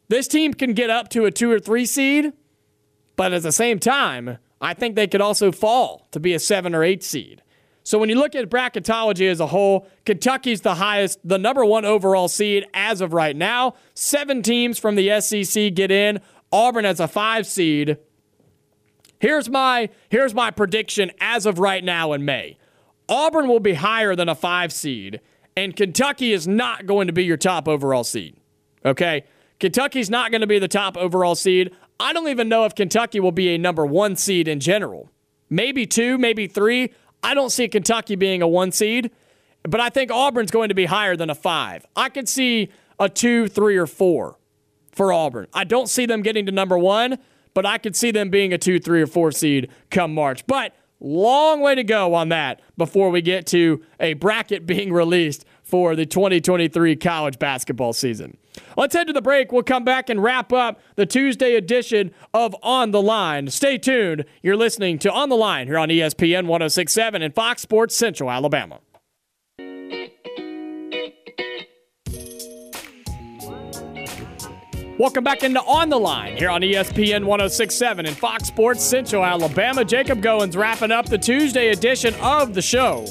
[0.08, 2.34] this team can get up to a two or three seed,
[3.16, 6.74] but at the same time, I think they could also fall to be a seven
[6.74, 7.44] or eight seed.
[7.84, 11.86] So when you look at bracketology as a whole, Kentucky's the highest, the number one
[11.86, 13.76] overall seed as of right now.
[13.94, 16.20] Seven teams from the SEC get in.
[16.52, 17.98] Auburn as a five seed.
[19.20, 22.58] Here's my here's my prediction as of right now in May.
[23.08, 25.22] Auburn will be higher than a five seed,
[25.56, 28.36] and Kentucky is not going to be your top overall seed.
[28.84, 29.26] Okay?
[29.60, 31.72] Kentucky's not going to be the top overall seed.
[32.00, 35.10] I don't even know if Kentucky will be a number one seed in general.
[35.50, 36.94] Maybe two, maybe three.
[37.24, 39.12] I don't see Kentucky being a one seed,
[39.64, 41.86] but I think Auburn's going to be higher than a five.
[41.96, 42.70] I could see
[43.00, 44.38] a two, three, or four
[44.92, 45.48] for Auburn.
[45.54, 47.18] I don't see them getting to number one,
[47.54, 50.46] but I could see them being a two, three, or four seed come March.
[50.48, 55.46] But Long way to go on that before we get to a bracket being released
[55.66, 58.38] for the 2023 college basketball season.
[58.78, 59.52] Let's head to the break.
[59.52, 63.50] We'll come back and wrap up the Tuesday edition of On the Line.
[63.50, 64.26] Stay tuned.
[64.42, 68.80] You're listening to On the Line here on ESPN 1067 and Fox Sports Central Alabama.
[74.98, 79.84] Welcome back into On the Line here on ESPN 1067 and Fox Sports Central Alabama.
[79.84, 83.06] Jacob Goins wrapping up the Tuesday edition of the show.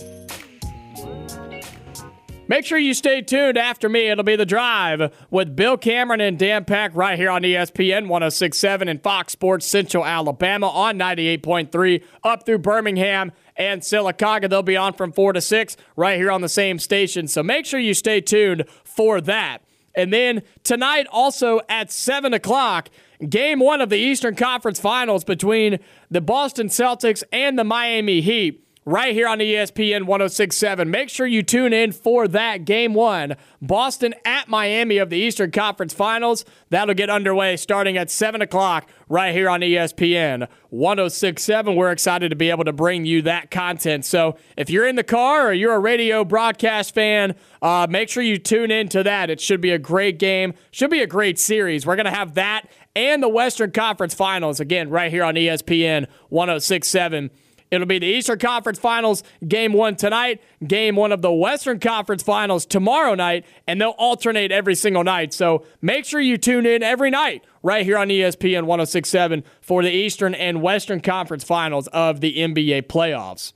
[2.46, 4.08] Make sure you stay tuned after me.
[4.08, 8.86] It'll be The Drive with Bill Cameron and Dan Pack right here on ESPN 1067
[8.86, 14.50] and Fox Sports Central Alabama on 98.3 up through Birmingham and Sylacauga.
[14.50, 17.28] They'll be on from 4 to 6 right here on the same station.
[17.28, 19.62] So make sure you stay tuned for that.
[19.94, 22.90] And then tonight, also at 7 o'clock,
[23.26, 25.78] game one of the Eastern Conference Finals between
[26.10, 30.90] the Boston Celtics and the Miami Heat right here on ESPN 1067.
[30.90, 33.36] Make sure you tune in for that game one.
[33.62, 36.44] Boston at Miami of the Eastern Conference Finals.
[36.70, 41.74] That'll get underway starting at 7 o'clock right here on ESPN 1067.
[41.74, 44.04] We're excited to be able to bring you that content.
[44.04, 48.22] So if you're in the car or you're a radio broadcast fan, uh, make sure
[48.22, 49.30] you tune in to that.
[49.30, 51.86] It should be a great game, should be a great series.
[51.86, 56.06] We're going to have that and the Western Conference Finals again right here on ESPN
[56.28, 57.30] 1067
[57.70, 62.22] It'll be the Eastern Conference Finals game one tonight, game one of the Western Conference
[62.22, 65.32] Finals tomorrow night, and they'll alternate every single night.
[65.32, 69.90] So make sure you tune in every night right here on ESPN 1067 for the
[69.90, 73.52] Eastern and Western Conference Finals of the NBA playoffs.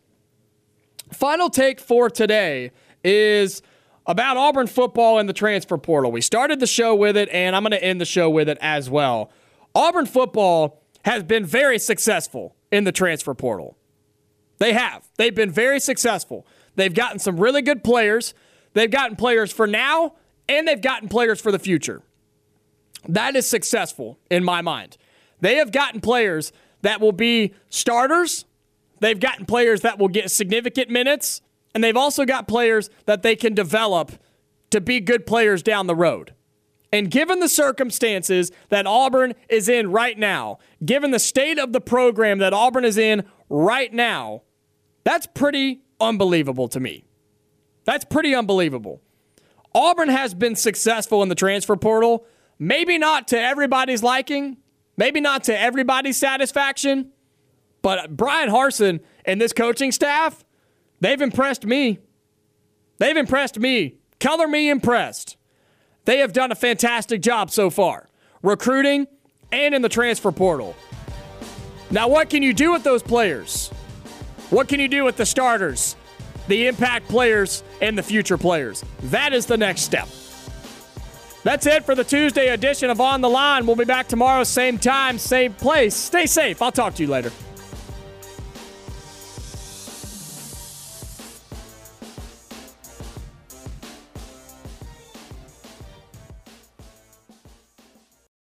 [1.12, 2.72] Final take for today
[3.04, 3.62] is
[4.06, 6.10] about Auburn football and the transfer portal.
[6.10, 8.58] We started the show with it, and I'm going to end the show with it
[8.60, 9.30] as well.
[9.74, 13.77] Auburn football has been very successful in the transfer portal.
[14.58, 15.08] They have.
[15.16, 16.46] They've been very successful.
[16.74, 18.34] They've gotten some really good players.
[18.74, 20.14] They've gotten players for now,
[20.48, 22.02] and they've gotten players for the future.
[23.08, 24.96] That is successful in my mind.
[25.40, 26.52] They have gotten players
[26.82, 28.44] that will be starters.
[29.00, 31.40] They've gotten players that will get significant minutes,
[31.74, 34.12] and they've also got players that they can develop
[34.70, 36.34] to be good players down the road.
[36.92, 41.80] And given the circumstances that Auburn is in right now, given the state of the
[41.80, 44.42] program that Auburn is in right now,
[45.04, 47.04] that's pretty unbelievable to me.
[47.84, 49.00] That's pretty unbelievable.
[49.74, 52.26] Auburn has been successful in the transfer portal,
[52.58, 54.58] maybe not to everybody's liking,
[54.96, 57.12] maybe not to everybody's satisfaction,
[57.82, 60.44] but Bryan Harsin and this coaching staff,
[61.00, 61.98] they've impressed me.
[62.98, 63.98] They've impressed me.
[64.18, 65.36] Color me impressed.
[66.04, 68.08] They have done a fantastic job so far,
[68.42, 69.06] recruiting
[69.52, 70.74] and in the transfer portal.
[71.90, 73.70] Now, what can you do with those players?
[74.50, 75.94] What can you do with the starters,
[76.48, 78.82] the impact players, and the future players?
[79.04, 80.08] That is the next step.
[81.44, 83.66] That's it for the Tuesday edition of On the Line.
[83.66, 85.94] We'll be back tomorrow, same time, same place.
[85.94, 86.60] Stay safe.
[86.62, 87.30] I'll talk to you later.